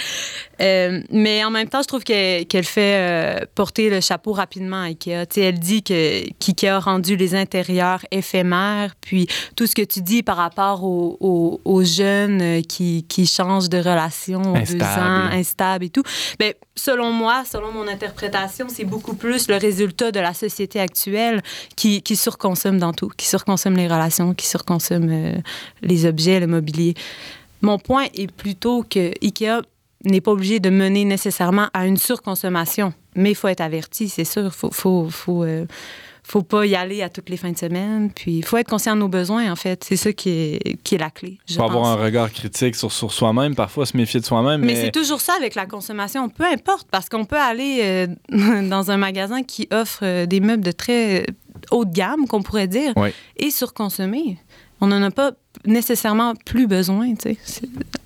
Euh, 0.60 1.02
mais 1.12 1.44
en 1.44 1.52
même 1.52 1.70
temps, 1.70 1.84
je 1.84 1.88
trouve 1.88 2.04
qu'elle 2.04 2.64
fait 2.64 3.48
porter 3.54 3.92
le 3.92 4.02
chapeau 4.02 4.32
rapidement 4.32 4.82
à 4.82 4.86
IKEA. 4.86 5.26
elle 5.38 5.60
dit 5.60 5.84
que 5.84 6.28
qu'IKEA 6.40 6.78
a 6.78 6.80
rendu 6.80 7.18
les 7.18 7.36
intérieurs 7.36 8.04
éphémères. 8.10 8.96
Puis, 9.02 9.28
tout 9.56 9.68
ce 9.68 9.76
que 9.76 9.84
tu 9.84 10.02
dis 10.02 10.24
par 10.24 10.38
rapport 10.38 10.84
aux, 10.84 11.84
jeunes 11.84 12.64
qui, 12.64 13.06
qui, 13.08 13.28
changent 13.28 13.70
de 13.70 13.78
relation 13.78 14.42
deux 14.54 14.82
ans, 14.82 15.30
instables 15.32 15.86
et 15.86 15.90
tout. 15.90 16.04
Mais 16.40 16.54
ben, 16.54 16.65
selon 16.76 17.12
moi, 17.12 17.44
selon 17.46 17.72
mon 17.72 17.88
interprétation, 17.88 18.68
c'est 18.70 18.84
beaucoup 18.84 19.16
plus 19.16 19.48
le 19.48 19.56
résultat 19.56 20.12
de 20.12 20.20
la 20.20 20.34
société 20.34 20.80
actuelle 20.80 21.42
qui, 21.76 22.02
surconsomme 22.16 22.80
dans 22.80 22.94
tout, 22.94 23.10
qui 23.16 23.28
surconsomme 23.28 23.76
les 23.76 23.88
relations, 23.88 24.34
qui 24.34 24.48
surconsomme 24.48 25.10
euh, 25.10 25.36
les 25.82 26.06
objets, 26.06 26.40
le 26.40 26.48
mobilier. 26.48 26.94
Mon 27.62 27.80
point 27.80 28.06
est 28.14 28.32
plutôt 28.32 28.84
que 28.84 29.12
IKEA 29.22 29.62
n'est 30.04 30.22
pas 30.22 30.32
obligé 30.32 30.60
de 30.60 30.70
mener 30.70 31.06
nécessairement 31.06 31.70
à 31.74 31.88
une 31.88 31.98
surconsommation, 31.98 32.94
mais 33.16 33.32
il 33.32 33.36
faut 33.36 33.48
être 33.48 33.62
averti, 33.62 34.10
c'est 34.10 34.26
sûr. 34.26 34.46
Il 34.46 34.52
faut, 34.52 34.72
faut, 34.72 35.10
faut, 35.10 35.44
euh, 35.44 35.66
faut 36.28 36.42
pas 36.42 36.66
y 36.66 36.76
aller 36.76 37.04
à 37.04 37.10
toutes 37.10 37.30
les 37.30 37.38
fins 37.38 37.52
de 37.52 37.58
semaine. 37.58 38.10
Puis 38.12 38.38
il 38.38 38.46
faut 38.46 38.58
être 38.58 38.68
conscient 38.68 38.96
de 38.96 39.02
nos 39.02 39.08
besoins, 39.08 39.52
en 39.52 39.56
fait. 39.56 39.84
C'est 39.84 39.96
ça 39.96 40.12
qui 40.12 40.30
est, 40.30 40.78
qui 40.84 40.96
est 40.96 40.98
la 40.98 41.12
clé. 41.12 41.38
Il 41.48 41.56
faut 41.56 41.64
avoir 41.64 41.86
un 41.86 41.96
regard 41.96 42.32
critique 42.32 42.76
sur, 42.76 42.92
sur 42.92 43.14
soi-même, 43.14 43.54
parfois 43.54 43.86
se 43.86 43.96
méfier 43.96 44.20
de 44.20 44.26
soi-même. 44.26 44.62
Mais, 44.62 44.76
c'est 44.76 44.92
toujours 44.92 45.22
ça 45.22 45.34
avec 45.38 45.54
la 45.54 45.68
consommation, 45.68 46.28
peu 46.30 46.44
importe, 46.46 46.88
parce 46.90 47.10
qu'on 47.10 47.26
peut 47.26 47.38
aller 47.38 47.82
euh, 47.84 48.08
dans 48.70 48.90
un 48.90 48.98
magasin 48.98 49.44
qui 49.44 49.68
offre 49.72 50.00
euh, 50.02 50.26
des 50.26 50.40
meubles 50.40 50.64
de 50.64 50.72
très 50.72 51.28
haut 51.70 51.86
de 51.86 51.94
gamme, 51.94 52.28
qu'on 52.28 52.42
pourrait 52.42 52.68
dire, 52.68 52.94
et 53.38 53.52
surconsommer. 53.52 54.40
On 54.82 54.88
n'en 54.88 55.04
a 55.04 55.12
pas 55.12 55.32
nécessairement 55.66 56.34
plus 56.44 56.66
besoin. 56.66 57.14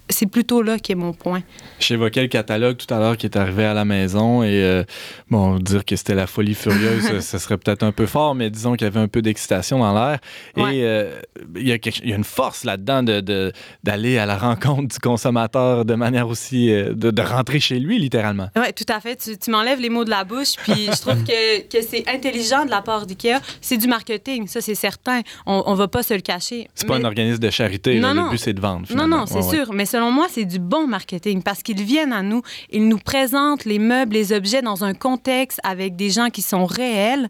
C'est 0.09 0.25
plutôt 0.25 0.61
là 0.61 0.79
qui 0.79 0.91
est 0.91 0.95
mon 0.95 1.13
point. 1.13 1.41
J'évoquais 1.79 2.21
le 2.21 2.27
catalogue 2.27 2.77
tout 2.77 2.91
à 2.93 2.99
l'heure 2.99 3.17
qui 3.17 3.25
est 3.25 3.37
arrivé 3.37 3.65
à 3.65 3.73
la 3.73 3.85
maison 3.85 4.43
et 4.43 4.63
euh, 4.63 4.83
bon, 5.29 5.59
dire 5.59 5.85
que 5.85 5.95
c'était 5.95 6.15
la 6.15 6.27
folie 6.27 6.55
furieuse, 6.55 7.19
ce 7.19 7.37
serait 7.37 7.57
peut-être 7.57 7.83
un 7.83 7.91
peu 7.91 8.05
fort, 8.05 8.35
mais 8.35 8.49
disons 8.49 8.73
qu'il 8.73 8.85
y 8.85 8.87
avait 8.87 8.99
un 8.99 9.07
peu 9.07 9.21
d'excitation 9.21 9.79
dans 9.79 9.93
l'air. 9.93 10.19
Et 10.57 10.83
euh, 10.83 11.19
il, 11.55 11.67
y 11.67 11.71
a 11.71 11.75
y, 11.75 12.13
a 12.13 12.15
une 12.15 12.23
force 12.23 12.63
là-dedans 12.63 13.03
d'aller 13.03 13.21
de, 13.21 13.51
d'aller 13.83 14.17
à 14.17 14.25
la 14.25 14.37
rencontre 14.37 14.87
du 14.93 14.99
consommateur 14.99 15.85
de 15.85 15.95
manière 15.95 16.27
aussi. 16.27 16.71
Euh, 16.71 16.93
de, 16.93 17.11
de, 17.11 17.21
rentrer 17.21 17.59
chez 17.59 17.79
lui, 17.79 17.99
littéralement. 17.99 18.49
Oui, 18.55 18.73
tout 18.75 18.91
à 18.91 18.99
fait. 18.99 19.15
Tu, 19.15 19.37
tu 19.37 19.51
m'enlèves 19.51 19.79
les 19.79 19.89
mots 19.89 20.05
de 20.05 20.09
la 20.09 20.23
bouche, 20.23 20.53
puis 20.63 20.85
je 20.93 21.01
trouve 21.01 21.23
que, 21.23 21.67
que 21.67 21.85
c'est 21.85 22.07
intelligent 22.07 22.65
de 22.65 22.71
la 22.71 22.81
part 22.81 23.05
d'IKEA. 23.05 23.39
C'est 23.61 23.77
du 23.77 23.87
marketing, 23.87 24.47
ça, 24.47 24.61
c'est 24.61 24.75
certain. 24.75 25.21
On 25.45 25.71
ne 25.71 25.77
va 25.77 25.87
pas 25.87 26.03
se 26.03 26.13
le 26.13 26.21
cacher. 26.21 26.67
C'est 26.75 26.87
pas 26.87 26.95
un 26.95 27.03
organisme 27.03 27.39
de 27.39 27.49
charité. 27.49 27.99
Non, 27.99 28.13
Le 28.13 28.29
but, 28.31 28.37
c'est 28.37 28.53
de 28.53 28.61
vendre. 28.61 28.87
Non, 28.93 29.07
non, 29.07 29.25
c'est 29.25 29.41
sûr. 29.41 29.71
Mais 29.73 29.85
selon 29.99 30.11
moi, 30.11 30.27
c'est 30.31 30.45
du 30.45 30.59
bon 30.59 30.87
marketing 30.87 31.43
parce 31.43 31.61
qu'ils 31.61 31.83
viennent 31.83 32.13
à 32.13 32.21
nous, 32.21 32.41
ils 32.69 32.87
nous 32.87 32.99
présentent 32.99 33.65
les 33.65 33.79
meubles, 33.79 34.13
les 34.13 34.31
objets 34.31 34.61
dans 34.61 34.85
un 34.85 34.93
contexte 34.93 35.59
avec 35.61 35.97
des 35.97 36.09
gens 36.09 36.29
qui 36.29 36.41
sont 36.41 36.65
réels. 36.65 37.29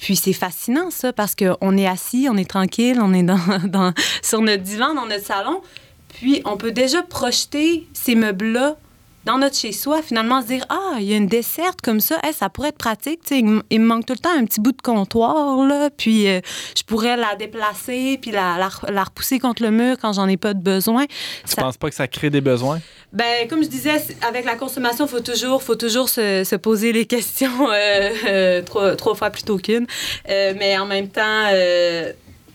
Puis 0.00 0.16
c'est 0.16 0.32
fascinant, 0.32 0.90
ça, 0.90 1.12
parce 1.12 1.34
qu'on 1.34 1.76
est 1.76 1.86
assis, 1.86 2.26
on 2.30 2.38
est 2.38 2.48
tranquille, 2.48 3.00
on 3.02 3.12
est 3.12 3.22
dans, 3.68 3.92
sur 4.22 4.40
notre 4.40 4.62
divan, 4.62 4.94
dans 4.94 5.04
notre 5.04 5.26
salon. 5.26 5.60
Puis 6.08 6.40
on 6.46 6.56
peut 6.56 6.72
déjà 6.72 7.02
projeter 7.02 7.86
ces 7.92 8.14
meubles-là 8.14 8.78
dans 9.26 9.38
notre 9.38 9.56
chez-soi, 9.56 10.02
finalement, 10.02 10.40
se 10.40 10.46
dire 10.46 10.64
Ah, 10.68 10.94
il 10.98 11.04
y 11.04 11.12
a 11.12 11.16
une 11.16 11.26
desserte 11.26 11.80
comme 11.82 11.98
ça, 11.98 12.18
ça 12.32 12.48
pourrait 12.48 12.68
être 12.68 12.78
pratique. 12.78 13.20
il, 13.30 13.44
me 13.44 13.84
manque 13.84 14.06
tout 14.06 14.12
le 14.12 14.20
temps 14.20 14.30
un 14.30 14.44
petit 14.44 14.60
bout 14.60 14.70
de 14.70 14.80
comptoir, 14.80 15.66
là, 15.66 15.90
puis 15.90 16.28
euh, 16.28 16.40
je 16.76 16.84
pourrais 16.84 17.16
la 17.16 17.34
déplacer, 17.34 18.18
puis 18.22 18.30
la, 18.30 18.56
la, 18.88 19.04
repousser 19.04 19.40
contre 19.40 19.64
le 19.64 19.72
mur 19.72 19.96
quand 20.00 20.12
j'en 20.12 20.28
ai 20.28 20.36
pas 20.36 20.54
de 20.54 20.60
besoin. 20.60 21.06
Tu 21.06 21.56
ne 21.56 21.62
penses 21.62 21.76
pas 21.76 21.88
que 21.88 21.96
ça 21.96 22.06
crée 22.06 22.30
des 22.30 22.40
besoins? 22.40 22.80
Ben, 23.12 23.48
comme 23.48 23.64
je 23.64 23.68
disais, 23.68 23.96
avec 24.26 24.44
la 24.44 24.54
consommation, 24.54 25.06
il 25.06 25.10
faut 25.10 25.20
toujours, 25.20 25.60
faut 25.60 25.74
toujours 25.74 26.08
se, 26.08 26.44
se 26.44 26.56
poser 26.56 26.92
les 26.92 27.06
questions 27.16 27.68
euh, 27.68 28.10
euh, 28.28 28.62
trois, 28.62 28.94
trois, 28.94 29.16
fois 29.16 29.30
plutôt 29.30 29.58
qu'une. 29.58 29.88
mais 30.28 30.78
en 30.78 30.86
même 30.86 31.08
temps, 31.08 31.50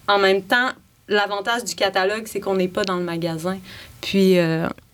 en 0.08 0.20
même 0.20 0.42
temps, 0.44 0.70
l'avantage 1.10 1.66
du 1.66 1.76
catalogue, 1.76 2.24
c'est 2.28 2.40
qu'on 2.40 2.56
n'est 2.56 2.70
pas 2.70 2.86
dans 2.86 2.96
le 2.96 3.04
magasin. 3.04 3.60
Puis, 4.00 4.38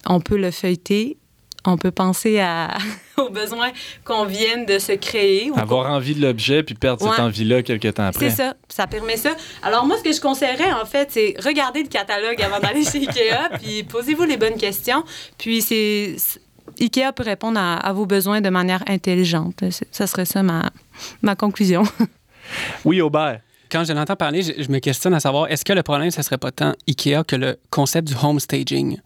on 0.07 0.19
peut 0.21 0.37
le 0.37 0.49
feuilleter 0.49 1.17
on 1.65 1.77
peut 1.77 1.91
penser 1.91 2.39
à, 2.39 2.77
aux 3.17 3.29
besoins 3.29 3.71
qu'on 4.03 4.25
vienne 4.25 4.65
de 4.65 4.79
se 4.79 4.93
créer. 4.93 5.51
Avoir 5.55 5.91
envie 5.91 6.15
de 6.15 6.21
l'objet 6.21 6.63
puis 6.63 6.75
perdre 6.75 7.09
cette 7.09 7.19
envie-là 7.19 7.63
quelques 7.63 7.93
temps 7.93 8.05
après. 8.05 8.29
C'est 8.29 8.35
ça, 8.35 8.53
ça 8.69 8.87
permet 8.87 9.17
ça. 9.17 9.31
Alors 9.63 9.85
moi, 9.85 9.97
ce 9.97 10.03
que 10.03 10.13
je 10.13 10.21
conseillerais, 10.21 10.71
en 10.73 10.85
fait, 10.85 11.11
c'est 11.11 11.35
regarder 11.43 11.83
le 11.83 11.89
catalogue 11.89 12.41
avant 12.41 12.59
d'aller 12.59 12.83
chez 12.83 12.99
Ikea, 12.99 13.49
puis 13.61 13.83
posez-vous 13.83 14.23
les 14.23 14.37
bonnes 14.37 14.57
questions. 14.57 15.03
Puis 15.37 15.61
c'est... 15.61 16.15
Ikea 16.79 17.11
peut 17.15 17.23
répondre 17.23 17.59
à, 17.59 17.91
vos 17.93 18.05
besoins 18.05 18.41
de 18.41 18.49
manière 18.49 18.83
intelligente. 18.87 19.63
Ça 19.91 20.05
serait 20.05 20.25
ça 20.25 20.43
ma, 20.43 20.69
ma 21.21 21.35
conclusion. 21.35 21.83
Oui, 22.85 23.01
Aubert 23.01 23.41
quand 23.71 23.83
je 23.83 23.93
l'entends 23.93 24.15
parler, 24.15 24.41
je, 24.41 24.71
me 24.71 24.79
questionne 24.79 25.13
à 25.13 25.19
savoir 25.19 25.49
est-ce 25.51 25.65
que 25.65 25.73
le 25.73 25.83
problème, 25.83 26.11
ce 26.11 26.21
serait 26.21 26.37
pas 26.37 26.51
tant 26.51 26.73
IKEA 26.87 27.23
que 27.27 27.35
le 27.35 27.57
concept 27.69 28.07
du 28.07 28.13
home 28.21 28.39
staging? 28.39 28.97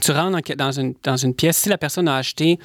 Tu 0.00 0.10
rentres 0.10 0.56
dans 0.56 0.72
une, 0.72 0.94
dans 1.02 1.16
une 1.16 1.34
pièce, 1.34 1.56
si 1.56 1.68
la 1.68 1.78
personne 1.78 2.08
a 2.08 2.16
acheté 2.16 2.58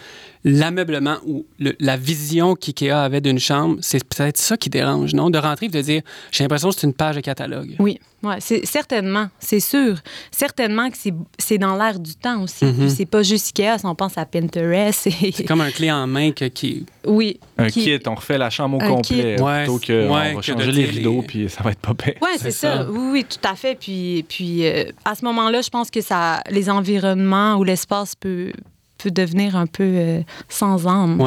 l'ameublement 0.43 1.17
ou 1.25 1.45
la 1.59 1.97
vision 1.97 2.55
qu'IKEA 2.55 3.03
avait 3.03 3.21
d'une 3.21 3.39
chambre, 3.39 3.77
c'est 3.81 4.03
peut-être 4.03 4.37
ça 4.37 4.57
qui 4.57 4.69
dérange, 4.69 5.13
non? 5.13 5.29
De 5.29 5.37
rentrer 5.37 5.67
et 5.67 5.69
de 5.69 5.81
dire 5.81 6.01
j'ai 6.31 6.43
l'impression 6.43 6.69
que 6.69 6.75
c'est 6.75 6.87
une 6.87 6.93
page 6.93 7.15
de 7.15 7.21
catalogue. 7.21 7.75
Oui, 7.79 7.99
ouais, 8.23 8.37
c'est 8.39 8.65
certainement, 8.65 9.27
c'est 9.39 9.61
sûr. 9.61 9.97
Certainement 10.31 10.89
que 10.89 10.97
c'est 11.37 11.57
dans 11.57 11.77
l'air 11.77 11.99
du 11.99 12.15
temps 12.15 12.41
aussi. 12.41 12.65
Mm-hmm. 12.65 12.89
C'est 12.89 13.05
pas 13.05 13.23
juste 13.23 13.57
IKEA, 13.57 13.77
si 13.77 13.85
on 13.85 13.95
pense 13.95 14.17
à 14.17 14.25
Pinterest. 14.25 15.09
C'est 15.33 15.45
comme 15.45 15.61
un 15.61 15.71
clé 15.71 15.91
en 15.91 16.07
main 16.07 16.31
que, 16.31 16.45
qui. 16.45 16.85
Oui. 17.05 17.39
Un 17.57 17.69
kit, 17.69 17.99
on 18.05 18.15
refait 18.15 18.37
la 18.37 18.49
chambre 18.49 18.77
au 18.77 18.95
complet 18.95 19.35
plutôt 19.35 19.79
que 19.79 20.07
on 20.07 20.35
va 20.35 20.41
changer 20.41 20.71
les 20.71 20.85
rideaux 20.85 21.23
puis 21.25 21.49
ça 21.49 21.63
va 21.63 21.71
être 21.71 21.79
pas 21.79 21.93
pire. 21.93 22.15
Oui, 22.21 22.29
c'est 22.37 22.51
ça. 22.51 22.85
Oui, 22.89 23.09
oui, 23.11 23.25
tout 23.25 23.47
à 23.47 23.55
fait. 23.55 23.75
Puis, 23.75 24.25
puis 24.27 24.65
euh, 24.65 24.85
à 25.05 25.15
ce 25.15 25.23
moment-là, 25.25 25.61
je 25.61 25.69
pense 25.69 25.89
que 25.89 26.01
ça, 26.01 26.41
les 26.49 26.69
environnements 26.97 27.56
ou 27.56 27.63
l'espace 27.63 28.15
peut, 28.15 28.51
peut 28.97 29.12
devenir 29.12 29.56
un 29.56 29.67
peu 29.67 29.84
euh, 29.84 30.21
sans 30.49 30.88
âme. 30.88 31.21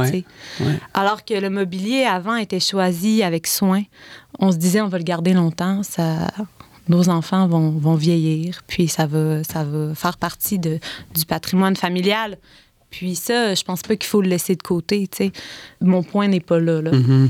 Alors 0.94 1.24
que 1.24 1.34
le 1.34 1.50
mobilier 1.50 2.04
avant 2.04 2.36
était 2.36 2.60
choisi 2.60 3.22
avec 3.22 3.46
soin. 3.46 3.82
On 4.38 4.52
se 4.52 4.56
disait 4.56 4.80
on 4.80 4.88
va 4.88 4.98
le 4.98 5.04
garder 5.04 5.32
longtemps, 5.32 5.82
ça, 5.82 6.28
nos 6.88 7.08
enfants 7.08 7.48
vont, 7.48 7.70
vont 7.70 7.94
vieillir, 7.94 8.62
puis 8.66 8.88
ça 8.88 9.06
va, 9.06 9.42
ça 9.44 9.64
va 9.64 9.94
faire 9.94 10.18
partie 10.18 10.58
de, 10.58 10.78
du 11.14 11.24
patrimoine 11.24 11.76
familial. 11.76 12.38
Puis 12.90 13.16
ça, 13.16 13.54
je 13.54 13.62
pense 13.62 13.82
pas 13.82 13.96
qu'il 13.96 14.08
faut 14.08 14.22
le 14.22 14.28
laisser 14.28 14.54
de 14.54 14.62
côté. 14.62 15.08
Mon 15.80 16.02
point 16.02 16.28
n'est 16.28 16.40
pas 16.40 16.60
là. 16.60 16.80
là. 16.80 16.92
Mm-hmm. 16.92 17.28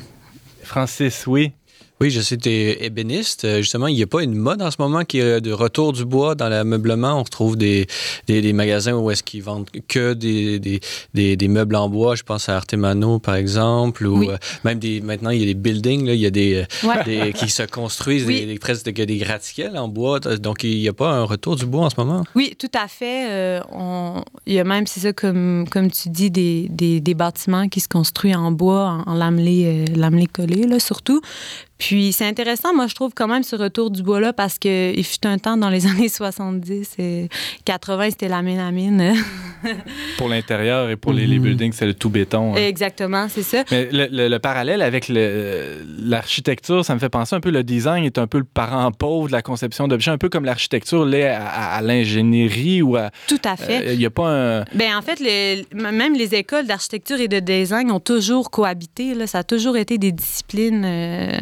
Francis, 0.63 1.27
oui. 1.27 1.53
Oui, 1.99 2.11
je 2.11 2.21
sais, 2.21 2.37
tu 2.37 2.51
es 2.51 2.85
ébéniste. 2.85 3.47
Euh, 3.47 3.59
justement, 3.63 3.87
il 3.87 3.97
n'y 3.97 4.03
a 4.03 4.07
pas 4.07 4.23
une 4.23 4.35
mode 4.35 4.61
en 4.61 4.71
ce 4.71 4.77
moment 4.79 5.03
qui 5.05 5.19
est 5.19 5.41
de 5.41 5.51
retour 5.51 5.95
du 5.95 6.05
bois 6.05 6.35
dans 6.35 6.51
l'ameublement? 6.51 7.19
On 7.19 7.23
retrouve 7.23 7.57
des, 7.57 7.87
des, 8.27 8.53
magasins 8.53 8.93
où 8.93 9.11
est-ce 9.11 9.23
qu'ils 9.23 9.43
vendent 9.43 9.67
que 9.89 10.13
des, 10.13 10.59
des, 10.59 11.37
des, 11.37 11.49
meubles 11.49 11.75
en 11.75 11.89
bois. 11.89 12.15
Je 12.15 12.23
pense 12.23 12.51
à 12.51 12.57
Artemano, 12.57 13.19
par 13.19 13.37
exemple, 13.37 14.07
ou 14.07 14.31
euh, 14.31 14.37
même 14.65 14.79
des, 14.79 15.01
maintenant, 15.01 15.31
il 15.31 15.41
y 15.41 15.43
a 15.45 15.47
des 15.47 15.55
buildings, 15.55 16.07
là, 16.07 16.13
il 16.13 16.21
y 16.21 16.27
a 16.27 16.31
des, 16.31 16.67
euh, 16.85 17.33
qui 17.33 17.49
se 17.49 17.63
construisent, 17.63 18.27
des, 18.27 18.59
presque 18.59 18.91
des 18.91 19.17
gratte-ciels 19.17 19.79
en 19.79 19.89
bois. 19.89 20.21
Donc, 20.21 20.65
il 20.65 20.79
n'y 20.79 20.89
a 20.89 20.93
pas 20.93 21.13
un 21.13 21.25
retour 21.25 21.57
du 21.57 21.65
bois 21.65 21.87
en 21.87 21.91
ce 21.91 21.97
moment? 21.97 22.25
Oui, 22.35 22.55
tout 22.59 22.73
à 22.75 22.89
fait. 22.89 23.63
on... 23.73 24.23
Il 24.45 24.53
y 24.53 24.61
a 24.61 24.65
même, 24.65 24.87
c'est 24.87 25.01
ça, 25.01 25.15
comme, 25.15 25.67
comme 25.71 25.91
tu 25.91 26.11
dis, 26.11 26.31
des, 26.31 26.69
des, 26.69 27.15
bâtiments 27.15 27.69
qui 27.69 27.81
se 27.81 27.89
construisent 27.89 28.37
en 28.37 28.53
bois, 28.53 29.03
en, 29.07 29.13
en 29.13 29.15
lamelé, 29.15 29.87
lamelé 29.87 30.27
collé, 30.27 30.67
là, 30.67 30.79
surtout. 30.79 31.23
Puis 31.79 32.13
c'est 32.13 32.27
intéressant, 32.27 32.75
moi, 32.75 32.87
je 32.87 32.95
trouve 32.95 33.13
quand 33.15 33.29
même 33.29 33.43
ce 33.43 33.55
retour 33.55 33.91
du 33.91 34.03
bois-là 34.03 34.33
parce 34.33 34.59
qu'il 34.59 35.05
fut 35.05 35.27
un 35.27 35.39
temps 35.39 35.57
dans 35.57 35.69
les 35.69 35.87
années 35.91 36.09
70 36.09 36.95
et 36.99 37.29
80, 37.65 38.11
c'était 38.11 38.29
la 38.29 38.43
mine 38.43 38.59
à 38.59 38.71
mine. 38.71 39.15
pour 40.17 40.29
l'intérieur 40.29 40.91
et 40.91 40.97
pour 40.97 41.13
les, 41.13 41.27
mhm. 41.27 41.43
buildings, 41.43 41.73
c'est 41.73 41.87
le 41.87 41.95
tout 41.95 42.11
béton. 42.11 42.55
Hein. 42.55 42.57
Exactement, 42.57 43.29
c'est 43.29 43.43
ça. 43.43 43.65
Mais 43.71 43.89
le, 43.93 44.39
parallèle 44.39 44.83
avec 44.83 45.11
l'architecture, 45.11 46.85
ça 46.85 46.95
me 46.95 47.01
fait 47.01 47.09
penser 47.09 47.35
un 47.37 47.41
peu, 47.41 47.51
le 47.51 47.63
design 47.63 48.05
est 48.05 48.19
un 48.19 48.27
peu 48.27 48.39
le 48.39 48.45
parent 48.45 48.91
pauvre 48.93 49.29
de 49.29 49.33
la 49.33 49.43
conception 49.43 49.89
d'objets, 49.89 50.11
un 50.11 50.19
peu 50.19 50.29
comme 50.29 50.45
l'architecture 50.45 51.05
l'est 51.05 51.29
à, 51.29 51.81
l'ingénierie 51.83 52.83
ou 52.83 52.97
à... 52.97 53.11
Tout 53.29 53.41
à 53.45 53.57
fait. 53.57 53.85
Il 53.85 53.89
euh, 53.89 53.97
n'y 53.97 54.07
a 54.07 54.11
pas 54.11 54.29
un... 54.29 54.65
Bien, 54.75 54.99
en 54.99 55.03
fait, 55.03 55.21
même 55.75 56.15
les 56.15 56.35
écoles 56.35 56.67
d'architecture 56.67 57.21
et 57.21 57.29
de 57.29 57.41
design 57.41 57.91
ont 57.91 58.01
toujours 58.01 58.51
cohabité. 58.51 59.15
Là. 59.15 59.27
Ça 59.27 59.39
a 59.39 59.45
toujours 59.45 59.77
été 59.77 59.99
des 59.99 60.13
disciplines... 60.13 60.85
Euh, 60.85 61.39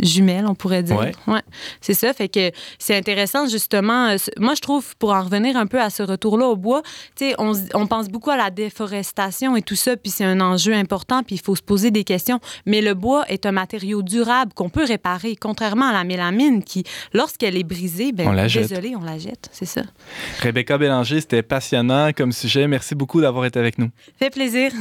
jumelles, 0.00 0.46
on 0.46 0.54
pourrait 0.54 0.82
dire. 0.82 0.98
Ouais. 1.26 1.42
C'est 1.80 1.94
ça. 1.94 2.12
Fait 2.12 2.28
que 2.28 2.50
c'est 2.78 2.96
intéressant, 2.96 3.46
justement. 3.46 4.08
Euh, 4.08 4.16
moi, 4.38 4.54
je 4.54 4.60
trouve, 4.60 4.96
pour 4.96 5.12
en 5.12 5.22
revenir 5.22 5.56
un 5.56 5.66
peu 5.66 5.80
à 5.80 5.90
ce 5.90 6.02
retour-là 6.02 6.46
au 6.46 6.56
bois, 6.56 6.82
tu 7.16 7.28
sais, 7.28 7.34
on, 7.38 7.52
on, 7.74 7.86
pense 7.86 8.08
beaucoup 8.08 8.30
à 8.30 8.36
la 8.36 8.50
déforestation 8.50 9.56
et 9.56 9.62
tout 9.62 9.76
ça, 9.76 9.96
puis 9.96 10.10
c'est 10.10 10.24
un 10.24 10.40
enjeu 10.40 10.74
important, 10.74 11.22
puis 11.22 11.36
il 11.36 11.40
faut 11.40 11.56
se 11.56 11.62
poser 11.62 11.90
des 11.90 12.04
questions. 12.04 12.40
Mais 12.66 12.80
le 12.80 12.94
bois 12.94 13.24
est 13.28 13.46
un 13.46 13.52
matériau 13.52 14.02
durable 14.02 14.52
qu'on 14.54 14.68
peut 14.68 14.84
réparer, 14.84 15.36
contrairement 15.36 15.88
à 15.88 15.92
la 15.92 16.04
mélamine 16.04 16.62
qui, 16.62 16.84
lorsqu'elle 17.12 17.56
est 17.56 17.64
brisée, 17.64 18.12
ben, 18.12 18.28
on 18.28 18.46
désolé, 18.46 18.94
on 18.96 19.04
la 19.04 19.18
jette. 19.18 19.48
C'est 19.52 19.66
ça. 19.66 19.82
Rebecca 20.42 20.78
Bélanger, 20.78 21.20
c'était 21.20 21.42
passionnant 21.42 22.12
comme 22.12 22.32
sujet. 22.32 22.66
Merci 22.66 22.94
beaucoup 22.94 23.20
d'avoir 23.20 23.44
été 23.44 23.58
avec 23.58 23.78
nous. 23.78 23.90
Fait 24.18 24.30
plaisir. 24.30 24.72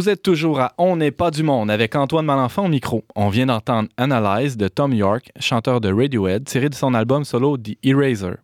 Vous 0.00 0.08
êtes 0.08 0.22
toujours 0.22 0.60
à 0.60 0.72
On 0.78 0.96
n'est 0.96 1.10
pas 1.10 1.30
du 1.30 1.42
monde 1.42 1.70
avec 1.70 1.94
Antoine 1.94 2.24
Malenfant 2.24 2.64
au 2.64 2.68
micro. 2.68 3.04
On 3.16 3.28
vient 3.28 3.44
d'entendre 3.44 3.90
Analyze 3.98 4.56
de 4.56 4.66
Tom 4.66 4.94
York, 4.94 5.30
chanteur 5.38 5.82
de 5.82 5.92
Radiohead, 5.92 6.44
tiré 6.44 6.70
de 6.70 6.74
son 6.74 6.94
album 6.94 7.26
solo 7.26 7.58
The 7.58 7.76
Eraser. 7.82 8.36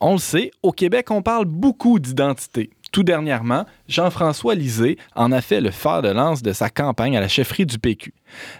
On 0.00 0.12
le 0.12 0.18
sait, 0.18 0.50
au 0.62 0.72
Québec, 0.72 1.10
on 1.10 1.20
parle 1.20 1.44
beaucoup 1.44 1.98
d'identité. 1.98 2.70
Tout 2.90 3.02
dernièrement, 3.02 3.66
Jean-François 3.86 4.54
Lisée 4.54 4.96
en 5.14 5.30
a 5.30 5.42
fait 5.42 5.60
le 5.60 5.70
fer 5.70 6.00
de 6.00 6.08
lance 6.08 6.40
de 6.40 6.54
sa 6.54 6.70
campagne 6.70 7.18
à 7.18 7.20
la 7.20 7.28
chefferie 7.28 7.66
du 7.66 7.78
PQ. 7.78 8.14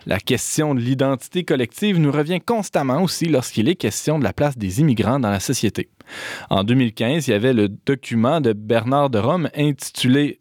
La 0.05 0.21
question 0.21 0.75
de 0.75 0.81
l'identité 0.81 1.45
collective 1.45 1.99
nous 1.99 2.13
revient 2.13 2.41
constamment 2.41 3.03
aussi 3.03 3.25
lorsqu'il 3.25 3.71
est 3.71 3.75
question 3.75 4.19
de 4.19 4.25
la 4.25 4.35
place 4.35 4.59
des 4.59 4.81
immigrants 4.81 5.19
dans 5.19 5.31
la 5.31 5.41
société. 5.41 5.89
En 6.51 6.63
2015, 6.63 7.27
il 7.27 7.31
y 7.31 7.35
avait 7.35 7.55
le 7.55 7.69
document 7.69 8.43
de 8.43 8.53
Bernard 8.53 9.09
de 9.11 9.19
Rome 9.19 9.49
intitulé 9.57 10.41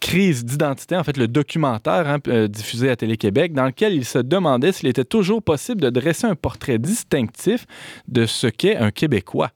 Crise 0.00 0.44
d'identité, 0.44 0.96
en 0.96 1.04
fait 1.04 1.16
le 1.16 1.28
documentaire 1.28 2.08
hein, 2.08 2.18
euh, 2.28 2.48
diffusé 2.48 2.90
à 2.90 2.96
Télé-Québec, 2.96 3.52
dans 3.52 3.66
lequel 3.66 3.94
il 3.94 4.04
se 4.04 4.18
demandait 4.18 4.72
s'il 4.72 4.88
était 4.88 5.04
toujours 5.04 5.42
possible 5.42 5.80
de 5.80 5.90
dresser 5.90 6.26
un 6.26 6.34
portrait 6.34 6.78
distinctif 6.78 7.66
de 8.08 8.26
ce 8.26 8.48
qu'est 8.48 8.76
un 8.76 8.90
Québécois. 8.90 9.50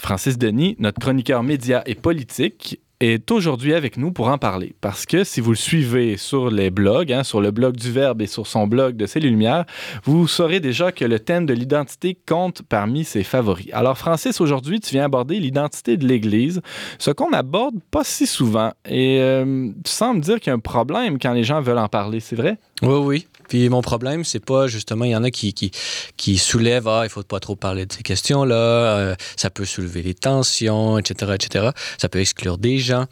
Francis 0.00 0.38
Denis, 0.38 0.76
notre 0.78 1.00
chroniqueur 1.00 1.42
média 1.42 1.82
et 1.86 1.94
politique, 1.94 2.80
est 3.02 3.30
aujourd'hui 3.30 3.74
avec 3.74 3.96
nous 3.96 4.12
pour 4.12 4.28
en 4.28 4.38
parler. 4.38 4.74
Parce 4.80 5.06
que 5.06 5.24
si 5.24 5.40
vous 5.40 5.50
le 5.50 5.56
suivez 5.56 6.16
sur 6.16 6.50
les 6.50 6.70
blogs, 6.70 7.12
hein, 7.12 7.24
sur 7.24 7.40
le 7.40 7.50
blog 7.50 7.76
du 7.76 7.90
Verbe 7.90 8.22
et 8.22 8.26
sur 8.26 8.46
son 8.46 8.66
blog 8.66 8.96
de 8.96 9.06
Céline 9.06 9.30
Lumière, 9.30 9.64
vous 10.04 10.28
saurez 10.28 10.60
déjà 10.60 10.92
que 10.92 11.04
le 11.04 11.18
thème 11.18 11.46
de 11.46 11.54
l'identité 11.54 12.16
compte 12.26 12.62
parmi 12.62 13.04
ses 13.04 13.24
favoris. 13.24 13.68
Alors 13.72 13.98
Francis, 13.98 14.40
aujourd'hui, 14.40 14.80
tu 14.80 14.90
viens 14.92 15.04
aborder 15.04 15.40
l'identité 15.40 15.96
de 15.96 16.06
l'Église, 16.06 16.60
ce 16.98 17.10
qu'on 17.10 17.32
aborde 17.32 17.74
pas 17.90 18.04
si 18.04 18.26
souvent. 18.26 18.72
Et 18.88 19.18
euh, 19.20 19.70
tu 19.84 19.90
sembles 19.90 20.20
dire 20.20 20.38
qu'il 20.38 20.48
y 20.48 20.52
a 20.52 20.54
un 20.54 20.60
problème 20.60 21.18
quand 21.18 21.32
les 21.32 21.44
gens 21.44 21.60
veulent 21.60 21.78
en 21.78 21.88
parler, 21.88 22.20
c'est 22.20 22.36
vrai? 22.36 22.58
Oui, 22.82 22.98
oui. 23.04 23.26
Puis 23.52 23.68
mon 23.68 23.82
problème, 23.82 24.24
c'est 24.24 24.42
pas 24.42 24.66
justement, 24.66 25.04
il 25.04 25.10
y 25.10 25.14
en 25.14 25.24
a 25.24 25.30
qui, 25.30 25.52
qui, 25.52 25.72
qui 26.16 26.38
soulèvent, 26.38 26.88
ah, 26.88 27.02
il 27.04 27.10
faut 27.10 27.22
pas 27.22 27.38
trop 27.38 27.54
parler 27.54 27.84
de 27.84 27.92
ces 27.92 28.02
questions-là, 28.02 28.54
euh, 28.54 29.14
ça 29.36 29.50
peut 29.50 29.66
soulever 29.66 30.00
les 30.00 30.14
tensions, 30.14 30.96
etc., 30.96 31.32
etc. 31.34 31.68
Ça 31.98 32.08
peut 32.08 32.20
exclure 32.20 32.56
des 32.56 32.78
gens. 32.78 33.04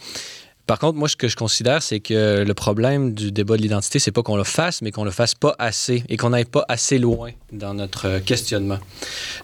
Par 0.71 0.79
contre, 0.79 0.99
moi, 1.01 1.09
ce 1.09 1.17
que 1.17 1.27
je 1.27 1.35
considère, 1.35 1.83
c'est 1.83 1.99
que 1.99 2.45
le 2.47 2.55
problème 2.55 3.13
du 3.13 3.33
débat 3.33 3.57
de 3.57 3.63
l'identité, 3.63 3.99
c'est 3.99 4.13
pas 4.13 4.23
qu'on 4.23 4.37
le 4.37 4.45
fasse, 4.45 4.83
mais 4.83 4.93
qu'on 4.93 5.03
le 5.03 5.11
fasse 5.11 5.35
pas 5.35 5.57
assez 5.59 6.05
et 6.09 6.17
qu'on 6.17 6.31
n'aille 6.31 6.45
pas 6.45 6.65
assez 6.69 7.01
loin 7.01 7.31
dans 7.51 7.75
notre 7.75 8.21
questionnement. 8.21 8.79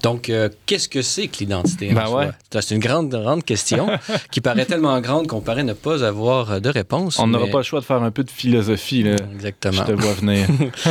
Donc, 0.04 0.30
euh, 0.30 0.48
qu'est-ce 0.66 0.88
que 0.88 1.02
c'est 1.02 1.26
que 1.26 1.38
l'identité? 1.40 1.92
Ben 1.92 2.08
ouais. 2.10 2.28
C'est 2.52 2.76
une 2.76 2.80
grande, 2.80 3.10
grande 3.10 3.42
question 3.44 3.88
qui 4.30 4.40
paraît 4.40 4.66
tellement 4.66 5.00
grande 5.00 5.26
qu'on 5.26 5.40
paraît 5.40 5.64
ne 5.64 5.72
pas 5.72 6.04
avoir 6.04 6.60
de 6.60 6.68
réponse. 6.68 7.18
On 7.18 7.26
n'aura 7.26 7.48
pas 7.48 7.58
le 7.58 7.64
choix 7.64 7.80
de 7.80 7.84
faire 7.84 8.04
un 8.04 8.12
peu 8.12 8.22
de 8.22 8.30
philosophie. 8.30 9.02
Là. 9.02 9.16
Exactement. 9.34 9.72
Je 9.72 9.82
te 9.82 9.92
vois 10.00 10.12
venir. 10.12 10.46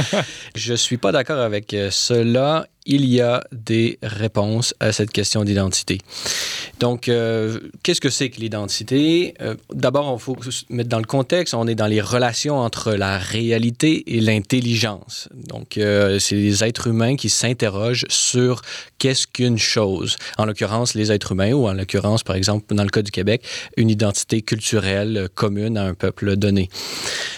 je 0.56 0.74
suis 0.74 0.98
pas 0.98 1.14
d'accord 1.14 1.40
avec 1.40 1.74
euh, 1.74 1.88
cela 1.92 2.68
il 2.86 3.06
y 3.06 3.22
a 3.22 3.44
des 3.52 3.98
réponses 4.04 4.76
à 4.80 4.92
cette 4.92 5.12
question 5.12 5.44
d'identité. 5.44 6.00
Donc, 6.80 7.10
euh, 7.10 7.60
qu'est-ce 7.84 8.02
que 8.02 8.10
c'est 8.10 8.30
que 8.30 8.40
l'identité? 8.40 9.34
Euh, 9.42 9.56
d'abord, 9.74 10.16
il 10.18 10.22
faut 10.22 10.38
mettre 10.70 10.90
dans 10.90 11.00
le 11.00 11.06
contexte, 11.06 11.54
on 11.54 11.68
est 11.68 11.76
dans 11.76 11.88
les 11.88 12.02
relations 12.02 12.58
entre 12.58 12.94
la 12.94 13.18
réalité 13.18 14.16
et 14.16 14.22
l'intelligence. 14.22 15.30
Donc, 15.34 15.78
euh, 15.78 16.20
c'est 16.20 16.36
les 16.36 16.64
êtres 16.64 16.88
humains 16.88 17.16
qui 17.16 17.30
s'interrogent 17.30 18.06
sur 18.10 18.62
qu'est-ce 19.00 19.26
qu'une 19.26 19.58
chose. 19.58 20.18
En 20.38 20.46
l'occurrence, 20.46 20.94
les 20.94 21.12
êtres 21.12 21.32
humains, 21.32 21.54
ou 21.54 21.68
en 21.68 21.74
l'occurrence, 21.74 22.24
par 22.24 22.36
exemple, 22.36 22.74
dans 22.76 22.84
le 22.84 22.90
cas 22.90 23.02
du 23.02 23.12
Québec, 23.12 23.44
une 23.78 23.90
identité 23.90 24.42
culturelle 24.42 25.30
commune 25.34 25.78
à 25.78 25.86
un 25.86 25.94
peuple 25.94 26.36
donné. 26.36 26.70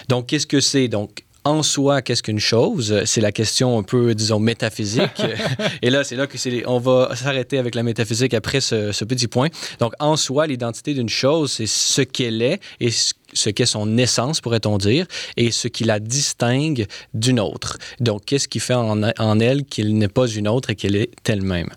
Donc, 0.08 0.26
qu'est-ce 0.26 0.46
que 0.46 0.60
c'est? 0.60 0.88
Donc, 0.88 1.24
en 1.44 1.62
soi, 1.62 2.02
qu'est-ce 2.02 2.22
qu'une 2.22 2.40
chose? 2.40 3.02
C'est 3.04 3.20
la 3.20 3.32
question 3.32 3.78
un 3.78 3.82
peu, 3.82 4.14
disons, 4.14 4.38
métaphysique. 4.38 5.22
Et 5.82 5.90
là, 5.90 6.04
c'est 6.04 6.16
là 6.16 6.26
que 6.26 6.38
c'est, 6.38 6.66
on 6.66 6.78
va 6.78 7.14
s'arrêter 7.14 7.58
avec 7.58 7.74
la 7.74 7.82
métaphysique 7.82 8.34
après 8.34 8.60
ce, 8.60 9.04
petit 9.04 9.28
point. 9.28 9.48
Donc, 9.80 9.92
en 10.00 10.16
soi, 10.16 10.46
l'identité 10.46 10.94
d'une 10.94 11.08
chose, 11.08 11.52
c'est 11.52 11.66
ce 11.66 12.02
qu'elle 12.02 12.42
est 12.42 12.60
et 12.80 12.90
ce 12.90 13.50
qu'est 13.50 13.66
son 13.66 13.96
essence, 13.96 14.40
pourrait-on 14.40 14.78
dire, 14.78 15.06
et 15.36 15.50
ce 15.50 15.68
qui 15.68 15.84
la 15.84 16.00
distingue 16.00 16.86
d'une 17.14 17.40
autre. 17.40 17.78
Donc, 18.00 18.24
qu'est-ce 18.26 18.48
qui 18.48 18.60
fait 18.60 18.74
en, 18.74 19.02
en 19.02 19.40
elle 19.40 19.64
qu'elle 19.64 19.96
n'est 19.96 20.08
pas 20.08 20.26
une 20.26 20.48
autre 20.48 20.70
et 20.70 20.76
qu'elle 20.76 20.96
est 20.96 21.10
elle-même? 21.28 21.70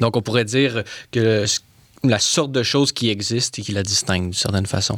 Donc, 0.00 0.16
on 0.16 0.22
pourrait 0.22 0.44
dire 0.44 0.82
que 1.12 1.44
la 2.04 2.18
sorte 2.18 2.52
de 2.52 2.62
choses 2.62 2.92
qui 2.92 3.10
existe 3.10 3.58
et 3.58 3.62
qui 3.62 3.72
la 3.72 3.82
distingue 3.82 4.24
d'une 4.24 4.32
certaine 4.32 4.66
façon. 4.66 4.96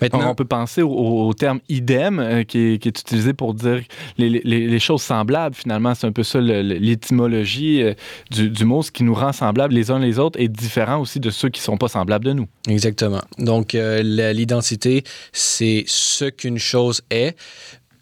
Maintenant, 0.00 0.30
on 0.30 0.34
peut 0.34 0.44
penser 0.44 0.82
au, 0.82 1.32
terme 1.34 1.60
idem 1.68 2.18
euh, 2.18 2.44
qui, 2.44 2.58
est, 2.58 2.86
utilisé 2.86 3.32
pour 3.32 3.54
dire 3.54 3.82
les, 4.18 4.78
choses 4.78 5.02
semblables. 5.02 5.54
Finalement, 5.54 5.94
c'est 5.94 6.06
un 6.06 6.12
peu 6.12 6.22
ça 6.22 6.40
l'étymologie 6.40 7.82
euh, 7.82 7.94
du, 8.30 8.64
mot. 8.64 8.82
Ce 8.82 8.90
qui 8.90 9.04
nous 9.04 9.14
rend 9.14 9.32
semblables 9.32 9.74
les 9.74 9.90
uns 9.90 9.98
les 9.98 10.18
autres 10.18 10.38
est 10.40 10.48
différent 10.48 11.00
aussi 11.00 11.20
de 11.20 11.30
ceux 11.30 11.48
qui 11.48 11.60
ne 11.60 11.64
sont 11.64 11.76
pas 11.76 11.88
semblables 11.88 12.24
de 12.24 12.32
nous. 12.32 12.48
Exactement. 12.68 13.22
Donc, 13.38 13.74
euh, 13.74 14.02
l'identité, 14.02 15.04
c'est 15.32 15.84
ce 15.86 16.26
qu'une 16.26 16.58
chose 16.58 17.02
est. 17.10 17.36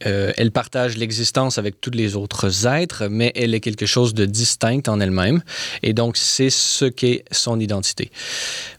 Euh, 0.07 0.33
elle 0.37 0.51
partage 0.51 0.97
l'existence 0.97 1.59
avec 1.59 1.81
tous 1.81 1.91
les 1.91 2.17
autres 2.17 2.67
êtres, 2.67 3.09
mais 3.09 3.33
elle 3.35 3.55
est 3.55 3.61
quelque 3.61 3.87
chose 3.87 4.15
de 4.15 4.25
distinct 4.25 4.89
en 4.89 5.01
elle-même. 5.01 5.43
Et 5.83 5.93
donc, 5.93 6.17
c'est 6.17 6.51
ce 6.51 6.85
qu'est 6.85 7.25
son 7.31 7.61
identité. 7.61 8.11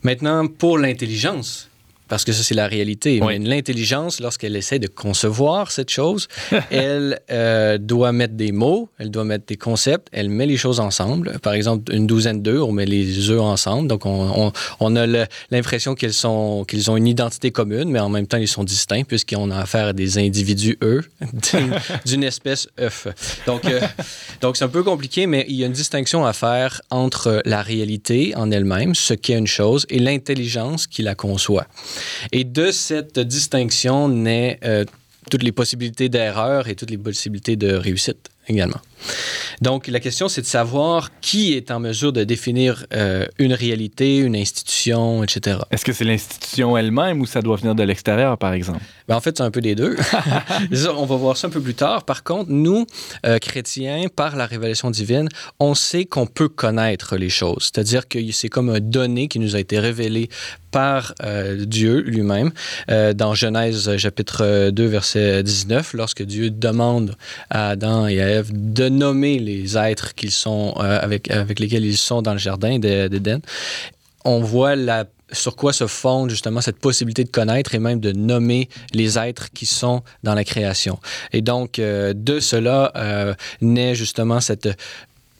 Maintenant, 0.03 0.47
pour 0.47 0.77
l'intelligence, 0.77 1.69
parce 2.13 2.25
que 2.25 2.31
ça, 2.31 2.43
c'est 2.43 2.53
la 2.53 2.67
réalité. 2.67 3.19
L'intelligence, 3.39 4.19
lorsqu'elle 4.19 4.55
essaie 4.55 4.77
de 4.77 4.85
concevoir 4.85 5.71
cette 5.71 5.89
chose, 5.89 6.27
elle 6.69 7.19
euh, 7.31 7.79
doit 7.79 8.11
mettre 8.11 8.35
des 8.35 8.51
mots, 8.51 8.87
elle 8.99 9.09
doit 9.09 9.23
mettre 9.23 9.47
des 9.47 9.55
concepts, 9.57 10.09
elle 10.11 10.29
met 10.29 10.45
les 10.45 10.57
choses 10.57 10.79
ensemble. 10.79 11.39
Par 11.41 11.53
exemple, 11.53 11.91
une 11.91 12.05
douzaine 12.05 12.43
d'œufs, 12.43 12.61
on 12.61 12.71
met 12.71 12.85
les 12.85 13.31
œufs 13.31 13.41
ensemble. 13.41 13.87
Donc, 13.87 14.05
on, 14.05 14.51
on, 14.79 14.95
a 14.95 15.07
l'impression 15.49 15.95
qu'ils 15.95 16.11
qu'ils 16.67 16.91
ont 16.91 16.97
une 16.97 17.07
identité 17.07 17.49
commune, 17.49 17.89
mais 17.89 17.99
en 17.99 18.09
même 18.09 18.27
temps, 18.27 18.37
ils 18.37 18.47
sont 18.47 18.63
distincts 18.63 19.05
puisqu'on 19.05 19.49
a 19.49 19.57
affaire 19.57 19.87
à 19.87 19.93
des 19.93 20.19
individus, 20.19 20.77
eux, 20.83 21.01
d'une 22.05 22.23
espèce 22.23 22.67
œuf. 22.79 23.07
Donc, 23.47 23.65
euh, 23.65 23.81
donc 24.41 24.55
c'est 24.55 24.65
un 24.65 24.69
peu 24.69 24.83
compliqué, 24.83 25.25
mais 25.25 25.47
il 25.49 25.55
y 25.55 25.63
a 25.63 25.65
une 25.65 25.73
distinction 25.73 26.27
à 26.27 26.33
faire 26.33 26.79
entre 26.91 27.41
la 27.45 27.63
réalité 27.63 28.33
en 28.35 28.51
elle-même, 28.51 28.93
ce 28.93 29.15
qu'est 29.15 29.39
une 29.39 29.47
chose, 29.47 29.87
et 29.89 29.97
l'intelligence 29.97 30.85
qui 30.85 31.01
la 31.01 31.15
conçoit. 31.15 31.65
Et 32.31 32.43
de 32.43 32.71
cette 32.71 33.19
distinction 33.19 34.07
naît 34.09 34.59
euh, 34.63 34.85
toutes 35.29 35.43
les 35.43 35.51
possibilités 35.51 36.09
d'erreur 36.09 36.67
et 36.67 36.75
toutes 36.75 36.91
les 36.91 36.97
possibilités 36.97 37.55
de 37.55 37.73
réussite 37.73 38.29
également. 38.47 38.79
Donc, 39.61 39.87
la 39.87 39.99
question, 39.99 40.27
c'est 40.27 40.41
de 40.41 40.45
savoir 40.45 41.09
qui 41.21 41.53
est 41.53 41.71
en 41.71 41.79
mesure 41.79 42.13
de 42.13 42.23
définir 42.23 42.85
euh, 42.93 43.25
une 43.39 43.53
réalité, 43.53 44.17
une 44.17 44.35
institution, 44.35 45.23
etc. 45.23 45.59
Est-ce 45.71 45.85
que 45.85 45.93
c'est 45.93 46.03
l'institution 46.03 46.77
elle-même 46.77 47.21
ou 47.21 47.25
ça 47.25 47.41
doit 47.41 47.57
venir 47.57 47.75
de 47.75 47.83
l'extérieur, 47.83 48.37
par 48.37 48.53
exemple? 48.53 48.81
Ben, 49.07 49.15
en 49.15 49.21
fait, 49.21 49.37
c'est 49.37 49.43
un 49.43 49.51
peu 49.51 49.61
des 49.61 49.75
deux. 49.75 49.95
on 50.97 51.05
va 51.05 51.15
voir 51.15 51.37
ça 51.37 51.47
un 51.47 51.49
peu 51.49 51.61
plus 51.61 51.75
tard. 51.75 52.03
Par 52.03 52.23
contre, 52.23 52.51
nous, 52.51 52.85
euh, 53.25 53.37
chrétiens, 53.39 54.05
par 54.13 54.35
la 54.35 54.45
révélation 54.45 54.91
divine, 54.91 55.29
on 55.59 55.75
sait 55.75 56.05
qu'on 56.05 56.25
peut 56.25 56.49
connaître 56.49 57.15
les 57.15 57.29
choses. 57.29 57.71
C'est-à-dire 57.73 58.07
que 58.07 58.19
c'est 58.31 58.49
comme 58.49 58.69
un 58.69 58.79
donné 58.79 59.27
qui 59.27 59.39
nous 59.39 59.55
a 59.55 59.59
été 59.59 59.79
révélé 59.79 60.29
par 60.71 61.13
euh, 61.23 61.65
Dieu 61.65 62.01
lui-même. 62.01 62.51
dans 62.89 63.35
Genèse 63.35 63.95
chapitre 63.97 64.71
2, 64.71 64.85
verset 64.85 65.43
19, 65.43 65.93
lorsque 65.93 66.23
Dieu 66.23 66.49
demande 66.49 67.15
à 67.49 67.69
Adam 67.69 68.07
et 68.07 68.21
à 68.21 68.29
Ève 68.29 68.49
de 68.51 68.89
nommer 68.97 69.39
les 69.39 69.77
êtres 69.77 70.15
qu'ils 70.15 70.31
sont, 70.31 70.73
euh, 70.77 70.99
avec, 71.01 71.29
avec 71.31 71.59
lesquels 71.59 71.85
ils 71.85 71.97
sont 71.97 72.21
dans 72.21 72.33
le 72.33 72.39
jardin 72.39 72.79
d'Éden, 72.79 73.41
on 74.25 74.39
voit 74.41 74.75
sur 75.31 75.55
quoi 75.55 75.73
se 75.73 75.87
fonde 75.87 76.29
justement 76.29 76.61
cette 76.61 76.79
possibilité 76.79 77.23
de 77.23 77.29
connaître 77.29 77.75
et 77.75 77.79
même 77.79 77.99
de 77.99 78.11
nommer 78.11 78.69
les 78.93 79.17
êtres 79.17 79.49
qui 79.51 79.65
sont 79.65 80.03
dans 80.23 80.35
la 80.35 80.43
création. 80.43 80.99
Et 81.31 81.41
donc, 81.41 81.79
euh, 81.79 82.13
de 82.15 82.39
cela 82.39 82.91
euh, 82.95 83.33
naît 83.61 83.95
justement 83.95 84.39
cette 84.39 84.69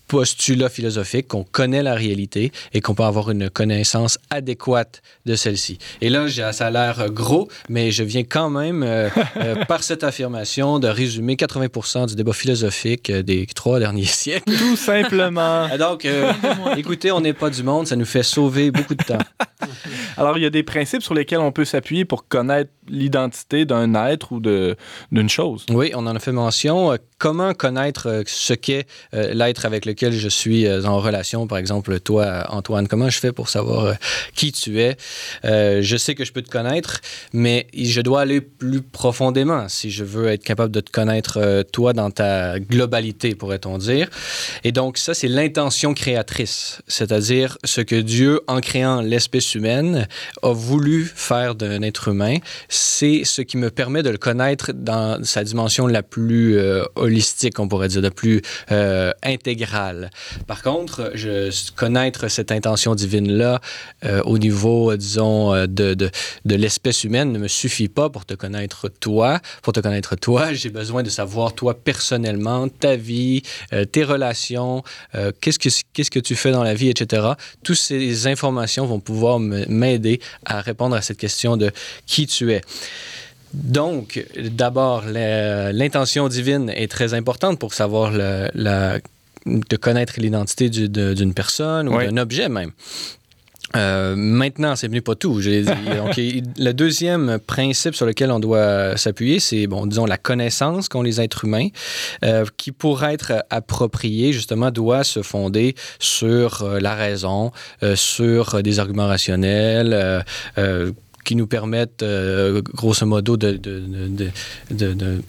postulat 0.07 0.69
philosophique 0.69 1.27
qu'on 1.27 1.43
connaît 1.43 1.83
la 1.83 1.95
réalité 1.95 2.51
et 2.73 2.81
qu'on 2.81 2.95
peut 2.95 3.03
avoir 3.03 3.31
une 3.31 3.49
connaissance 3.49 4.19
adéquate 4.29 5.01
de 5.25 5.35
celle-ci. 5.35 5.77
Et 6.01 6.09
là, 6.09 6.27
ça 6.51 6.67
a 6.67 6.71
l'air 6.71 7.09
gros, 7.09 7.47
mais 7.69 7.91
je 7.91 8.03
viens 8.03 8.23
quand 8.23 8.49
même, 8.49 8.83
euh, 8.83 9.09
euh, 9.37 9.65
par 9.65 9.83
cette 9.83 10.03
affirmation, 10.03 10.79
de 10.79 10.87
résumer 10.87 11.35
80 11.35 12.07
du 12.07 12.15
débat 12.15 12.33
philosophique 12.33 13.09
euh, 13.09 13.23
des 13.23 13.45
trois 13.47 13.79
derniers 13.79 14.05
siècles. 14.23 14.53
Tout 14.55 14.75
simplement. 14.75 15.67
Donc, 15.77 16.07
écoutez, 16.77 17.11
on 17.11 17.21
n'est 17.21 17.33
pas 17.33 17.49
du 17.49 17.63
monde, 17.63 17.87
ça 17.87 17.95
nous 17.95 18.05
fait 18.05 18.23
sauver 18.23 18.71
beaucoup 18.71 18.95
de 18.95 19.03
temps. 19.03 19.17
Alors, 20.17 20.37
il 20.37 20.43
y 20.43 20.45
a 20.45 20.49
des 20.49 20.63
principes 20.63 21.01
sur 21.01 21.13
lesquels 21.13 21.39
on 21.39 21.51
peut 21.51 21.65
s'appuyer 21.65 22.05
pour 22.05 22.27
connaître 22.27 22.71
l'identité 22.89 23.65
d'un 23.65 23.93
être 24.07 24.31
ou 24.31 24.39
d'une 24.39 25.29
chose. 25.29 25.65
Oui, 25.69 25.91
on 25.95 26.05
en 26.07 26.15
a 26.15 26.19
fait 26.19 26.31
mention. 26.31 26.97
Comment 27.17 27.53
connaître 27.53 28.23
ce 28.25 28.53
qu'est 28.53 28.85
l'être 29.13 29.65
avec 29.65 29.85
lequel 29.85 30.11
je 30.11 30.27
suis 30.27 30.67
en 30.69 30.99
relation, 30.99 31.47
par 31.47 31.57
exemple, 31.57 31.99
toi, 31.99 32.45
Antoine, 32.49 32.87
comment 32.87 33.09
je 33.09 33.19
fais 33.19 33.31
pour 33.31 33.49
savoir 33.49 33.95
qui 34.35 34.51
tu 34.51 34.81
es? 34.81 34.97
je 35.43 35.95
sais 35.97 36.15
que 36.15 36.25
je 36.25 36.33
peux 36.33 36.41
te 36.41 36.49
connaître, 36.49 36.99
mais 37.31 37.67
je 37.73 38.01
dois 38.01 38.21
aller 38.21 38.41
plus 38.41 38.81
profondément 38.81 39.69
si 39.69 39.91
je 39.91 40.03
veux 40.03 40.27
être 40.27 40.43
capable 40.43 40.71
de 40.73 40.81
te 40.81 40.91
connaître, 40.91 41.63
toi, 41.71 41.93
dans 41.93 42.11
ta 42.11 42.59
globalité, 42.59 43.35
pourrait-on 43.35 43.77
dire. 43.77 44.09
Et 44.63 44.71
donc, 44.71 44.97
ça, 44.97 45.13
c'est 45.13 45.27
l'intention 45.27 45.93
créatrice, 45.93 46.81
c'est-à-dire 46.87 47.57
ce 47.63 47.81
que 47.81 47.95
Dieu, 47.95 48.41
en 48.47 48.59
créant 48.59 49.01
l'espèce 49.01 49.55
humaine, 49.55 50.07
a 50.41 50.53
voulu 50.53 51.05
faire 51.05 51.55
d'un 51.55 51.81
être 51.81 52.09
humain. 52.09 52.37
C'est 52.73 53.23
ce 53.23 53.43
qui 53.43 53.57
me 53.57 53.69
permet 53.69 54.01
de 54.01 54.09
le 54.09 54.17
connaître 54.17 54.71
dans 54.73 55.23
sa 55.23 55.43
dimension 55.43 55.85
la 55.85 56.01
plus 56.01 56.57
euh, 56.57 56.83
holistique, 56.95 57.59
on 57.59 57.67
pourrait 57.67 57.87
dire, 57.87 58.01
la 58.01 58.09
plus 58.09 58.41
euh, 58.71 59.11
intégrale. 59.21 60.09
Par 60.47 60.63
contre, 60.63 61.13
connaître 61.75 62.29
cette 62.29 62.51
intention 62.51 62.95
divine-là 62.95 63.61
euh, 64.05 64.23
au 64.23 64.39
niveau, 64.39 64.95
disons, 64.95 65.53
de, 65.67 65.93
de, 65.93 66.09
de 66.45 66.55
l'espèce 66.55 67.03
humaine 67.03 67.31
ne 67.31 67.37
me 67.37 67.47
suffit 67.47 67.89
pas 67.89 68.09
pour 68.09 68.25
te 68.25 68.33
connaître 68.33 68.89
toi. 68.89 69.39
Pour 69.61 69.73
te 69.73 69.79
connaître 69.79 70.15
toi, 70.15 70.51
j'ai 70.53 70.71
besoin 70.71 71.03
de 71.03 71.11
savoir 71.11 71.53
toi 71.53 71.75
personnellement, 71.75 72.69
ta 72.69 72.95
vie, 72.95 73.43
tes 73.91 74.03
relations, 74.03 74.81
qu'est-ce 75.41 75.59
que 75.59 75.69
qu'est-ce 75.93 76.09
que 76.09 76.19
tu 76.19 76.35
fais 76.35 76.51
dans 76.51 76.63
la 76.63 76.73
vie, 76.73 76.89
etc. 76.89 77.27
Toutes 77.63 77.77
ces 77.77 78.25
informations 78.25 78.87
vont 78.87 78.99
pouvoir 78.99 79.39
m'aider 79.39 80.19
à 80.43 80.61
répondre 80.61 80.95
à 80.95 81.01
cette 81.01 81.17
question 81.17 81.55
de 81.55 81.71
qui 82.07 82.25
tu 82.25 82.51
es. 82.51 82.62
Donc, 83.53 84.25
d'abord, 84.37 85.03
l'intention 85.05 86.27
divine 86.27 86.71
est 86.75 86.89
très 86.89 87.13
importante 87.13 87.59
pour 87.59 87.73
savoir 87.73 88.11
la, 88.11 88.99
de 89.45 89.75
connaître 89.75 90.13
l'identité 90.17 90.69
d'une 90.69 91.33
personne 91.33 91.87
ou 91.87 91.97
d'un 91.97 92.17
objet 92.17 92.49
même. 92.49 92.71
Euh, 93.75 94.13
maintenant, 94.15 94.75
c'est 94.75 94.87
venu 94.87 95.01
pas 95.01 95.15
tout. 95.15 95.39
Dit. 95.41 95.63
Donc, 95.97 96.15
le 96.17 96.71
deuxième 96.71 97.39
principe 97.39 97.95
sur 97.95 98.05
lequel 98.05 98.31
on 98.31 98.39
doit 98.39 98.97
s'appuyer, 98.97 99.39
c'est, 99.39 99.67
bon, 99.67 99.87
disons, 99.87 100.05
la 100.05 100.17
connaissance 100.17 100.89
qu'ont 100.89 101.01
les 101.01 101.21
êtres 101.21 101.45
humains, 101.45 101.69
euh, 102.23 102.45
qui, 102.57 102.71
pour 102.71 103.03
être 103.03 103.43
appropriée, 103.49 104.31
justement, 104.31 104.69
doit 104.69 105.03
se 105.03 105.23
fonder 105.23 105.75
sur 105.99 106.61
euh, 106.61 106.79
la 106.79 106.93
raison, 106.93 107.51
sur 107.95 108.61
des 108.61 108.79
arguments 108.79 109.07
rationnels, 109.07 110.23
qui 111.23 111.35
nous 111.35 111.47
permettent, 111.47 112.03
grosso 112.73 113.05
modo, 113.05 113.37
de, 113.37 113.51
de, 113.57 114.31
de, 114.71 115.21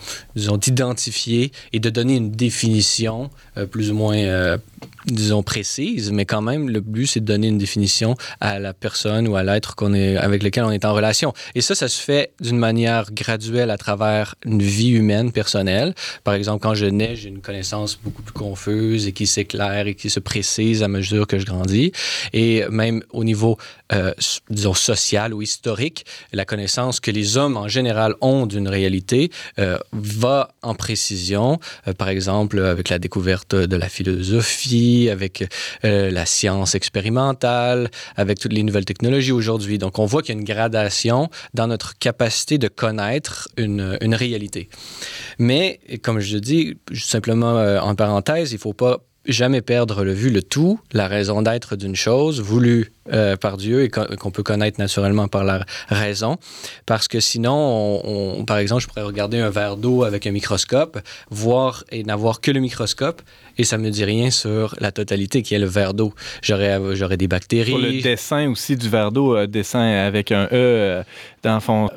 d'identifier 0.57 1.53
et 1.73 1.81
de 1.81 1.91
donner 1.91 2.17
une 2.17 2.31
définition 2.31 3.31
plus 3.71 3.91
ou 3.91 3.95
moins 3.95 4.59
disons, 5.07 5.43
précise, 5.43 6.11
mais 6.13 6.25
quand 6.25 6.43
même, 6.43 6.69
le 6.69 6.81
but, 6.81 7.07
c'est 7.07 7.21
de 7.21 7.27
donner 7.27 7.49
une 7.49 7.59
définition 7.59 8.17
à 8.41 8.59
la 8.59 8.73
personne 8.73 9.29
ou 9.29 9.37
à 9.37 9.43
l'être 9.43 9.75
avec 10.19 10.43
lequel 10.43 10.65
on 10.65 10.71
est 10.71 10.85
en 10.85 10.95
relation. 10.95 11.33
Et 11.55 11.61
ça, 11.61 11.75
ça 11.75 11.89
se 11.89 12.01
fait 12.01 12.33
d'une 12.41 12.59
manière 12.59 13.13
graduelle 13.13 13.71
à 13.71 13.79
travers 13.79 14.35
une 14.45 14.63
vie 14.63 14.91
humaine 14.91 15.33
personnelle. 15.33 15.95
Par 16.23 16.35
exemple, 16.35 16.63
quand 16.63 16.75
je 16.75 16.87
nais, 16.87 17.17
j'ai 17.17 17.29
une 17.29 17.41
connaissance 17.41 17.99
beaucoup 18.03 18.23
plus 18.23 18.33
confuse 18.33 19.07
et 19.07 19.13
qui 19.13 19.27
s'éclaire 19.27 19.87
et 19.87 19.95
qui 19.95 20.11
se 20.11 20.21
précise 20.21 20.83
à 20.83 20.89
mesure 20.89 21.27
que 21.27 21.39
je 21.39 21.47
grandis. 21.47 21.93
Et 22.33 22.65
même 22.71 23.03
au 23.11 23.25
niveau, 23.25 23.59
euh, 23.93 24.13
disons, 24.51 24.75
social 24.75 25.35
ou 25.35 25.43
historique, 25.43 26.07
la 26.33 26.45
connaissance 26.45 27.01
que 27.01 27.11
les 27.11 27.37
hommes 27.37 27.57
en 27.57 27.69
général 27.69 28.15
ont 28.21 28.47
d'une 28.47 28.69
réalité 28.69 29.31
euh, 29.59 29.79
va 29.93 30.55
en 30.63 30.75
précision. 30.75 31.59
Euh, 31.87 31.93
par 31.93 32.09
exemple, 32.09 32.59
avec 32.61 32.89
la 32.89 32.99
découverte 32.99 33.55
de 33.55 33.77
la 33.77 33.89
philosophie, 33.89 34.74
avec 35.11 35.49
euh, 35.85 36.11
la 36.11 36.27
science 36.27 36.75
expérimentale, 36.75 37.91
avec 38.17 38.39
toutes 38.39 38.53
les 38.53 38.63
nouvelles 38.63 38.85
technologies 38.85 39.33
aujourd'hui. 39.33 39.79
Donc, 39.79 39.99
on 39.99 40.07
voit 40.07 40.23
qu'il 40.23 40.35
y 40.35 40.39
a 40.39 40.41
une 40.41 40.47
gradation 40.47 41.29
dans 41.55 41.67
notre 41.67 41.99
capacité 41.99 42.59
de 42.59 42.69
connaître 42.69 43.49
une, 43.57 44.15
réalité. 44.15 44.69
Mais, 45.39 45.81
comme 46.03 46.21
je 46.21 46.39
dis, 46.39 46.77
simplement 46.95 47.59
euh, 47.59 47.81
en 47.81 47.95
parenthèse, 47.95 48.53
il 48.53 48.57
ne 48.57 48.61
faut 48.61 48.73
pas 48.73 49.01
jamais 49.27 49.63
perdre 49.63 50.05
le 50.05 50.13
vue 50.13 50.31
le 50.31 50.43
tout, 50.43 50.79
la 50.93 51.09
raison 51.09 51.43
d'être 51.43 51.77
d'une 51.77 51.97
chose 51.97 52.41
voulue 52.41 52.93
euh, 53.13 53.37
par 53.37 53.57
Dieu 53.57 53.83
et 53.83 53.91
qu'on 53.91 54.31
peut 54.31 54.43
connaître 54.43 54.81
naturellement 54.81 55.29
par 55.29 55.45
la 55.45 55.65
raison. 55.89 56.39
Parce 56.87 57.09
que 57.09 57.21
sinon, 57.21 58.01
on, 58.05 58.45
par 58.45 58.59
exemple, 58.59 58.83
je 58.83 58.89
pourrais 58.89 59.03
regarder 59.03 59.39
un 59.39 59.51
verre 59.51 59.77
d'eau 59.77 60.05
avec 60.05 60.27
un 60.27 60.31
microscope, 60.31 60.99
voir 61.31 61.85
et 61.91 62.03
n'avoir 62.03 62.41
que 62.41 62.51
le 62.51 62.61
microscope, 62.61 63.23
et 63.59 63.65
ça 63.65 63.79
ne 63.79 63.85
me 63.85 63.91
dit 63.91 64.05
rien 64.05 64.31
sur 64.31 64.75
la 64.79 64.93
totalité 64.93 65.43
qui 65.43 65.55
est 65.55 65.59
le 65.59 65.67
verre 65.67 65.95
d'eau. 65.95 66.15
J'aurais, 66.43 66.79
j'aurais 66.95 67.17
des 67.17 67.29
bactéries. 67.29 67.73
Pour 67.73 67.81
le 67.81 68.03
dessin 68.03 68.51
aussi 68.51 68.77
du 68.77 68.89
verre 68.89 69.13
d'eau, 69.13 69.37
euh, 69.37 69.47
dessin 69.47 69.81
avec 69.81 70.33
un 70.33 70.45
E 70.47 70.49
euh, 70.53 71.03
dans 71.43 71.55
le 71.55 71.61
fond 71.61 71.91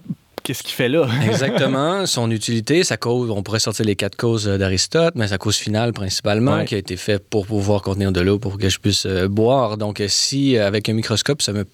qu'est-ce 0.48 0.64
qu'il 0.64 0.74
fait 0.74 0.88
là? 0.88 1.06
Exactement. 1.26 2.06
Son 2.06 2.32
utilité, 2.32 2.86
sa 2.86 2.96
cause, 2.96 3.30
on 3.30 3.44
pourrait 3.44 3.60
sortir 3.60 3.86
les 3.86 3.98
quatre 3.98 4.16
causes 4.16 4.46
d'Aristote, 4.46 5.16
mais 5.16 5.28
sa 5.28 5.38
cause 5.38 5.58
finale 5.58 5.92
principalement, 5.92 6.64
qui 6.64 6.76
a 6.76 6.78
été 6.78 6.96
faite 6.96 7.28
pour 7.30 7.46
pouvoir 7.46 7.82
contenir 7.82 8.14
de 8.14 8.22
l'eau 8.22 8.40
pour 8.40 8.58
que 8.58 8.70
je 8.70 8.80
puisse 8.80 9.06
euh, 9.06 9.28
boire. 9.28 9.78
Donc, 9.78 10.02
si 10.08 10.58
avec 10.58 10.88
un 10.88 10.94
microscope, 10.94 11.42
ça 11.42 11.52
me, 11.52 11.66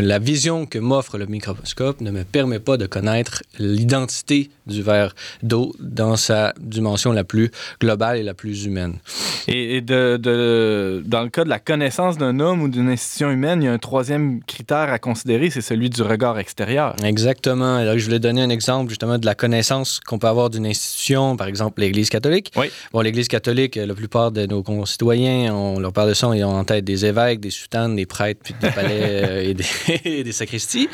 la 0.00 0.18
vision 0.18 0.66
que 0.66 0.78
m'offre 0.78 1.16
le 1.16 1.24
microscope 1.24 2.02
ne 2.02 2.10
me 2.10 2.24
permet 2.24 2.58
pas 2.58 2.76
de 2.76 2.84
connaître 2.84 3.42
l'identité 3.58 4.50
du 4.68 4.82
verre 4.82 5.14
d'eau 5.42 5.74
dans 5.80 6.16
sa 6.16 6.54
dimension 6.60 7.12
la 7.12 7.24
plus 7.24 7.50
globale 7.80 8.18
et 8.18 8.22
la 8.22 8.34
plus 8.34 8.64
humaine. 8.64 8.98
Et, 9.46 9.80
de, 9.80 10.16
de, 10.16 11.02
dans 11.06 11.22
le 11.22 11.30
cas 11.30 11.44
de 11.44 11.48
la 11.48 11.58
connaissance 11.58 12.18
d'un 12.18 12.38
homme 12.40 12.62
ou 12.62 12.68
d'une 12.68 12.88
institution 12.88 13.30
humaine, 13.30 13.62
il 13.62 13.66
y 13.66 13.68
a 13.68 13.72
un 13.72 13.78
troisième 13.78 14.42
critère 14.44 14.92
à 14.92 14.98
considérer, 14.98 15.50
c'est 15.50 15.62
celui 15.62 15.90
du 15.90 16.02
regard 16.02 16.38
extérieur. 16.38 16.94
Exactement. 17.02 17.76
Alors, 17.76 17.98
je 17.98 18.04
voulais 18.04 18.18
donner 18.18 18.42
un 18.42 18.50
exemple 18.50 18.90
justement 18.90 19.18
de 19.18 19.26
la 19.26 19.34
connaissance 19.34 20.00
qu'on 20.00 20.18
peut 20.18 20.26
avoir 20.26 20.50
d'une 20.50 20.66
institution, 20.66 21.36
par 21.36 21.46
exemple 21.46 21.80
l'Église 21.80 22.10
catholique. 22.10 22.52
Oui. 22.56 22.66
Bon, 22.92 23.00
l'Église 23.00 23.28
catholique, 23.28 23.76
la 23.76 23.94
plupart 23.94 24.32
de 24.32 24.46
nos 24.46 24.62
concitoyens, 24.62 25.54
on 25.54 25.78
leur 25.78 25.92
parle 25.92 26.10
de 26.10 26.14
ça, 26.14 26.30
ils 26.34 26.44
ont 26.44 26.56
en 26.56 26.64
tête 26.64 26.84
des 26.84 27.06
évêques, 27.06 27.40
des 27.40 27.50
soutanes, 27.50 27.96
des 27.96 28.06
prêtres, 28.06 28.40
puis 28.42 28.54
des 28.60 28.70
palais 28.70 29.00
euh, 29.02 29.54
et, 30.04 30.24
des, 30.24 30.32
sacristies. 30.32 30.88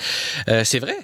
Euh, 0.48 0.62
c'est 0.64 0.78
vrai, 0.78 0.96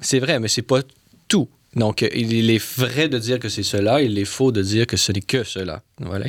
c'est 0.00 0.18
vrai, 0.18 0.38
mais 0.40 0.48
c'est 0.48 0.62
pas 0.62 0.80
tout. 1.28 1.48
Donc, 1.76 2.02
il 2.02 2.50
est 2.50 2.62
vrai 2.78 3.08
de 3.08 3.18
dire 3.18 3.38
que 3.38 3.48
c'est 3.48 3.62
cela, 3.62 4.00
il 4.02 4.18
est 4.18 4.24
faux 4.24 4.52
de 4.52 4.62
dire 4.62 4.86
que 4.86 4.96
ce 4.96 5.12
n'est 5.12 5.20
que 5.20 5.44
cela. 5.44 5.82
Voilà. 6.00 6.26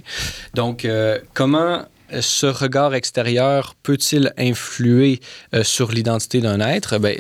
Donc, 0.54 0.86
euh, 0.86 1.18
comment 1.34 1.86
ce 2.22 2.48
regard 2.48 2.94
extérieur 2.94 3.76
peut-il 3.84 4.34
influer 4.38 5.20
euh, 5.54 5.64
sur 5.64 5.92
l'identité 5.92 6.42
d'un 6.42 6.60
être? 6.60 6.98
Ben, 6.98 7.18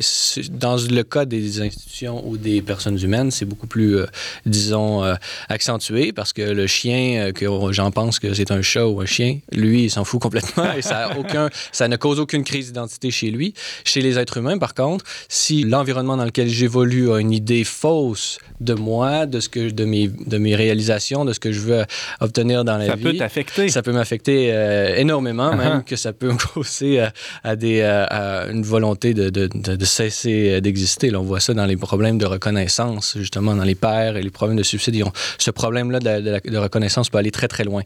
dans 0.52 0.78
le 0.78 1.04
cas 1.04 1.26
des 1.26 1.62
institutions 1.62 2.28
ou 2.28 2.38
des 2.38 2.62
personnes 2.62 3.00
humaines, 3.02 3.32
c'est 3.32 3.46
beaucoup 3.46 3.68
plus, 3.68 3.98
euh, 3.98 4.06
disons, 4.46 5.04
euh, 5.04 5.16
accentué 5.48 6.12
parce 6.12 6.34
que 6.34 6.42
le 6.42 6.68
chien, 6.68 7.32
que 7.34 7.46
j'en 7.72 7.92
pense 7.92 8.20
que 8.20 8.34
c'est 8.34 8.52
un 8.52 8.62
chat 8.62 8.88
ou 8.88 9.02
un 9.02 9.06
chien, 9.06 9.40
lui, 9.52 9.86
il 9.86 9.90
s'en 9.90 10.04
fout 10.04 10.22
complètement 10.22 10.74
et 10.78 10.82
ça, 10.82 11.18
aucun, 11.18 11.50
ça 11.72 11.88
ne 11.88 11.96
cause 11.96 12.20
aucune 12.20 12.44
crise 12.44 12.68
d'identité 12.68 13.12
chez 13.12 13.32
lui. 13.32 13.54
Chez 13.86 14.02
les 14.02 14.18
êtres 14.18 14.38
humains, 14.38 14.58
par 14.58 14.74
contre, 14.74 15.06
si 15.28 15.64
l'environnement 15.64 16.18
dans 16.18 16.26
lequel 16.26 16.48
j'évolue 16.48 17.12
a 17.12 17.20
une 17.20 17.32
idée 17.32 17.64
fausse 17.64 18.40
de 18.60 18.74
moi, 18.74 19.26
de, 19.26 19.40
ce 19.40 19.50
que, 19.50 19.70
de, 19.70 19.86
mes, 19.86 20.08
de 20.08 20.38
mes 20.38 20.56
réalisations, 20.56 21.26
de 21.26 21.34
ce 21.34 21.40
que 21.40 21.52
je 21.52 21.62
veux 21.62 21.86
obtenir 22.20 22.66
dans 22.66 22.78
la 22.78 22.96
vie... 22.96 23.04
Ça 23.04 23.10
peut 23.10 23.18
t'affecter. 23.18 23.70
Ça 23.70 23.82
peut 23.82 23.94
m'affecter 23.94 24.52
euh, 24.80 24.96
énormément, 24.96 25.56
même 25.56 25.80
uh-huh. 25.80 25.84
que 25.84 25.96
ça 25.96 26.14
peut 26.14 26.32
causer 26.54 27.06
à, 27.44 27.56
des, 27.56 27.82
à 27.82 28.48
une 28.50 28.64
volonté 28.64 29.14
de, 29.14 29.30
de, 29.30 29.48
de 29.48 29.86
cesser 29.86 30.56
euh, 30.56 30.62
d'exister. 30.62 31.16
On 31.16 31.24
voit 31.24 31.40
ça 31.40 31.54
dans 31.54 31.66
les 31.66 31.78
problèmes 31.78 32.18
de 32.18 32.26
reconnaissance, 32.26 33.18
justement, 33.18 33.56
dans 33.56 33.64
les 33.64 33.76
pères 33.76 34.18
et 34.18 34.22
les 34.22 34.30
problèmes 34.30 34.58
de 34.58 34.64
suicide. 34.64 35.04
Ce 35.38 35.52
problème-là 35.52 36.00
de, 36.00 36.58
reconnaissance 36.58 37.10
peut 37.10 37.18
aller 37.18 37.32
très, 37.32 37.48
très 37.48 37.64
loin. 37.64 37.84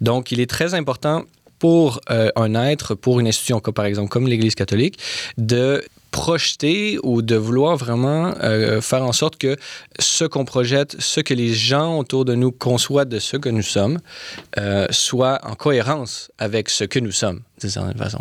Donc, 0.00 0.32
il 0.32 0.40
est 0.40 0.50
très 0.50 0.74
important 0.74 1.24
pour 1.58 2.00
euh, 2.10 2.30
un 2.36 2.54
être, 2.54 2.94
pour 2.94 3.20
une 3.20 3.28
institution, 3.28 3.60
comme, 3.60 3.74
par 3.74 3.86
exemple 3.86 4.10
comme 4.10 4.26
l'Église 4.26 4.54
catholique, 4.54 4.98
de 5.38 5.82
projeter 6.16 6.98
ou 7.02 7.20
de 7.20 7.36
vouloir 7.36 7.76
vraiment 7.76 8.32
euh, 8.42 8.80
faire 8.80 9.04
en 9.04 9.12
sorte 9.12 9.36
que 9.36 9.54
ce 9.98 10.24
qu'on 10.24 10.46
projette, 10.46 10.96
ce 10.98 11.20
que 11.20 11.34
les 11.34 11.52
gens 11.52 11.98
autour 11.98 12.24
de 12.24 12.34
nous 12.34 12.52
conçoivent 12.52 13.10
de 13.10 13.18
ce 13.18 13.36
que 13.36 13.50
nous 13.50 13.68
sommes, 13.76 13.98
euh, 14.58 14.86
soit 14.90 15.38
en 15.42 15.54
cohérence 15.54 16.30
avec 16.38 16.70
ce 16.70 16.84
que 16.84 16.98
nous 17.00 17.12
sommes. 17.12 17.42
D'une 17.60 17.70
certaine 17.70 17.96
façon. 17.96 18.20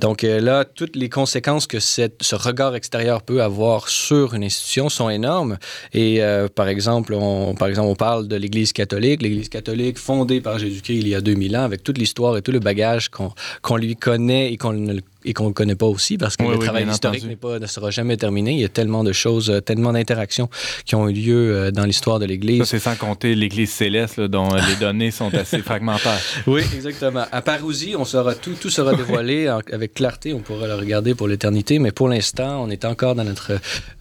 Donc 0.00 0.22
là, 0.22 0.64
toutes 0.64 0.96
les 0.96 1.08
conséquences 1.08 1.66
que 1.66 1.80
cette, 1.80 2.22
ce 2.22 2.34
regard 2.34 2.74
extérieur 2.74 3.22
peut 3.22 3.42
avoir 3.42 3.88
sur 3.88 4.34
une 4.34 4.44
institution 4.44 4.88
sont 4.88 5.08
énormes. 5.10 5.58
Et 5.92 6.20
par, 6.54 6.68
exemple, 6.68 7.14
on, 7.14 7.54
par 7.54 7.68
exemple, 7.68 7.88
on 7.88 7.96
parle 7.96 8.28
de 8.28 8.36
l'Église 8.36 8.72
catholique. 8.72 9.22
L'Église 9.22 9.48
catholique 9.48 9.98
fondée 9.98 10.40
par 10.40 10.58
Jésus-Christ 10.58 10.98
il 10.98 11.08
y 11.08 11.14
a 11.14 11.20
2000 11.20 11.56
ans, 11.56 11.62
avec 11.62 11.82
toute 11.82 11.98
l'histoire 11.98 12.36
et 12.36 12.42
tout 12.42 12.52
le 12.52 12.60
bagage 12.60 13.08
qu'on 13.08 13.76
lui 13.76 13.96
connaît 13.96 14.52
et 14.52 14.56
qu'on 14.56 14.72
ne 14.72 15.00
et 15.24 15.32
qu'on 15.32 15.48
ne 15.48 15.52
connaît 15.52 15.74
pas 15.74 15.86
aussi 15.86 16.18
parce 16.18 16.36
que 16.36 16.44
le 16.44 16.58
travail 16.58 16.86
historique 16.88 17.40
pas, 17.40 17.58
ne 17.58 17.66
sera 17.66 17.90
jamais 17.90 18.16
terminé. 18.16 18.52
Il 18.52 18.60
y 18.60 18.64
a 18.64 18.68
tellement 18.68 19.04
de 19.04 19.12
choses, 19.12 19.50
euh, 19.50 19.60
tellement 19.60 19.92
d'interactions 19.92 20.48
qui 20.84 20.94
ont 20.94 21.08
eu 21.08 21.12
lieu 21.12 21.56
euh, 21.56 21.70
dans 21.70 21.84
l'histoire 21.84 22.18
de 22.18 22.26
l'Église. 22.26 22.60
Ça, 22.60 22.66
c'est 22.66 22.78
sans 22.78 22.96
compter 22.96 23.34
l'Église 23.34 23.70
céleste 23.70 24.20
dont 24.20 24.54
les 24.68 24.76
données 24.76 25.10
sont 25.10 25.34
assez 25.34 25.60
fragmentaires. 25.62 26.20
Oui, 26.46 26.62
exactement. 26.74 27.24
À 27.32 27.42
Parousie, 27.42 27.94
on 27.98 28.04
sera, 28.04 28.34
tout, 28.34 28.54
tout 28.60 28.70
sera 28.74 28.94
dévoilé 28.94 29.46
avec 29.46 29.94
clarté. 29.94 30.34
On 30.34 30.40
pourra 30.40 30.66
le 30.66 30.74
regarder 30.74 31.14
pour 31.14 31.28
l'éternité, 31.28 31.78
mais 31.78 31.92
pour 31.92 32.08
l'instant, 32.08 32.62
on 32.64 32.70
est 32.70 32.84
encore 32.84 33.14
dans 33.14 33.24
notre 33.24 33.52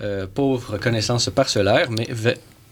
euh, 0.01 0.27
pauvre 0.33 0.77
connaissance 0.77 1.29
parcellaire, 1.29 1.89
mais 1.91 2.07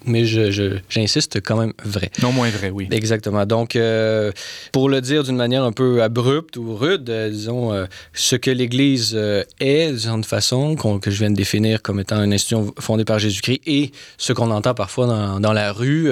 mais 0.05 0.25
j'insiste 0.25 1.35
je, 1.35 1.39
quand 1.39 1.57
même 1.57 1.73
vrai. 1.83 2.11
Non 2.21 2.31
moins 2.31 2.49
vrai, 2.49 2.69
oui. 2.69 2.87
Exactement. 2.91 3.45
Donc, 3.45 3.75
euh, 3.75 4.31
pour 4.71 4.89
le 4.89 5.01
dire 5.01 5.23
d'une 5.23 5.35
manière 5.35 5.63
un 5.63 5.71
peu 5.71 6.01
abrupte 6.01 6.57
ou 6.57 6.75
rude, 6.75 7.09
euh, 7.09 7.29
disons, 7.29 7.73
euh, 7.73 7.85
ce 8.13 8.35
que 8.35 8.51
l'Église 8.51 9.17
est, 9.59 9.91
d'une 10.07 10.23
façon 10.23 10.75
que 10.75 11.11
je 11.11 11.19
viens 11.19 11.31
de 11.31 11.35
définir 11.35 11.81
comme 11.81 11.99
étant 11.99 12.23
une 12.23 12.33
institution 12.33 12.73
fondée 12.79 13.05
par 13.05 13.19
Jésus-Christ, 13.19 13.61
et 13.65 13.91
ce 14.17 14.33
qu'on 14.33 14.51
entend 14.51 14.73
parfois 14.73 15.07
dans, 15.07 15.39
dans 15.39 15.53
la 15.53 15.71
rue, 15.71 16.11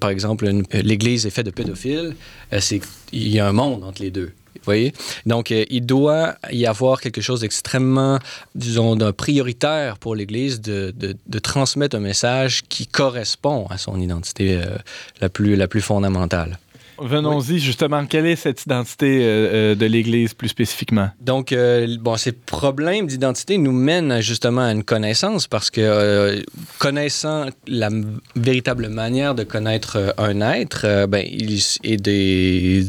par 0.00 0.10
exemple, 0.10 0.50
l'Église 0.72 1.26
est 1.26 1.30
faite 1.30 1.46
de 1.46 1.50
pédophiles, 1.50 2.14
c'est 2.58 2.80
il 3.12 3.28
y 3.28 3.38
a 3.38 3.48
un 3.48 3.52
monde 3.52 3.84
entre 3.84 4.02
les 4.02 4.10
deux 4.10 4.32
voyez? 4.68 4.92
Donc, 5.26 5.50
euh, 5.50 5.64
il 5.70 5.84
doit 5.86 6.34
y 6.50 6.66
avoir 6.66 7.00
quelque 7.00 7.20
chose 7.20 7.40
d'extrêmement, 7.40 8.18
disons, 8.54 8.96
prioritaire 9.12 9.98
pour 9.98 10.14
l'Église 10.14 10.60
de, 10.60 10.94
de, 10.96 11.38
transmettre 11.38 11.96
un 11.96 12.00
message 12.00 12.62
qui 12.68 12.86
correspond 12.86 13.66
à 13.70 13.78
son 13.78 13.98
identité 14.00 14.56
euh, 14.56 14.76
la, 15.20 15.28
plus, 15.28 15.56
la 15.56 15.68
plus 15.68 15.80
fondamentale. 15.80 16.58
Venons-y 17.00 17.60
justement. 17.60 18.06
Quelle 18.06 18.26
est 18.26 18.34
cette 18.34 18.64
identité 18.64 19.20
euh, 19.22 19.76
de 19.76 19.86
l'Église 19.86 20.34
plus 20.34 20.48
spécifiquement? 20.48 21.10
Donc, 21.20 21.54
bon, 22.00 22.16
ces 22.16 22.32
problèmes 22.32 23.06
d'identité 23.06 23.56
nous 23.56 23.72
mènent 23.72 24.20
justement 24.20 24.62
à 24.62 24.72
une 24.72 24.82
connaissance 24.82 25.46
parce 25.46 25.70
que 25.70 26.42
connaissant 26.78 27.46
la 27.68 27.90
véritable 28.34 28.88
manière 28.88 29.36
de 29.36 29.44
connaître 29.44 30.12
un 30.18 30.40
être, 30.40 31.06
ben, 31.06 31.24
il 31.24 31.62
est 31.84 31.96
des 31.96 32.84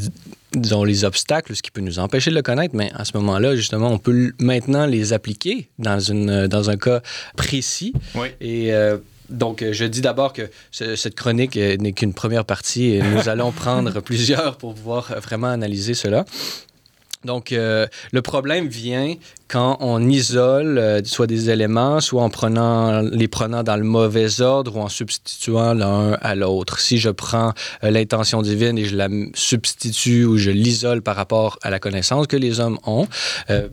disons, 0.53 0.83
les 0.83 1.03
obstacles, 1.03 1.55
ce 1.55 1.61
qui 1.61 1.71
peut 1.71 1.81
nous 1.81 1.99
empêcher 1.99 2.31
de 2.31 2.35
le 2.35 2.41
connaître, 2.41 2.75
mais 2.75 2.91
à 2.95 3.05
ce 3.05 3.15
moment-là, 3.17 3.55
justement, 3.55 3.91
on 3.91 3.97
peut 3.97 4.33
maintenant 4.39 4.85
les 4.85 5.13
appliquer 5.13 5.69
dans, 5.77 5.99
une, 5.99 6.47
dans 6.47 6.69
un 6.69 6.77
cas 6.77 7.01
précis. 7.35 7.93
Oui. 8.15 8.29
Et 8.41 8.73
euh, 8.73 8.97
donc, 9.29 9.63
je 9.71 9.85
dis 9.85 10.01
d'abord 10.01 10.33
que 10.33 10.49
cette 10.71 11.15
chronique 11.15 11.55
n'est 11.55 11.93
qu'une 11.93 12.13
première 12.13 12.45
partie 12.45 12.91
et 12.91 13.01
nous 13.01 13.29
allons 13.29 13.51
prendre 13.51 14.01
plusieurs 14.01 14.57
pour 14.57 14.73
pouvoir 14.73 15.13
vraiment 15.21 15.47
analyser 15.47 15.93
cela. 15.93 16.25
Donc, 17.25 17.51
euh, 17.51 17.85
le 18.13 18.21
problème 18.21 18.69
vient 18.69 19.15
quand 19.49 19.75
on 19.81 20.07
isole 20.07 20.77
euh, 20.77 21.01
soit 21.03 21.27
des 21.27 21.49
éléments, 21.49 21.99
soit 21.99 22.23
en 22.23 22.29
prenant 22.29 23.01
les 23.01 23.27
prenant 23.27 23.61
dans 23.61 23.75
le 23.75 23.83
mauvais 23.83 24.39
ordre 24.39 24.77
ou 24.77 24.79
en 24.79 24.87
substituant 24.87 25.73
l'un 25.73 26.13
à 26.21 26.35
l'autre. 26.35 26.79
Si 26.79 26.97
je 26.97 27.09
prends 27.09 27.51
euh, 27.83 27.91
l'intention 27.91 28.41
divine 28.41 28.77
et 28.77 28.85
je 28.85 28.95
la 28.95 29.09
substitue 29.33 30.23
ou 30.23 30.37
je 30.37 30.49
l'isole 30.49 31.01
par 31.01 31.17
rapport 31.17 31.59
à 31.61 31.69
la 31.69 31.79
connaissance 31.79 32.25
que 32.25 32.37
les 32.37 32.61
hommes 32.61 32.79
ont, 32.85 33.05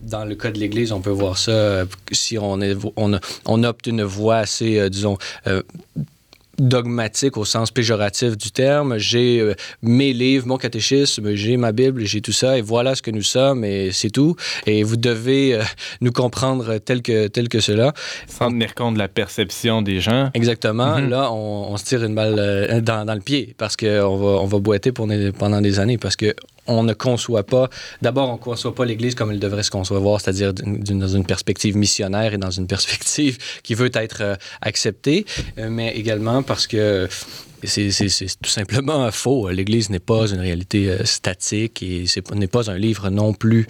dans 0.03 0.25
le 0.25 0.35
cas 0.35 0.51
de 0.51 0.59
l'Église, 0.59 0.91
on 0.91 0.99
peut 0.99 1.09
voir 1.09 1.37
ça 1.37 1.85
si 2.11 2.37
on, 2.37 2.59
on 2.97 3.63
opte 3.63 3.87
une 3.87 4.03
voie 4.03 4.37
assez, 4.37 4.89
disons, 4.89 5.17
dogmatique 6.59 7.37
au 7.37 7.45
sens 7.45 7.71
péjoratif 7.71 8.37
du 8.37 8.51
terme. 8.51 8.97
J'ai 8.97 9.39
euh, 9.39 9.53
mes 9.81 10.13
livres, 10.13 10.47
mon 10.47 10.57
catéchisme, 10.57 11.33
j'ai 11.35 11.57
ma 11.57 11.71
Bible, 11.71 12.05
j'ai 12.05 12.21
tout 12.21 12.31
ça, 12.31 12.57
et 12.57 12.61
voilà 12.61 12.95
ce 12.95 13.01
que 13.01 13.11
nous 13.11 13.23
sommes, 13.23 13.63
et 13.63 13.91
c'est 13.91 14.09
tout. 14.09 14.35
Et 14.65 14.83
vous 14.83 14.97
devez 14.97 15.55
euh, 15.55 15.63
nous 16.01 16.11
comprendre 16.11 16.77
tel 16.79 17.01
que, 17.01 17.27
tel 17.27 17.49
que 17.49 17.59
cela. 17.59 17.93
Sans 18.27 18.49
tenir 18.49 18.73
compte 18.75 18.95
de 18.95 18.99
la 18.99 19.07
perception 19.07 19.81
des 19.81 19.99
gens. 19.99 20.29
Exactement. 20.33 20.97
Mhm. 20.97 21.09
Là, 21.09 21.31
on, 21.31 21.77
se 21.77 21.85
tire 21.85 22.03
une 22.03 22.15
balle 22.15 22.35
euh, 22.37 22.81
dans, 22.81 23.05
dans, 23.05 23.13
le 23.13 23.21
pied 23.21 23.53
parce 23.57 23.77
qu'on 23.77 24.17
va, 24.17 24.41
on 24.41 24.45
va 24.45 24.59
boiter 24.59 24.91
pour, 24.91 25.07
pendant 25.37 25.61
des 25.61 25.79
années 25.79 25.97
parce 25.97 26.15
que 26.15 26.33
on 26.69 26.83
ne 26.83 26.93
conçoit 26.93 27.43
pas, 27.43 27.69
d'abord, 28.01 28.29
on 28.29 28.33
ne 28.33 28.37
conçoit 28.37 28.75
pas 28.75 28.83
l'Église 28.83 29.15
comme 29.15 29.31
elle 29.31 29.39
devrait 29.39 29.63
se 29.63 29.71
concevoir, 29.71 30.19
c'est-à-dire 30.19 30.53
dans 30.53 31.07
une 31.07 31.25
perspective 31.25 31.77
missionnaire 31.77 32.33
et 32.33 32.37
dans 32.37 32.51
une 32.51 32.67
perspective 32.75 33.37
qui 33.63 33.73
veut 33.73 33.89
être 33.93 34.37
acceptée, 34.61 35.25
mais 35.55 35.95
également 35.95 36.43
parce 36.47 36.65
que 36.65 37.07
c'est 37.67 38.41
tout 38.41 38.49
simplement 38.49 39.11
faux. 39.11 39.49
L'Église 39.49 39.89
n'est 39.89 39.99
pas 39.99 40.27
une 40.27 40.39
réalité 40.39 40.89
euh, 40.89 41.05
statique 41.05 41.83
et 41.83 42.05
ce 42.07 42.19
n'est 42.33 42.47
pas 42.47 42.71
un 42.71 42.77
livre 42.77 43.09
non 43.09 43.33
plus. 43.33 43.67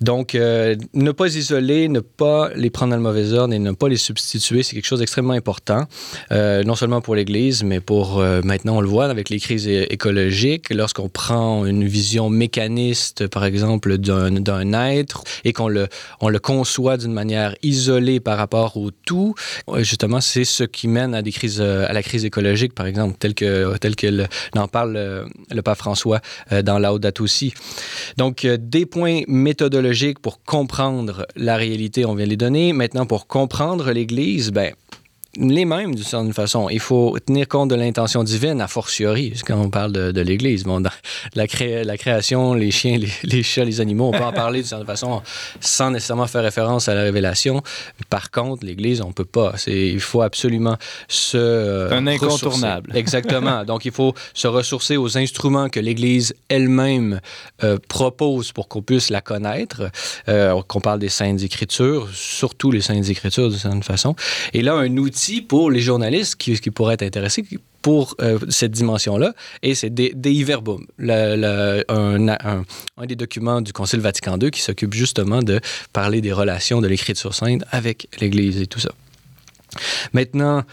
Donc, 0.00 0.34
euh, 0.34 0.76
ne 0.94 1.12
pas 1.12 1.34
isoler, 1.34 1.88
ne 1.88 2.00
pas 2.00 2.50
les 2.54 2.70
prendre 2.70 2.90
dans 2.90 2.96
le 2.96 3.02
mauvais 3.02 3.32
ordre 3.32 3.54
et 3.54 3.58
ne 3.58 3.72
pas 3.72 3.88
les 3.88 3.96
substituer, 3.96 4.62
c'est 4.62 4.74
quelque 4.74 4.86
chose 4.86 5.00
d'extrêmement 5.00 5.34
important, 5.34 5.84
euh, 6.32 6.64
non 6.64 6.74
seulement 6.74 7.00
pour 7.00 7.14
l'Église, 7.14 7.62
mais 7.62 7.80
pour, 7.80 8.22
maintenant 8.44 8.78
on 8.78 8.80
le 8.80 8.88
voit 8.88 9.06
avec 9.06 9.28
les 9.28 9.38
crises 9.38 9.66
écologiques, 9.68 10.70
lorsqu'on 10.70 11.08
prend 11.08 11.66
une 11.66 11.86
vision 11.86 12.30
mécaniste, 12.30 13.26
par 13.28 13.44
exemple, 13.44 13.98
d'un 13.98 14.72
être 14.72 15.24
et 15.44 15.52
qu'on 15.52 15.68
le, 15.68 15.88
on 16.20 16.28
le 16.28 16.38
conçoit 16.38 16.96
d'une 16.96 17.12
manière 17.12 17.54
isolée 17.62 18.20
par 18.20 18.38
rapport 18.38 18.76
au 18.76 18.90
tout, 18.90 19.34
justement, 19.78 20.20
c'est 20.20 20.44
ce 20.44 20.64
qui 20.64 20.88
mène 20.88 21.14
à 21.14 21.22
la 21.92 22.02
crise 22.02 22.24
écologique, 22.24 22.74
par 22.74 22.86
exemple 22.86 23.09
tel 23.18 23.34
que, 23.34 23.76
tel 23.78 23.96
que 23.96 24.26
parle 24.70 24.92
le, 24.92 25.26
le, 25.50 25.62
pape 25.62 25.78
François 25.78 26.20
euh, 26.52 26.62
dans 26.62 26.78
Laudato 26.78 27.24
aussi. 27.24 27.52
Donc, 28.16 28.44
euh, 28.44 28.56
des 28.58 28.86
points 28.86 29.22
méthodologiques 29.28 30.18
pour 30.18 30.42
comprendre 30.42 31.26
la 31.36 31.56
réalité, 31.56 32.04
on 32.04 32.14
vient 32.14 32.26
les 32.26 32.36
donner. 32.36 32.72
Maintenant, 32.72 33.06
pour 33.06 33.26
comprendre 33.26 33.90
l'Église, 33.90 34.50
ben, 34.50 34.72
les 35.36 35.64
mêmes 35.64 35.94
d'une 35.94 36.04
certaine 36.04 36.32
façon. 36.32 36.68
Il 36.70 36.80
faut 36.80 37.16
tenir 37.24 37.46
compte 37.46 37.70
de 37.70 37.76
l'intention 37.76 38.24
divine, 38.24 38.60
a 38.60 38.66
fortiori, 38.66 39.32
quand 39.46 39.56
on 39.56 39.70
parle 39.70 39.92
de, 39.92 40.20
l'Église. 40.20 40.64
Bon, 40.64 40.80
dans 40.80 40.90
la, 41.34 41.46
la, 41.84 41.96
création, 41.96 42.54
les 42.54 42.70
chiens, 42.70 42.98
les, 43.22 43.42
chats, 43.42 43.64
les 43.64 43.80
animaux, 43.80 44.08
on 44.08 44.18
peut 44.18 44.24
en 44.24 44.32
parler 44.32 44.60
d'une 44.60 44.68
certaine 44.68 44.86
façon 44.86 45.22
sans 45.60 45.90
nécessairement 45.90 46.26
faire 46.26 46.42
référence 46.42 46.88
à 46.88 46.94
la 46.94 47.02
révélation. 47.02 47.62
Par 48.08 48.30
contre, 48.30 48.66
l'Église, 48.66 49.00
on 49.02 49.08
ne 49.08 49.12
peut 49.12 49.24
pas. 49.24 49.54
Il 49.66 50.00
faut 50.00 50.22
absolument 50.22 50.76
se. 51.08 51.36
Euh, 51.36 51.90
un 51.92 52.06
incontournable. 52.06 52.90
Exactement. 52.96 53.64
Donc, 53.64 53.84
il 53.84 53.92
faut 53.92 54.14
se 54.34 54.48
ressourcer 54.48 54.96
aux 54.96 55.16
instruments 55.16 55.68
que 55.68 55.80
l'Église 55.80 56.34
elle-même 56.48 57.20
euh, 57.62 57.78
propose 57.88 58.52
pour 58.52 58.68
qu'on 58.68 58.82
puisse 58.82 59.10
la 59.10 59.20
connaître. 59.20 59.90
Euh, 60.28 60.60
qu'on 60.66 60.80
parle 60.80 60.98
des 60.98 61.08
Saintes 61.08 61.42
Écritures, 61.42 62.08
surtout 62.12 62.70
les 62.70 62.80
Saintes 62.80 63.08
Écritures 63.08 63.48
d'une 63.48 63.58
certaine 63.58 63.82
façon. 63.82 64.14
Et 64.52 64.62
là, 64.62 64.74
un 64.74 64.96
outil 64.96 65.19
pour 65.48 65.70
les 65.70 65.80
journalistes 65.80 66.36
qui, 66.36 66.70
pourraient 66.70 66.94
être 66.94 67.02
intéressés 67.02 67.44
pour 67.82 68.14
euh, 68.20 68.38
cette 68.48 68.72
dimension-là, 68.72 69.34
et 69.62 69.74
c'est 69.74 69.90
Dei 69.90 70.44
Verbum, 70.44 70.86
un, 70.98 72.28
un, 72.28 73.06
des 73.06 73.16
documents 73.16 73.60
du 73.60 73.72
Concile 73.72 74.00
Vatican 74.00 74.38
II 74.38 74.50
qui 74.50 74.60
s'occupe 74.60 74.92
justement 74.92 75.42
de 75.42 75.60
parler 75.92 76.20
des 76.20 76.32
relations 76.32 76.80
de 76.80 76.88
l'Écriture 76.88 77.34
sainte 77.34 77.64
avec 77.70 78.08
l'Église 78.20 78.60
et 78.60 78.66
tout 78.66 78.80
ça. 78.80 78.92
Maintenant, 80.12 80.64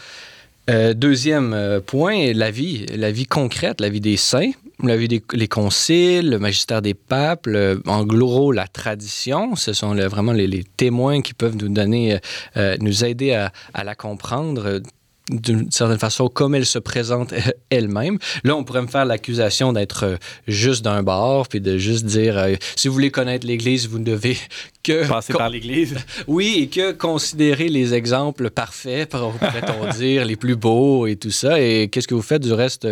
euh, 0.68 0.92
deuxième 0.94 1.54
euh, 1.54 1.80
point, 1.80 2.32
la 2.34 2.50
vie, 2.50 2.84
la 2.94 3.10
vie 3.10 3.26
concrète, 3.26 3.80
la 3.80 3.88
vie 3.88 4.00
des 4.00 4.16
saints, 4.16 4.50
la 4.82 4.96
vie 4.96 5.08
des 5.08 5.22
les 5.32 5.48
conciles, 5.48 6.30
le 6.30 6.38
magistère 6.38 6.82
des 6.82 6.94
papes, 6.94 7.48
en 7.86 8.04
gros 8.04 8.52
la 8.52 8.66
tradition, 8.66 9.56
ce 9.56 9.72
sont 9.72 9.94
vraiment 9.94 10.32
les, 10.32 10.64
témoins 10.76 11.22
qui 11.22 11.34
peuvent 11.34 11.56
nous 11.56 11.68
donner, 11.68 12.18
euh, 12.56 12.76
nous 12.80 13.04
aider 13.04 13.32
à 13.32 13.84
la 13.84 13.94
comprendre 13.94 14.80
d'une 15.28 15.70
certaine 15.70 15.98
façon 15.98 16.28
comme 16.28 16.54
elle 16.54 16.66
se 16.66 16.78
présente 16.78 17.34
elle-même. 17.70 18.18
Là, 18.44 18.56
on 18.56 18.64
pourrait 18.64 18.82
me 18.82 18.86
faire 18.86 19.04
l'accusation 19.04 19.72
d'être 19.72 20.04
euh, 20.04 20.16
juste 20.46 20.84
d'un 20.84 21.02
bord, 21.02 21.48
puis 21.48 21.60
de 21.60 21.78
juste 21.78 22.04
dire, 22.04 22.38
euh, 22.38 22.54
si 22.76 22.88
vous 22.88 22.94
voulez 22.94 23.10
connaître 23.10 23.46
l'Église, 23.46 23.88
vous 23.88 23.98
ne 23.98 24.04
devez 24.04 24.36
que... 24.82 25.06
Passer 25.06 25.32
par 25.32 25.50
l'Église. 25.50 25.96
Oui, 26.26 26.58
et 26.62 26.68
que 26.68 26.92
considérer 26.92 27.68
les 27.68 27.94
exemples 27.94 28.50
parfaits, 28.50 29.10
pourrait-on 29.10 29.90
dire, 29.98 30.24
les 30.24 30.36
plus 30.36 30.56
beaux 30.56 31.06
et 31.06 31.16
tout 31.16 31.30
ça. 31.30 31.60
Et 31.60 31.88
qu'est-ce 31.88 32.08
que 32.08 32.14
vous 32.14 32.22
faites 32.22 32.42
du 32.42 32.52
reste, 32.52 32.86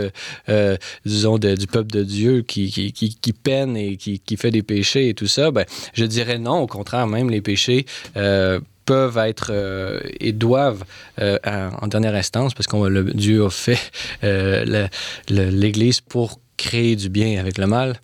euh, 0.48 0.76
disons, 1.04 1.38
du 1.38 1.66
peuple 1.66 1.90
de 1.90 2.02
Dieu 2.02 2.42
qui, 2.42 2.70
qui, 2.70 2.92
qui, 2.92 3.32
peine 3.32 3.76
et 3.76 3.96
qui, 3.96 4.20
qui, 4.20 4.36
fait 4.36 4.50
des 4.50 4.62
péchés 4.62 5.08
et 5.08 5.14
tout 5.14 5.26
ça? 5.26 5.50
Ben, 5.50 5.64
je 5.94 6.04
dirais 6.04 6.38
non, 6.38 6.60
au 6.60 6.66
contraire, 6.66 7.06
même 7.06 7.30
les 7.30 7.40
péchés 7.40 7.86
peuvent 8.86 9.18
être 9.18 9.50
euh, 9.50 10.00
et 10.20 10.32
doivent, 10.32 10.84
euh, 11.20 11.38
en 11.82 11.88
dernière 11.88 12.14
instance, 12.14 12.54
parce 12.54 12.66
que 12.68 13.12
Dieu 13.12 13.44
a 13.44 13.50
fait 13.50 13.78
euh, 14.24 14.88
l'Église 15.28 16.00
pour 16.00 16.40
créer 16.56 16.96
du 16.96 17.10
bien 17.10 17.38
avec 17.38 17.58
le 17.58 17.66
mal, 17.66 18.00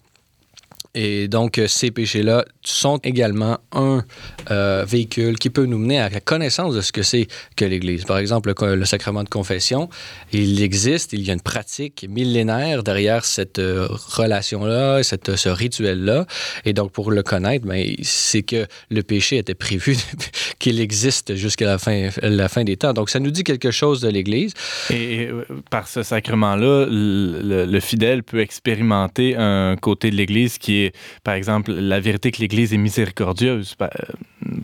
Et 0.94 1.26
donc, 1.26 1.56
euh, 1.56 1.66
ces 1.68 1.90
péchés-là 1.90 2.44
sont 2.62 2.98
également 2.98 3.58
un 3.72 4.04
euh, 4.50 4.84
véhicule 4.86 5.38
qui 5.38 5.48
peut 5.48 5.64
nous 5.64 5.78
mener 5.78 5.98
à 5.98 6.10
la 6.10 6.20
connaissance 6.20 6.74
de 6.74 6.82
ce 6.82 6.92
que 6.92 7.02
c'est 7.02 7.28
que 7.56 7.64
l'Église. 7.64 8.04
Par 8.04 8.18
exemple, 8.18 8.52
le, 8.60 8.84
sacrement 8.84 9.24
de 9.24 9.28
confession, 9.30 9.88
il 10.32 10.62
existe, 10.62 11.14
il 11.14 11.22
y 11.22 11.30
a 11.30 11.32
une 11.32 11.40
pratique 11.40 12.06
millénaire 12.10 12.82
derrière 12.82 13.24
cette 13.24 13.58
euh, 13.58 13.88
relation-là, 13.90 15.02
ce 15.02 15.48
rituel-là. 15.48 16.26
Et 16.66 16.74
donc, 16.74 16.92
pour 16.92 17.10
le 17.10 17.22
connaître, 17.22 17.66
ben, 17.66 17.94
c'est 18.02 18.42
que 18.42 18.66
le 18.90 19.02
péché 19.02 19.38
était 19.38 19.54
prévu 19.54 19.96
qu'il 20.58 20.78
existe 20.78 21.36
jusqu'à 21.36 21.66
la 21.66 21.78
fin, 21.78 22.10
la 22.20 22.50
fin 22.50 22.64
des 22.64 22.76
temps. 22.76 22.92
Donc, 22.92 23.08
ça 23.08 23.18
nous 23.18 23.30
dit 23.30 23.44
quelque 23.44 23.70
chose 23.70 24.02
de 24.02 24.10
l'Église. 24.10 24.52
Et, 24.90 25.30
par 25.70 25.88
ce 25.88 26.02
sacrement-là, 26.02 26.86
le 26.90 27.80
fidèle 27.80 28.22
peut 28.22 28.40
expérimenter 28.40 29.36
un 29.36 29.76
côté 29.76 30.10
de 30.10 30.16
l'Église 30.16 30.58
qui 30.58 30.80
est 30.80 30.81
par 31.24 31.34
exemple, 31.34 31.72
la 31.72 32.00
vérité 32.00 32.30
que 32.30 32.40
l'Église 32.40 32.72
est 32.74 32.78
miséricordieuse, 32.78 33.76
euh, 33.80 33.88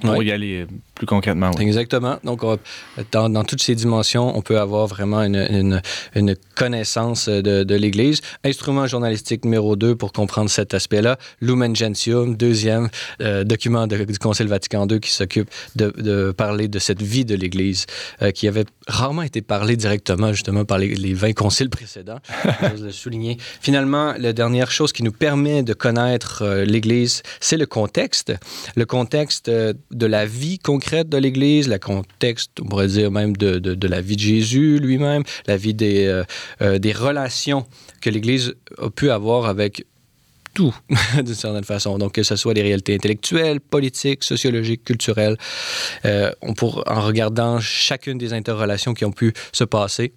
pour 0.01 0.23
y 0.23 0.33
aller 0.33 0.67
plus 0.99 1.07
concrètement. 1.07 1.51
Oui. 1.57 1.63
Exactement. 1.65 2.19
Donc, 2.25 2.43
on, 2.43 2.59
dans, 3.13 3.31
dans, 3.31 3.45
toutes 3.45 3.63
ces 3.63 3.75
dimensions, 3.75 4.37
on 4.37 4.43
peut 4.43 4.59
avoir 4.61 4.87
vraiment 4.87 5.23
une, 5.23 5.47
une, 5.51 5.83
une 6.15 6.37
connaissance 6.55 7.29
de, 7.29 7.63
de 7.63 7.75
l'Église. 7.75 8.21
Instrument 8.45 8.87
journalistique 8.87 9.45
numéro 9.45 9.77
2 9.77 9.95
pour 9.95 10.13
comprendre 10.13 10.51
cet 10.51 10.75
aspect-là. 10.75 11.17
Lumen 11.41 11.75
Gentium, 11.75 12.37
deuxième 12.37 12.89
euh, 13.21 13.45
document 13.45 13.87
de, 13.87 14.05
du 14.05 14.19
Concile 14.19 14.49
Vatican 14.49 14.87
II 14.89 15.01
qui 15.01 15.13
s'occupe 15.13 15.49
de, 15.77 15.93
de, 15.97 16.33
parler 16.33 16.69
de 16.69 16.79
cette 16.79 17.01
vie 17.01 17.25
de 17.25 17.37
l'Église 17.37 17.87
euh, 18.23 18.33
qui 18.33 18.49
avait 18.49 18.65
rarement 18.87 19.23
été 19.23 19.41
parlé 19.41 19.77
directement, 19.77 20.33
justement, 20.33 20.65
par 20.65 20.79
les, 20.79 20.95
les 20.95 21.15
20 21.15 21.33
conciles 21.33 21.71
précédents. 21.71 22.19
Je 22.77 22.85
le 22.85 22.91
souligner. 22.91 23.39
Finalement, 23.61 24.15
la 24.19 24.33
dernière 24.33 24.71
chose 24.71 24.93
qui 24.93 25.03
nous 25.05 25.13
permet 25.13 25.63
de 25.63 25.75
connaître 25.75 26.43
euh, 26.43 26.65
l'Église, 26.65 27.23
c'est 27.41 27.57
le 27.57 27.67
contexte. 27.67 28.33
Le 28.75 28.85
contexte 28.85 29.49
de 29.49 30.07
la 30.07 30.27
vie 30.27 30.59
concrète 30.59 30.88
de 30.95 31.17
l'Église, 31.19 31.69
le 31.69 31.79
contexte, 31.79 32.51
on 32.61 32.67
pourrait 32.67 32.89
dire 32.89 33.11
même 33.11 33.37
de, 33.37 33.59
de, 33.59 33.89
la 33.89 34.01
vie 34.01 34.17
de 34.17 34.21
Jésus 34.21 34.79
lui-même, 34.79 35.23
la 35.47 35.57
vie 35.57 35.75
des, 35.75 36.07
euh, 36.07 36.25
euh, 36.63 36.79
des 36.79 36.93
relations 36.93 37.67
que 38.01 38.11
l'Église 38.11 38.55
a 38.79 38.91
pu 38.91 39.11
avoir 39.11 39.47
avec 39.47 39.85
tout, 40.55 40.75
d'une 41.15 41.35
certaine 41.35 41.65
façon. 41.65 41.99
Donc, 41.99 42.13
que 42.13 42.23
ce 42.23 42.37
soit 42.37 42.55
des 42.55 42.63
réalités 42.63 42.95
intellectuelles, 42.95 43.61
politiques, 43.61 44.25
sociologiques, 44.25 44.85
culturelles, 44.85 45.37
euh, 46.05 46.33
on 46.41 46.55
pour, 46.55 46.83
en 46.87 47.03
regardant 47.03 47.61
chacune 47.61 48.19
des 48.19 48.33
interrelations 48.33 48.95
qui 48.95 49.05
ont 49.05 49.13
pu 49.13 49.33
se 49.53 49.65
passer, 49.65 50.13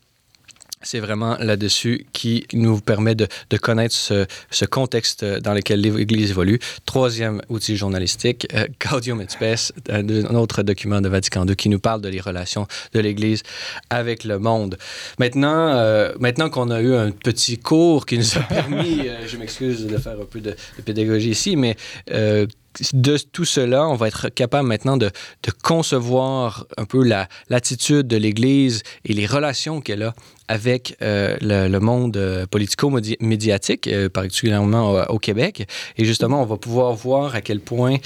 c'est 0.83 0.99
vraiment 0.99 1.37
là-dessus 1.39 2.05
qui 2.13 2.45
nous 2.53 2.79
permet 2.79 3.15
de, 3.15 3.27
de 3.49 3.57
connaître 3.57 3.95
ce, 3.95 4.25
ce, 4.49 4.65
contexte 4.65 5.23
dans 5.23 5.53
lequel 5.53 5.81
l'Église 5.81 6.31
évolue. 6.31 6.59
Troisième 6.85 7.41
outil 7.49 7.77
journalistique, 7.77 8.47
euh, 8.53 8.67
Gaudium 8.79 9.21
et 9.21 9.27
Spes, 9.29 9.73
un, 9.89 10.35
autre 10.35 10.63
document 10.63 11.01
de 11.01 11.09
Vatican 11.09 11.45
II 11.45 11.55
qui 11.55 11.69
nous 11.69 11.79
parle 11.79 12.01
de 12.01 12.09
les 12.09 12.21
relations 12.21 12.67
de 12.93 12.99
l'Église 12.99 13.43
avec 13.89 14.23
le 14.23 14.39
monde. 14.39 14.77
Maintenant, 15.19 15.69
euh, 15.75 16.13
maintenant 16.19 16.49
qu'on 16.49 16.69
a 16.69 16.81
eu 16.81 16.93
un 16.95 17.11
petit 17.11 17.57
cours 17.57 18.05
qui 18.05 18.17
nous 18.17 18.37
a 18.37 18.41
permis, 18.41 19.07
euh, 19.07 19.27
je 19.27 19.37
m'excuse 19.37 19.85
de 19.85 19.97
faire 19.97 20.19
un 20.19 20.25
peu 20.25 20.39
de, 20.39 20.55
pédagogie 20.85 21.31
ici, 21.31 21.55
mais 21.55 21.75
euh, 22.11 22.45
de 22.93 23.17
tout 23.17 23.45
cela, 23.45 23.87
on 23.87 23.95
va 23.95 24.07
être 24.07 24.29
capable 24.29 24.67
maintenant 24.67 24.97
de, 24.97 25.07
de 25.43 25.51
concevoir 25.63 26.65
un 26.77 26.85
peu 26.85 27.03
l'attitude 27.49 27.95
la, 27.97 28.03
de 28.03 28.17
l'Église 28.17 28.83
et 29.05 29.13
les 29.13 29.25
relations 29.25 29.81
qu'elle 29.81 30.03
a 30.03 30.13
avec 30.51 30.97
euh, 31.01 31.37
le, 31.39 31.79
monde 31.79 32.17
euh, 32.17 32.45
politico-médiatique, 32.45 33.87
euh, 33.87 34.09
particulièrement 34.09 35.05
au, 35.09 35.17
Québec. 35.17 35.65
Et 35.97 36.03
justement, 36.03 36.41
on 36.41 36.45
va 36.45 36.57
pouvoir 36.57 36.93
voir 36.93 37.35
à 37.35 37.41
quel 37.41 37.61
point 37.61 37.97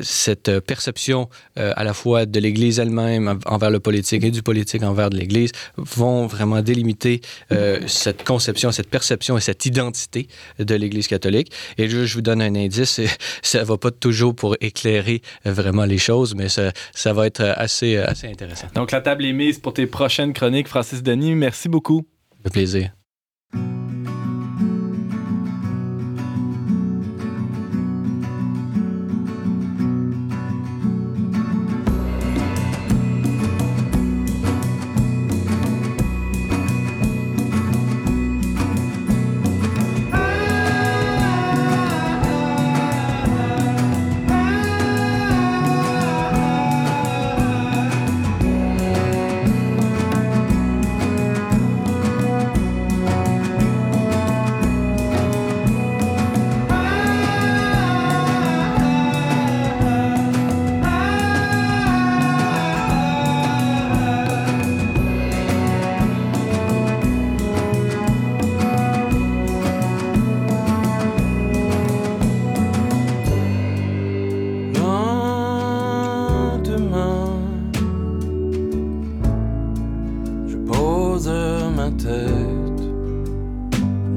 cette 0.00 0.60
perception 0.60 1.28
à 1.56 1.84
la 1.84 1.92
fois 1.92 2.24
de 2.24 2.40
l'Église 2.40 2.78
elle-même 2.78 3.38
envers 3.44 3.70
le 3.70 3.78
politique 3.78 4.24
et 4.24 4.30
du 4.30 4.42
politique 4.42 4.82
envers 4.82 5.10
de 5.10 5.18
l'Église 5.18 5.52
vont 5.76 6.26
vraiment 6.26 6.62
délimiter 6.62 7.20
cette 7.86 8.24
conception, 8.24 8.72
cette 8.72 8.88
perception 8.88 9.36
et 9.36 9.40
cette 9.42 9.66
identité 9.66 10.28
de 10.58 10.74
l'Église 10.74 11.08
catholique. 11.08 11.52
Et 11.76 11.88
je, 11.88 12.06
je 12.06 12.14
vous 12.14 12.22
donne 12.22 12.40
un 12.40 12.54
indice, 12.54 13.00
ça 13.42 13.60
ne 13.60 13.64
va 13.64 13.76
pas 13.76 13.90
toujours 13.90 14.34
pour 14.34 14.56
éclairer 14.62 15.20
vraiment 15.44 15.84
les 15.84 15.98
choses, 15.98 16.34
mais 16.34 16.48
ça, 16.48 16.72
ça 16.94 17.12
va 17.12 17.26
être 17.26 17.42
assez, 17.42 17.98
assez 17.98 18.28
intéressant. 18.28 18.68
Donc 18.74 18.92
la 18.92 19.02
table 19.02 19.26
est 19.26 19.34
mise 19.34 19.58
pour 19.58 19.74
tes 19.74 19.86
prochaines 19.86 20.32
chroniques, 20.32 20.68
Francis 20.68 21.02
Denis. 21.02 21.34
Merci 21.34 21.68
beaucoup 21.68 21.75
beaucoup. 21.76 22.06
Le 22.42 22.48
plaisir. 22.48 22.95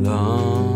long. 0.03 0.68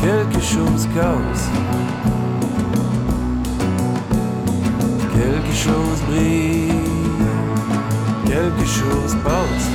quelque 0.00 0.40
chose 0.40 0.88
casse. 0.94 1.48
Quelque 5.12 5.54
chose 5.54 6.00
brille, 6.08 6.72
quelque 8.26 8.66
chose 8.66 9.16
passe. 9.22 9.70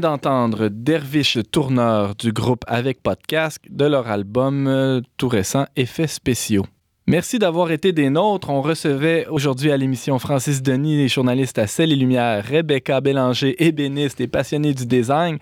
D'entendre 0.00 0.68
Dervish 0.68 1.38
Tourneur 1.50 2.14
du 2.14 2.32
groupe 2.32 2.64
Avec 2.66 3.02
Podcast 3.02 3.58
de 3.68 3.84
leur 3.84 4.08
album 4.08 4.66
euh, 4.66 5.00
tout 5.16 5.28
récent 5.28 5.66
Effets 5.76 6.06
spéciaux. 6.06 6.66
Merci 7.06 7.38
d'avoir 7.38 7.72
été 7.72 7.92
des 7.92 8.10
nôtres. 8.10 8.48
On 8.48 8.62
recevait 8.62 9.26
aujourd'hui 9.28 9.72
à 9.72 9.76
l'émission 9.76 10.18
Francis 10.18 10.62
Denis, 10.62 10.96
les 10.96 11.08
journalistes 11.08 11.58
à 11.58 11.66
Celle 11.66 11.92
et 11.92 11.96
Lumière, 11.96 12.44
Rebecca 12.46 13.00
Bélanger, 13.00 13.56
ébéniste 13.64 14.20
et 14.20 14.28
passionnée 14.28 14.72
du 14.72 14.86
design, 14.86 15.38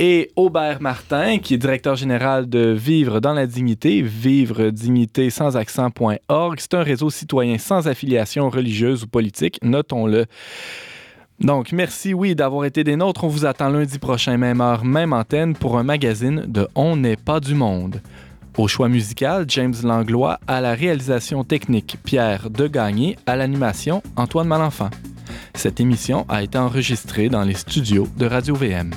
et 0.00 0.30
Aubert 0.34 0.80
Martin, 0.80 1.38
qui 1.38 1.54
est 1.54 1.58
directeur 1.58 1.94
général 1.94 2.48
de 2.48 2.70
Vivre 2.70 3.20
dans 3.20 3.34
la 3.34 3.46
dignité, 3.46 4.02
vivre 4.02 4.70
dignité 4.70 5.30
sans 5.30 5.56
accent.org. 5.56 6.58
C'est 6.58 6.74
un 6.74 6.82
réseau 6.82 7.10
citoyen 7.10 7.58
sans 7.58 7.86
affiliation 7.86 8.48
religieuse 8.50 9.04
ou 9.04 9.06
politique, 9.06 9.58
notons-le. 9.62 10.26
Donc, 11.40 11.72
merci, 11.72 12.12
oui, 12.12 12.34
d'avoir 12.34 12.66
été 12.66 12.84
des 12.84 12.96
nôtres. 12.96 13.24
On 13.24 13.28
vous 13.28 13.46
attend 13.46 13.70
lundi 13.70 13.98
prochain, 13.98 14.36
même 14.36 14.60
heure, 14.60 14.84
même 14.84 15.12
antenne, 15.12 15.54
pour 15.54 15.78
un 15.78 15.82
magazine 15.82 16.44
de 16.46 16.68
On 16.74 16.96
n'est 16.96 17.16
pas 17.16 17.40
du 17.40 17.54
monde. 17.54 18.02
Au 18.58 18.68
choix 18.68 18.90
musical, 18.90 19.46
James 19.48 19.74
Langlois, 19.82 20.38
à 20.46 20.60
la 20.60 20.74
réalisation 20.74 21.42
technique, 21.44 21.96
Pierre 22.04 22.50
Degagné, 22.50 23.16
à 23.24 23.36
l'animation, 23.36 24.02
Antoine 24.16 24.48
Malenfant. 24.48 24.90
Cette 25.54 25.80
émission 25.80 26.26
a 26.28 26.42
été 26.42 26.58
enregistrée 26.58 27.30
dans 27.30 27.42
les 27.42 27.54
studios 27.54 28.06
de 28.18 28.26
Radio-VM. 28.26 28.90